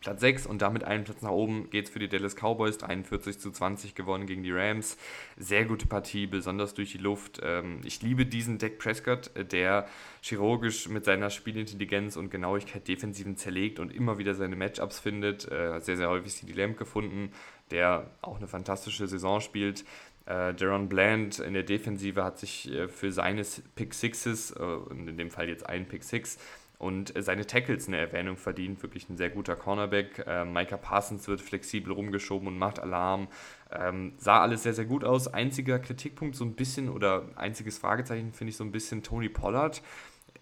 Platz 0.00 0.22
6 0.22 0.46
und 0.46 0.62
damit 0.62 0.82
einen 0.82 1.04
Platz 1.04 1.20
nach 1.20 1.30
oben 1.30 1.68
geht 1.68 1.84
es 1.84 1.90
für 1.90 1.98
die 1.98 2.08
Dallas 2.08 2.34
Cowboys. 2.34 2.78
43 2.78 3.38
zu 3.38 3.50
20 3.50 3.94
gewonnen 3.94 4.26
gegen 4.26 4.42
die 4.42 4.50
Rams. 4.50 4.96
Sehr 5.36 5.66
gute 5.66 5.86
Partie, 5.86 6.26
besonders 6.26 6.72
durch 6.72 6.92
die 6.92 6.98
Luft. 6.98 7.40
Ähm, 7.42 7.82
ich 7.84 8.00
liebe 8.00 8.24
diesen 8.24 8.56
Dak 8.56 8.78
Prescott, 8.78 9.30
äh, 9.36 9.44
der 9.44 9.86
chirurgisch 10.22 10.88
mit 10.88 11.04
seiner 11.04 11.28
Spielintelligenz 11.28 12.16
und 12.16 12.30
Genauigkeit 12.30 12.88
Defensiven 12.88 13.36
zerlegt 13.36 13.78
und 13.78 13.94
immer 13.94 14.16
wieder 14.16 14.34
seine 14.34 14.56
Matchups 14.56 15.00
findet. 15.00 15.50
Äh, 15.52 15.80
sehr, 15.80 15.98
sehr 15.98 16.08
häufig 16.08 16.34
CD 16.34 16.54
Lamb 16.54 16.78
gefunden, 16.78 17.32
der 17.70 18.10
auch 18.22 18.38
eine 18.38 18.48
fantastische 18.48 19.06
Saison 19.06 19.40
spielt. 19.40 19.84
Äh, 20.24 20.54
Bland 20.54 21.40
in 21.40 21.52
der 21.52 21.62
Defensive 21.62 22.24
hat 22.24 22.38
sich 22.38 22.70
für 22.88 23.12
seine 23.12 23.42
Pick 23.74 23.92
Sixes, 23.92 24.54
in 24.90 25.16
dem 25.16 25.30
Fall 25.30 25.48
jetzt 25.48 25.66
einen 25.68 25.86
Pick 25.86 26.04
Six, 26.04 26.38
und 26.80 27.12
seine 27.18 27.46
Tackles 27.46 27.88
eine 27.88 27.98
Erwähnung 27.98 28.38
verdient. 28.38 28.82
Wirklich 28.82 29.06
ein 29.10 29.18
sehr 29.18 29.28
guter 29.28 29.54
Cornerback. 29.54 30.24
Äh, 30.26 30.46
Micah 30.46 30.78
Parsons 30.78 31.28
wird 31.28 31.42
flexibel 31.42 31.92
rumgeschoben 31.92 32.48
und 32.48 32.56
macht 32.56 32.78
Alarm. 32.78 33.28
Ähm, 33.70 34.14
sah 34.16 34.40
alles 34.40 34.62
sehr, 34.62 34.72
sehr 34.72 34.86
gut 34.86 35.04
aus. 35.04 35.28
Einziger 35.28 35.78
Kritikpunkt 35.78 36.34
so 36.34 36.44
ein 36.44 36.54
bisschen 36.54 36.88
oder 36.88 37.26
einziges 37.36 37.76
Fragezeichen 37.76 38.32
finde 38.32 38.52
ich 38.52 38.56
so 38.56 38.64
ein 38.64 38.72
bisschen 38.72 39.02
Tony 39.02 39.28
Pollard. 39.28 39.82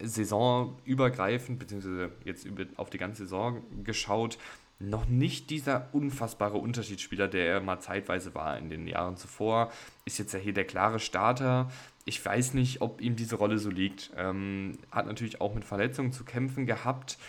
Saisonübergreifend, 0.01 1.59
beziehungsweise 1.59 2.13
jetzt 2.23 2.47
auf 2.77 2.89
die 2.89 2.97
ganze 2.97 3.23
Saison 3.23 3.61
geschaut, 3.83 4.37
noch 4.79 5.09
nicht 5.09 5.49
dieser 5.49 5.89
unfassbare 5.91 6.57
Unterschiedsspieler, 6.57 7.27
der 7.27 7.47
er 7.47 7.59
mal 7.59 7.81
zeitweise 7.81 8.33
war 8.33 8.57
in 8.57 8.69
den 8.69 8.87
Jahren 8.87 9.17
zuvor. 9.17 9.73
Ist 10.05 10.19
jetzt 10.19 10.33
ja 10.33 10.39
hier 10.39 10.53
der 10.53 10.63
klare 10.63 10.99
Starter 10.99 11.69
ich 12.09 12.25
weiß 12.25 12.55
nicht, 12.55 12.81
ob 12.81 13.01
ihm 13.01 13.15
diese 13.15 13.35
Rolle 13.35 13.59
so 13.59 13.69
liegt. 13.69 14.11
Ähm, 14.17 14.79
hat 14.91 15.05
natürlich 15.05 15.39
auch 15.39 15.53
mit 15.53 15.63
Verletzungen 15.63 16.11
zu 16.11 16.25
kämpfen 16.25 16.65
gehabt. 16.65 17.19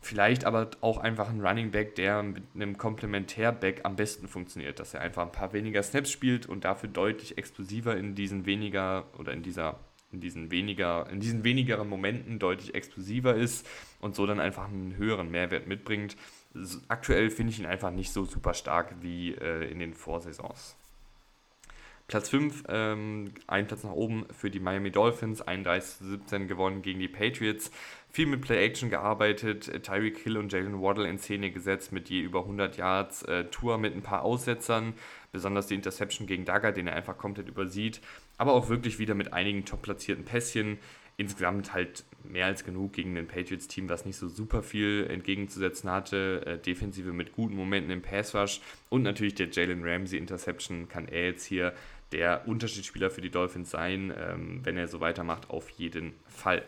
Vielleicht 0.00 0.44
aber 0.46 0.70
auch 0.80 0.98
einfach 0.98 1.28
ein 1.28 1.40
Running 1.40 1.70
Back, 1.70 1.96
der 1.96 2.22
mit 2.22 2.44
einem 2.54 2.78
Komplementärback 2.78 3.84
am 3.84 3.96
besten 3.96 4.26
funktioniert, 4.26 4.80
dass 4.80 4.94
er 4.94 5.02
einfach 5.02 5.22
ein 5.22 5.32
paar 5.32 5.52
weniger 5.52 5.82
Snaps 5.82 6.10
spielt 6.10 6.46
und 6.46 6.64
dafür 6.64 6.88
deutlich 6.88 7.36
explosiver 7.36 7.96
in 7.96 8.14
diesen 8.14 8.46
weniger 8.46 9.04
oder 9.18 9.32
in 9.32 9.42
dieser 9.42 9.78
in 10.12 10.20
diesen 10.20 10.50
weniger 10.50 11.10
in 11.10 11.20
diesen 11.20 11.44
wenigeren 11.44 11.88
Momenten 11.88 12.38
deutlich 12.38 12.74
explosiver 12.74 13.34
ist 13.34 13.68
und 14.00 14.14
so 14.14 14.24
dann 14.24 14.40
einfach 14.40 14.68
einen 14.68 14.96
höheren 14.96 15.30
Mehrwert 15.30 15.66
mitbringt. 15.66 16.16
Aktuell 16.88 17.28
finde 17.28 17.52
ich 17.52 17.58
ihn 17.58 17.66
einfach 17.66 17.90
nicht 17.90 18.12
so 18.12 18.24
super 18.24 18.54
stark 18.54 18.94
wie 19.02 19.34
äh, 19.34 19.70
in 19.70 19.78
den 19.78 19.92
Vorsaisons. 19.92 20.76
Platz 22.08 22.28
5, 22.28 22.64
ähm, 22.68 23.32
ein 23.48 23.66
Platz 23.66 23.82
nach 23.82 23.90
oben 23.90 24.26
für 24.30 24.48
die 24.48 24.60
Miami 24.60 24.92
Dolphins, 24.92 25.42
31 25.42 25.98
zu 25.98 26.08
17 26.10 26.46
gewonnen 26.46 26.82
gegen 26.82 27.00
die 27.00 27.08
Patriots. 27.08 27.72
Viel 28.10 28.26
mit 28.26 28.42
Play-Action 28.42 28.90
gearbeitet, 28.90 29.82
Tyreek 29.82 30.18
Hill 30.18 30.36
und 30.36 30.52
Jalen 30.52 30.80
Waddle 30.80 31.08
in 31.08 31.18
Szene 31.18 31.50
gesetzt 31.50 31.90
mit 31.90 32.08
je 32.08 32.20
über 32.20 32.42
100 32.42 32.76
Yards, 32.76 33.22
äh, 33.24 33.46
Tour 33.46 33.78
mit 33.78 33.94
ein 33.94 34.02
paar 34.02 34.22
Aussetzern, 34.22 34.94
besonders 35.32 35.66
die 35.66 35.74
Interception 35.74 36.28
gegen 36.28 36.44
Dagger, 36.44 36.70
den 36.70 36.86
er 36.86 36.94
einfach 36.94 37.18
komplett 37.18 37.48
übersieht, 37.48 38.00
aber 38.38 38.52
auch 38.52 38.68
wirklich 38.68 39.00
wieder 39.00 39.14
mit 39.14 39.32
einigen 39.32 39.64
top 39.64 39.82
platzierten 39.82 40.24
Pässchen. 40.24 40.78
Insgesamt 41.18 41.72
halt 41.72 42.04
mehr 42.24 42.44
als 42.44 42.62
genug 42.62 42.92
gegen 42.92 43.16
ein 43.16 43.26
Patriots-Team, 43.26 43.88
was 43.88 44.04
nicht 44.04 44.18
so 44.18 44.28
super 44.28 44.62
viel 44.62 45.06
entgegenzusetzen 45.08 45.90
hatte. 45.90 46.42
Äh, 46.44 46.58
Defensive 46.58 47.12
mit 47.12 47.32
guten 47.32 47.56
Momenten 47.56 47.90
im 47.90 48.02
Pass-Rush 48.02 48.60
und 48.90 49.02
natürlich 49.02 49.34
der 49.34 49.48
Jalen 49.48 49.82
Ramsey-Interception 49.82 50.88
kann 50.88 51.08
er 51.08 51.24
jetzt 51.24 51.46
hier 51.46 51.72
der 52.12 52.46
Unterschiedsspieler 52.46 53.10
für 53.10 53.20
die 53.20 53.30
Dolphins 53.30 53.70
sein, 53.70 54.12
ähm, 54.16 54.60
wenn 54.64 54.76
er 54.76 54.88
so 54.88 55.00
weitermacht, 55.00 55.50
auf 55.50 55.70
jeden 55.70 56.14
Fall. 56.26 56.62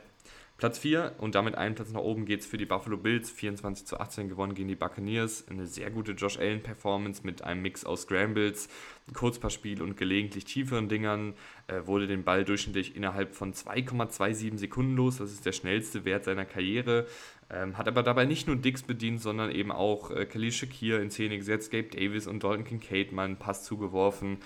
Platz 0.59 0.81
4 0.81 1.15
und 1.19 1.37
damit 1.37 1.55
einen 1.55 1.77
Platz 1.77 1.93
nach 1.93 2.01
oben 2.01 2.25
geht 2.25 2.41
es 2.41 2.47
für 2.47 2.59
die 2.59 2.67
Buffalo 2.67 2.97
Bills. 2.97 3.31
24 3.31 3.87
zu 3.87 4.01
18 4.01 4.29
gewonnen 4.29 4.55
gegen 4.55 4.67
die 4.67 4.75
Buccaneers. 4.75 5.47
Eine 5.49 5.69
sehr 5.69 5.89
gute 5.89 6.13
Josh 6.13 6.37
Allen 6.37 6.65
Performance 6.65 7.25
mit 7.25 7.43
einem 7.43 7.63
Mix 7.63 7.85
aus 7.85 8.03
Scrambles, 8.03 8.69
Kurzpassspiel 9.15 9.81
und 9.81 9.97
gelegentlich 9.97 10.47
tieferen 10.47 10.89
Dingern. 10.89 11.35
Äh, 11.69 11.87
wurde 11.87 12.09
den 12.09 12.25
Ball 12.25 12.45
durchschnittlich 12.45 12.97
innerhalb 12.97 13.37
von 13.37 13.55
2,27 13.55 14.59
Sekunden 14.59 14.97
los. 14.97 15.19
Das 15.19 15.31
ist 15.31 15.47
der 15.47 15.53
schnellste 15.53 16.05
Wert 16.05 16.25
seiner 16.25 16.45
Karriere. 16.45 17.07
Ähm, 17.51 17.79
hat 17.79 17.87
aber 17.87 18.03
dabei 18.03 18.25
nicht 18.25 18.49
nur 18.49 18.57
Dix 18.57 18.83
bedient, 18.83 19.23
sondern 19.23 19.53
eben 19.53 19.71
auch 19.71 20.11
äh, 20.11 20.27
Khalil 20.27 20.51
Shakir 20.51 21.01
in 21.01 21.13
Szene 21.13 21.37
gesetzt, 21.37 21.71
Gabe 21.71 21.85
Davis 21.85 22.27
und 22.27 22.43
Dalton 22.43 22.65
Kincaid 22.65 23.13
mal 23.13 23.27
einen 23.27 23.37
Pass 23.37 23.63
zugeworfen 23.63 24.39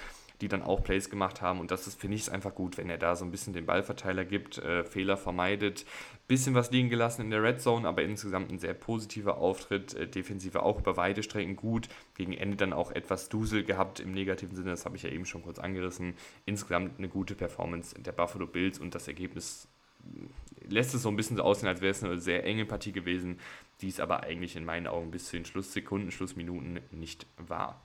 die 0.43 0.49
dann 0.49 0.63
auch 0.63 0.83
Plays 0.83 1.09
gemacht 1.09 1.41
haben. 1.41 1.61
Und 1.61 1.71
das 1.71 1.87
ist, 1.87 1.99
finde 1.99 2.17
ich, 2.17 2.31
einfach 2.31 2.55
gut, 2.55 2.77
wenn 2.77 2.91
er 2.91 2.99
da 2.99 3.15
so 3.15 3.25
ein 3.25 3.31
bisschen 3.31 3.53
den 3.53 3.65
Ballverteiler 3.65 4.25
gibt, 4.25 4.59
äh, 4.59 4.85
Fehler 4.85 5.17
vermeidet, 5.17 5.87
bisschen 6.27 6.55
was 6.55 6.71
liegen 6.71 6.91
gelassen 6.91 7.23
in 7.23 7.31
der 7.31 7.43
Red 7.43 7.61
Zone, 7.61 7.87
aber 7.87 8.03
insgesamt 8.03 8.51
ein 8.51 8.59
sehr 8.59 8.75
positiver 8.75 9.39
Auftritt, 9.39 9.95
äh, 9.95 10.09
Defensive 10.09 10.63
auch 10.63 10.81
über 10.81 10.97
weite 10.97 11.23
Strecken 11.23 11.57
gut, 11.57 11.89
gegen 12.17 12.33
Ende 12.33 12.57
dann 12.57 12.73
auch 12.73 12.91
etwas 12.91 13.29
Dusel 13.29 13.63
gehabt 13.63 14.01
im 14.01 14.13
negativen 14.13 14.57
Sinne, 14.57 14.71
das 14.71 14.85
habe 14.85 14.97
ich 14.97 15.05
ja 15.05 15.11
eben 15.11 15.27
schon 15.27 15.43
kurz 15.43 15.59
angerissen. 15.59 16.15
Insgesamt 16.45 16.99
eine 16.99 17.09
gute 17.09 17.35
Performance 17.35 17.95
der 18.01 18.13
Buffalo 18.13 18.47
Bills 18.47 18.79
und 18.79 18.95
das 18.95 19.07
Ergebnis 19.07 19.69
äh, 20.05 20.67
lässt 20.69 20.95
es 20.95 21.03
so 21.03 21.09
ein 21.09 21.17
bisschen 21.17 21.37
so 21.37 21.45
aussehen, 21.45 21.69
als 21.69 21.81
wäre 21.81 21.93
es 21.93 22.03
eine 22.03 22.19
sehr 22.19 22.45
enge 22.45 22.67
Partie 22.67 22.93
gewesen, 22.93 23.39
die 23.81 23.89
es 23.89 24.01
aber 24.01 24.25
eigentlich 24.25 24.57
in 24.57 24.65
meinen 24.65 24.89
Augen 24.89 25.13
bis 25.13 25.27
zu 25.27 25.37
den 25.37 25.45
Schlusssekunden, 25.45 26.11
Schlussminuten 26.11 26.81
nicht 26.91 27.27
war. 27.37 27.81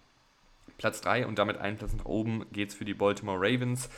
Platz 0.78 1.02
3 1.02 1.26
und 1.26 1.40
damit 1.40 1.58
einen 1.58 1.78
Platz 1.78 1.94
nach 1.94 2.06
oben 2.06 2.46
geht 2.52 2.70
es 2.70 2.76
für 2.76 2.86
die 2.86 2.94
Baltimore 2.94 3.40
Ravens. 3.40 3.90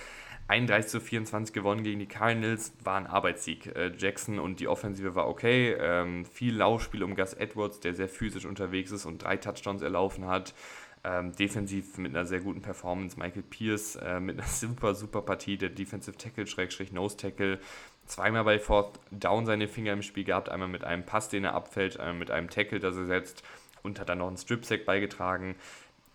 31 0.50 0.90
zu 0.90 1.00
24 1.00 1.54
gewonnen 1.54 1.84
gegen 1.84 2.00
die 2.00 2.08
Cardinals, 2.08 2.74
war 2.84 2.98
ein 2.98 3.06
Arbeitssieg. 3.06 3.68
Äh, 3.76 3.92
Jackson 3.96 4.40
und 4.40 4.60
die 4.60 4.68
Offensive 4.68 5.14
war 5.14 5.28
okay. 5.28 5.76
Ähm, 5.80 6.26
viel 6.26 6.56
Laufspiel 6.56 7.04
um 7.04 7.16
Gus 7.16 7.34
Edwards, 7.34 7.80
der 7.82 7.94
sehr 7.94 8.10
physisch 8.10 8.46
unterwegs 8.46 8.92
ist 8.92 9.06
und 9.06 9.24
drei 9.24 9.38
Touchdowns 9.38 9.84
erlaufen 9.84 10.26
hat. 10.26 10.56
Ähm, 11.04 11.34
defensiv 11.34 11.98
mit 12.00 12.16
einer 12.16 12.26
sehr 12.26 12.40
guten 12.40 12.62
Performance. 12.62 13.18
Michael 13.18 13.44
Pierce 13.44 13.98
äh, 13.98 14.20
mit 14.20 14.40
einer 14.40 14.48
super, 14.48 14.96
super 14.96 15.22
Partie. 15.22 15.58
Der 15.58 15.70
Defensive 15.70 16.18
Tackle, 16.18 16.48
Schrägstrich 16.48 16.92
Nose 16.92 17.16
Tackle. 17.16 17.60
Zweimal 18.08 18.44
bei 18.44 18.58
Fourth 18.58 19.00
Down 19.12 19.46
seine 19.46 19.68
Finger 19.68 19.94
im 19.94 20.02
Spiel 20.02 20.24
gehabt. 20.24 20.50
Einmal 20.50 20.68
mit 20.68 20.84
einem 20.84 21.06
Pass, 21.06 21.30
den 21.30 21.44
er 21.44 21.54
abfällt, 21.54 22.00
einmal 22.00 22.16
mit 22.16 22.32
einem 22.32 22.50
Tackle, 22.50 22.80
das 22.80 22.98
er 22.98 23.06
setzt 23.06 23.44
und 23.84 24.00
hat 24.00 24.10
dann 24.10 24.18
noch 24.18 24.28
einen 24.28 24.38
Strip-Sack 24.38 24.86
beigetragen. 24.86 25.56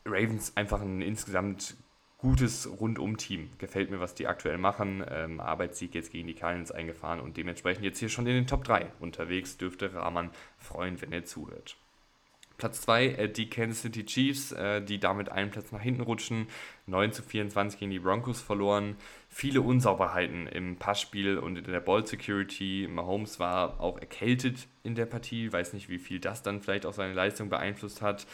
Ravens 0.05 0.57
einfach 0.57 0.81
ein 0.81 1.01
insgesamt 1.01 1.77
gutes 2.19 2.69
Rundum-Team. 2.81 3.51
Gefällt 3.59 3.91
mir, 3.91 4.01
was 4.01 4.15
die 4.15 4.27
aktuell 4.27 4.57
machen. 4.57 5.05
Ähm, 5.11 5.41
Arbeitssieg 5.41 5.95
jetzt 5.95 6.11
gegen 6.11 6.27
die 6.27 6.35
Cardinals 6.35 6.73
eingefahren 6.73 7.21
und 7.21 7.37
dementsprechend 7.37 7.85
jetzt 7.85 7.99
hier 7.99 8.09
schon 8.09 8.27
in 8.27 8.35
den 8.35 8.47
Top 8.47 8.65
3 8.65 8.87
unterwegs. 9.01 9.59
Dürfte 9.59 9.93
Rahman 9.93 10.31
freuen, 10.59 11.01
wenn 11.03 11.13
er 11.13 11.25
zuhört. 11.25 11.77
Platz 12.57 12.83
2, 12.83 13.07
äh, 13.07 13.29
die 13.29 13.51
Kansas 13.51 13.83
City 13.83 14.07
Chiefs, 14.07 14.53
äh, 14.53 14.81
die 14.81 14.99
damit 14.99 15.29
einen 15.29 15.51
Platz 15.51 15.73
nach 15.73 15.81
hinten 15.81 16.03
rutschen. 16.03 16.47
9 16.87 17.13
zu 17.13 17.23
24 17.23 17.81
gegen 17.81 17.91
die 17.91 17.99
Broncos 17.99 18.41
verloren. 18.41 18.97
Viele 19.29 19.61
Unsauberheiten 19.61 20.47
im 20.47 20.77
Passspiel 20.77 21.37
und 21.37 21.59
in 21.59 21.65
der 21.65 21.81
Ball 21.81 22.07
Security. 22.07 22.89
Mahomes 22.91 23.41
war 23.41 23.81
auch 23.81 23.99
erkältet 23.99 24.69
in 24.83 24.95
der 24.95 25.07
Partie. 25.07 25.53
Weiß 25.53 25.73
nicht, 25.73 25.89
wie 25.89 25.99
viel 25.99 26.21
das 26.21 26.43
dann 26.43 26.63
vielleicht 26.63 26.87
auch 26.87 26.95
seine 26.95 27.13
Leistung 27.13 27.51
beeinflusst 27.51 28.01
hat. 28.01 28.27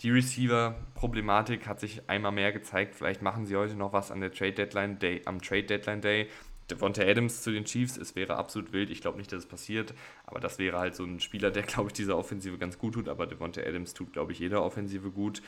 Die 0.00 0.10
Receiver-Problematik 0.10 1.66
hat 1.66 1.80
sich 1.80 2.08
einmal 2.08 2.32
mehr 2.32 2.52
gezeigt. 2.52 2.94
Vielleicht 2.94 3.20
machen 3.20 3.44
sie 3.44 3.56
heute 3.56 3.74
noch 3.74 3.92
was 3.92 4.10
an 4.10 4.20
der 4.20 4.32
Trade 4.32 4.52
Deadline 4.52 4.98
Day, 4.98 5.22
am 5.26 5.42
Trade 5.42 5.64
Deadline 5.64 6.00
Day. 6.00 6.28
Devonta 6.70 7.02
Adams 7.02 7.42
zu 7.42 7.50
den 7.50 7.64
Chiefs, 7.64 7.96
es 7.96 8.14
wäre 8.14 8.36
absolut 8.36 8.72
wild. 8.72 8.90
Ich 8.90 9.00
glaube 9.00 9.18
nicht, 9.18 9.32
dass 9.32 9.40
es 9.40 9.48
passiert, 9.48 9.92
aber 10.24 10.40
das 10.40 10.58
wäre 10.58 10.78
halt 10.78 10.94
so 10.94 11.04
ein 11.04 11.20
Spieler, 11.20 11.50
der, 11.50 11.64
glaube 11.64 11.88
ich, 11.88 11.94
dieser 11.94 12.16
Offensive 12.16 12.56
ganz 12.58 12.78
gut 12.78 12.94
tut. 12.94 13.08
Aber 13.08 13.26
Devonta 13.26 13.60
Adams 13.60 13.92
tut, 13.92 14.12
glaube 14.12 14.32
ich, 14.32 14.38
jeder 14.38 14.62
Offensive 14.62 15.10
gut. 15.10 15.42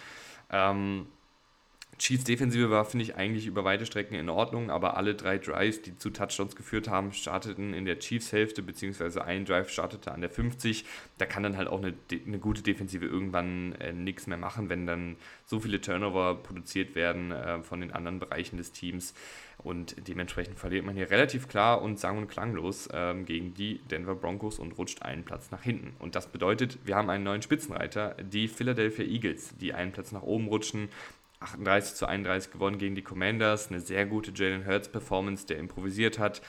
Ähm, 0.51 1.07
Chiefs 1.99 2.25
Defensive 2.25 2.71
war, 2.71 2.85
finde 2.85 3.05
ich, 3.05 3.17
eigentlich 3.17 3.47
über 3.47 3.65
weite 3.65 3.87
Strecken 3.87 4.15
in 4.15 4.29
Ordnung, 4.29 4.71
aber 4.71 4.97
alle 4.97 5.15
drei 5.15 5.39
Drives, 5.39 5.83
die 5.83 5.97
zu 5.97 6.11
Touchdowns 6.11 6.57
geführt 6.57 6.89
haben, 6.89 7.13
starteten 7.13 7.75
in 7.75 7.85
der 7.85 7.99
Chiefs 7.99 8.33
Hälfte, 8.33 8.63
beziehungsweise 8.63 9.25
ein 9.25 9.45
Drive 9.45 9.71
startete 9.71 10.11
an 10.11 10.21
der 10.21 10.31
50. 10.31 10.85
Da 11.19 11.27
kann 11.27 11.43
dann 11.43 11.57
halt 11.57 11.69
auch 11.69 11.79
eine, 11.79 11.95
eine 12.27 12.39
gute 12.39 12.63
Defensive 12.63 13.05
irgendwann 13.05 13.73
äh, 13.77 13.93
nichts 13.93 14.27
mehr 14.27 14.39
machen, 14.39 14.69
wenn 14.69 14.87
dann 14.87 15.17
so 15.45 15.61
viele 15.61 15.81
Turnover 15.81 16.35
produziert 16.35 16.95
werden 16.95 17.31
äh, 17.31 17.63
von 17.63 17.81
den 17.81 17.93
anderen 17.93 18.19
Bereichen 18.19 18.57
des 18.57 18.73
Teams. 18.73 19.15
Und 19.59 20.09
dementsprechend 20.09 20.59
verliert 20.59 20.85
man 20.85 20.97
hier 20.97 21.11
relativ 21.11 21.47
klar 21.47 21.83
und 21.83 22.01
sang- 22.01 22.19
und 22.19 22.27
klanglos 22.27 22.89
ähm, 22.93 23.27
gegen 23.27 23.55
die 23.55 23.79
Denver 23.91 24.17
Broncos 24.17 24.59
und 24.59 24.73
rutscht 24.73 25.03
einen 25.03 25.25
Platz 25.25 25.51
nach 25.53 25.63
hinten. 25.63 25.95
Und 26.01 26.17
das 26.17 26.27
bedeutet, 26.27 26.79
wir 26.85 26.97
haben 26.97 27.11
einen 27.11 27.23
neuen 27.23 27.43
Spitzenreiter, 27.43 28.17
die 28.23 28.49
Philadelphia 28.49 29.05
Eagles, 29.05 29.55
die 29.61 29.73
einen 29.73 29.93
Platz 29.93 30.11
nach 30.11 30.23
oben 30.23 30.49
rutschen 30.49 30.89
38 31.43 31.95
zu 31.95 32.07
31 32.07 32.53
gewonnen 32.53 32.79
gegen 32.79 32.95
die 32.95 33.03
Commanders. 33.03 33.69
Eine 33.69 33.81
sehr 33.81 34.07
gute 34.07 34.33
Jalen 34.33 34.67
Hurts 34.67 34.89
Performance, 34.89 35.47
der 35.47 35.59
improvisiert 35.59 36.19
hat, 36.19 36.43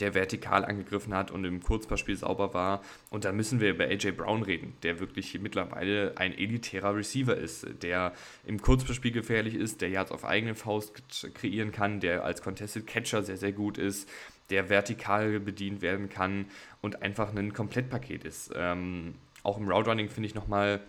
der 0.00 0.14
vertikal 0.14 0.64
angegriffen 0.64 1.14
hat 1.14 1.30
und 1.30 1.44
im 1.44 1.62
Kurzpassspiel 1.62 2.16
sauber 2.16 2.54
war. 2.54 2.82
Und 3.10 3.24
da 3.24 3.32
müssen 3.32 3.60
wir 3.60 3.70
über 3.70 3.84
AJ 3.84 4.12
Brown 4.12 4.42
reden, 4.42 4.74
der 4.82 5.00
wirklich 5.00 5.38
mittlerweile 5.40 6.14
ein 6.16 6.36
elitärer 6.36 6.94
Receiver 6.94 7.36
ist, 7.36 7.66
der 7.82 8.12
im 8.44 8.60
Kurzpassspiel 8.60 9.12
gefährlich 9.12 9.54
ist, 9.54 9.80
der 9.80 9.90
Yards 9.90 10.12
auf 10.12 10.24
eigene 10.24 10.54
Faust 10.54 11.02
kreieren 11.34 11.72
kann, 11.72 12.00
der 12.00 12.24
als 12.24 12.42
Contested 12.42 12.86
Catcher 12.86 13.22
sehr, 13.22 13.36
sehr 13.36 13.52
gut 13.52 13.78
ist, 13.78 14.08
der 14.50 14.68
vertikal 14.68 15.40
bedient 15.40 15.80
werden 15.80 16.08
kann 16.08 16.46
und 16.80 17.02
einfach 17.02 17.34
ein 17.34 17.52
Komplettpaket 17.52 18.24
ist. 18.24 18.52
Ähm, 18.54 19.14
auch 19.42 19.58
im 19.58 19.68
Route 19.68 19.90
Running 19.90 20.08
finde 20.08 20.28
ich 20.28 20.34
nochmal 20.34 20.80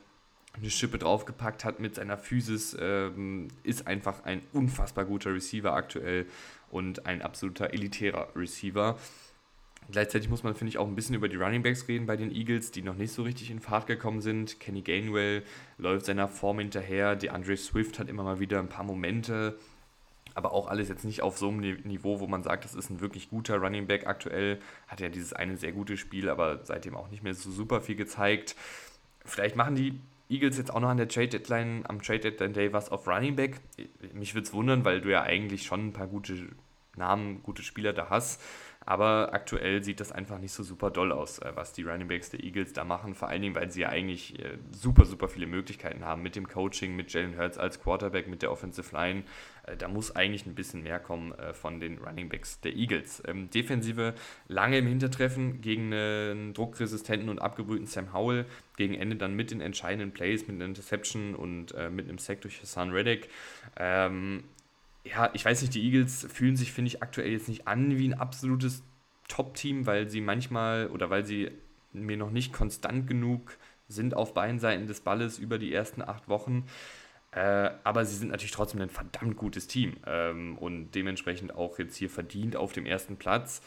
eine 0.57 0.69
Schippe 0.69 0.97
draufgepackt 0.97 1.65
hat 1.65 1.79
mit 1.79 1.95
seiner 1.95 2.17
Physis, 2.17 2.75
ähm, 2.79 3.49
ist 3.63 3.87
einfach 3.87 4.23
ein 4.23 4.41
unfassbar 4.53 5.05
guter 5.05 5.33
Receiver 5.33 5.73
aktuell 5.73 6.25
und 6.69 7.05
ein 7.05 7.21
absoluter 7.21 7.73
elitärer 7.73 8.29
Receiver. 8.35 8.97
Gleichzeitig 9.91 10.29
muss 10.29 10.43
man, 10.43 10.55
finde 10.55 10.69
ich, 10.69 10.77
auch 10.79 10.87
ein 10.87 10.95
bisschen 10.95 11.15
über 11.15 11.29
die 11.29 11.35
Running 11.35 11.61
Backs 11.61 11.87
reden 11.87 12.07
bei 12.07 12.17
den 12.17 12.31
Eagles, 12.31 12.71
die 12.71 12.81
noch 12.81 12.95
nicht 12.95 13.11
so 13.11 13.21
richtig 13.21 13.51
in 13.51 13.59
Fahrt 13.59 13.85
gekommen 13.85 14.21
sind. 14.21 14.59
Kenny 14.59 14.81
Gainwell 14.81 15.43
läuft 15.77 16.07
seiner 16.07 16.27
Form 16.27 16.59
hinterher. 16.59 17.15
Die 17.15 17.29
Andre 17.29 17.55
Swift 17.55 17.99
hat 17.99 18.09
immer 18.09 18.23
mal 18.23 18.39
wieder 18.39 18.59
ein 18.59 18.69
paar 18.69 18.83
Momente, 18.83 19.59
aber 20.33 20.53
auch 20.53 20.67
alles 20.67 20.89
jetzt 20.89 21.05
nicht 21.05 21.21
auf 21.21 21.37
so 21.37 21.49
einem 21.49 21.59
Niveau, 21.83 22.19
wo 22.19 22.25
man 22.25 22.41
sagt, 22.41 22.65
das 22.65 22.73
ist 22.73 22.89
ein 22.89 22.99
wirklich 22.99 23.29
guter 23.29 23.57
Running 23.57 23.85
Back 23.85 24.07
aktuell. 24.07 24.59
Hat 24.87 25.01
ja 25.01 25.09
dieses 25.09 25.33
eine 25.33 25.55
sehr 25.55 25.71
gute 25.71 25.97
Spiel, 25.97 26.29
aber 26.29 26.65
seitdem 26.65 26.95
auch 26.95 27.11
nicht 27.11 27.23
mehr 27.23 27.35
so 27.35 27.51
super 27.51 27.79
viel 27.79 27.95
gezeigt. 27.95 28.55
Vielleicht 29.23 29.55
machen 29.55 29.75
die 29.75 29.99
Eagles 30.29 30.57
jetzt 30.57 30.73
auch 30.73 30.79
noch 30.79 30.89
an 30.89 30.97
der 30.97 31.07
Trade 31.07 31.27
Deadline, 31.27 31.83
am 31.87 32.01
Trade 32.01 32.19
Deadline 32.19 32.53
Day 32.53 32.73
was 32.73 32.89
auf 32.89 33.07
Running 33.07 33.35
Back. 33.35 33.61
Mich 34.13 34.33
würde 34.33 34.47
es 34.47 34.53
wundern, 34.53 34.83
weil 34.85 35.01
du 35.01 35.11
ja 35.11 35.23
eigentlich 35.23 35.63
schon 35.63 35.87
ein 35.87 35.93
paar 35.93 36.07
gute 36.07 36.49
Namen, 36.95 37.43
gute 37.43 37.63
Spieler 37.63 37.93
da 37.93 38.09
hast. 38.09 38.41
Aber 38.87 39.33
aktuell 39.33 39.83
sieht 39.83 39.99
das 39.99 40.11
einfach 40.11 40.37
nicht 40.37 40.51
so 40.51 40.61
super 40.61 40.91
doll 40.91 41.11
aus, 41.11 41.39
äh, 41.39 41.51
was 41.55 41.73
die 41.73 41.81
Running 41.81 42.07
Backs 42.07 42.29
der 42.29 42.43
Eagles 42.43 42.73
da 42.73 42.83
machen. 42.83 43.15
Vor 43.15 43.29
allen 43.29 43.41
Dingen, 43.41 43.55
weil 43.55 43.71
sie 43.71 43.81
ja 43.81 43.89
eigentlich 43.89 44.39
äh, 44.39 44.59
super, 44.71 45.05
super 45.05 45.27
viele 45.27 45.47
Möglichkeiten 45.47 46.05
haben 46.05 46.21
mit 46.21 46.35
dem 46.35 46.47
Coaching, 46.47 46.95
mit 46.95 47.11
Jalen 47.11 47.35
Hurts 47.37 47.57
als 47.57 47.81
Quarterback, 47.81 48.27
mit 48.27 48.43
der 48.43 48.51
Offensive 48.51 48.95
Line. 48.95 49.23
Äh, 49.63 49.75
da 49.75 49.87
muss 49.87 50.15
eigentlich 50.15 50.45
ein 50.45 50.53
bisschen 50.53 50.83
mehr 50.83 50.99
kommen 50.99 51.33
von 51.53 51.79
den 51.79 51.97
Running 51.97 52.29
Backs 52.29 52.61
der 52.61 52.75
Eagles. 52.75 53.23
Ähm, 53.25 53.49
Defensive 53.49 54.13
lange 54.47 54.77
im 54.77 54.87
Hintertreffen 54.87 55.61
gegen 55.61 55.91
einen 55.91 56.53
druckresistenten 56.53 57.29
und 57.29 57.39
abgebrühten 57.39 57.87
Sam 57.87 58.13
Howell. 58.13 58.45
Gegen 58.77 58.93
Ende 58.93 59.15
dann 59.15 59.35
mit 59.35 59.51
den 59.51 59.61
entscheidenden 59.61 60.11
Plays, 60.11 60.47
mit 60.47 60.57
einer 60.57 60.65
Interception 60.65 61.33
und 61.33 61.73
mit 61.91 62.09
einem 62.09 62.17
Sack 62.17 62.41
durch 62.41 62.61
Hassan 62.61 62.91
Reddick. 62.91 63.29
Ja, 65.05 65.29
ich 65.33 65.45
weiß 65.45 65.61
nicht, 65.61 65.75
die 65.75 65.83
Eagles 65.83 66.27
fühlen 66.33 66.55
sich, 66.55 66.71
finde 66.71 66.87
ich, 66.87 67.03
aktuell 67.03 67.31
jetzt 67.31 67.47
nicht 67.47 67.67
an 67.67 67.97
wie 67.97 68.07
ein 68.07 68.15
absolutes 68.15 68.83
Top-Team, 69.27 69.85
weil 69.85 70.09
sie 70.09 70.19
manchmal 70.21 70.87
oder 70.87 71.09
weil 71.09 71.25
sie 71.25 71.51
mir 71.93 72.17
noch 72.17 72.31
nicht 72.31 72.51
konstant 72.53 73.07
genug 73.07 73.57
sind 73.87 74.15
auf 74.15 74.33
beiden 74.33 74.59
Seiten 74.59 74.87
des 74.87 75.01
Balles 75.01 75.37
über 75.37 75.59
die 75.59 75.71
ersten 75.73 76.01
acht 76.01 76.27
Wochen. 76.27 76.65
Äh, 77.31 77.71
aber 77.83 78.05
sie 78.05 78.15
sind 78.15 78.29
natürlich 78.31 78.51
trotzdem 78.51 78.81
ein 78.81 78.89
verdammt 78.89 79.37
gutes 79.37 79.67
Team 79.67 79.97
ähm, 80.07 80.57
und 80.57 80.91
dementsprechend 80.91 81.53
auch 81.55 81.77
jetzt 81.79 81.95
hier 81.97 82.09
verdient 82.09 82.55
auf 82.55 82.73
dem 82.73 82.85
ersten 82.85 83.17
Platz. 83.17 83.61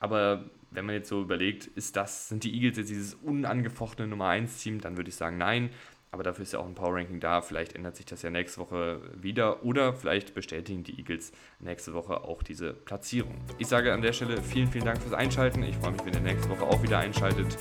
Aber 0.00 0.50
wenn 0.72 0.86
man 0.86 0.96
jetzt 0.96 1.08
so 1.08 1.22
überlegt, 1.22 1.66
ist 1.66 1.96
das, 1.96 2.28
sind 2.28 2.42
die 2.44 2.54
Eagles 2.54 2.78
jetzt 2.78 2.90
dieses 2.90 3.14
unangefochtene 3.14 4.08
Nummer 4.08 4.28
1 4.28 4.62
Team, 4.62 4.80
dann 4.80 4.96
würde 4.96 5.10
ich 5.10 5.16
sagen, 5.16 5.38
nein. 5.38 5.70
Aber 6.14 6.22
dafür 6.22 6.42
ist 6.42 6.52
ja 6.52 6.58
auch 6.58 6.66
ein 6.66 6.74
Power 6.74 6.94
Ranking 6.94 7.20
da. 7.20 7.40
Vielleicht 7.40 7.74
ändert 7.74 7.96
sich 7.96 8.04
das 8.04 8.20
ja 8.20 8.28
nächste 8.28 8.60
Woche 8.60 9.00
wieder 9.14 9.64
oder 9.64 9.94
vielleicht 9.94 10.34
bestätigen 10.34 10.84
die 10.84 10.98
Eagles 10.98 11.32
nächste 11.58 11.94
Woche 11.94 12.24
auch 12.24 12.42
diese 12.42 12.74
Platzierung. 12.74 13.40
Ich 13.58 13.66
sage 13.66 13.94
an 13.94 14.02
der 14.02 14.12
Stelle 14.12 14.42
vielen, 14.42 14.68
vielen 14.68 14.84
Dank 14.84 15.00
fürs 15.00 15.14
Einschalten. 15.14 15.62
Ich 15.62 15.76
freue 15.76 15.92
mich, 15.92 16.04
wenn 16.04 16.12
ihr 16.12 16.20
nächste 16.20 16.50
Woche 16.50 16.64
auch 16.64 16.82
wieder 16.82 16.98
einschaltet. 16.98 17.56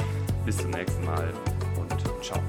Bis 0.46 0.58
zum 0.58 0.72
nächsten 0.72 1.06
Mal 1.06 1.34
und 1.80 2.24
ciao. 2.24 2.42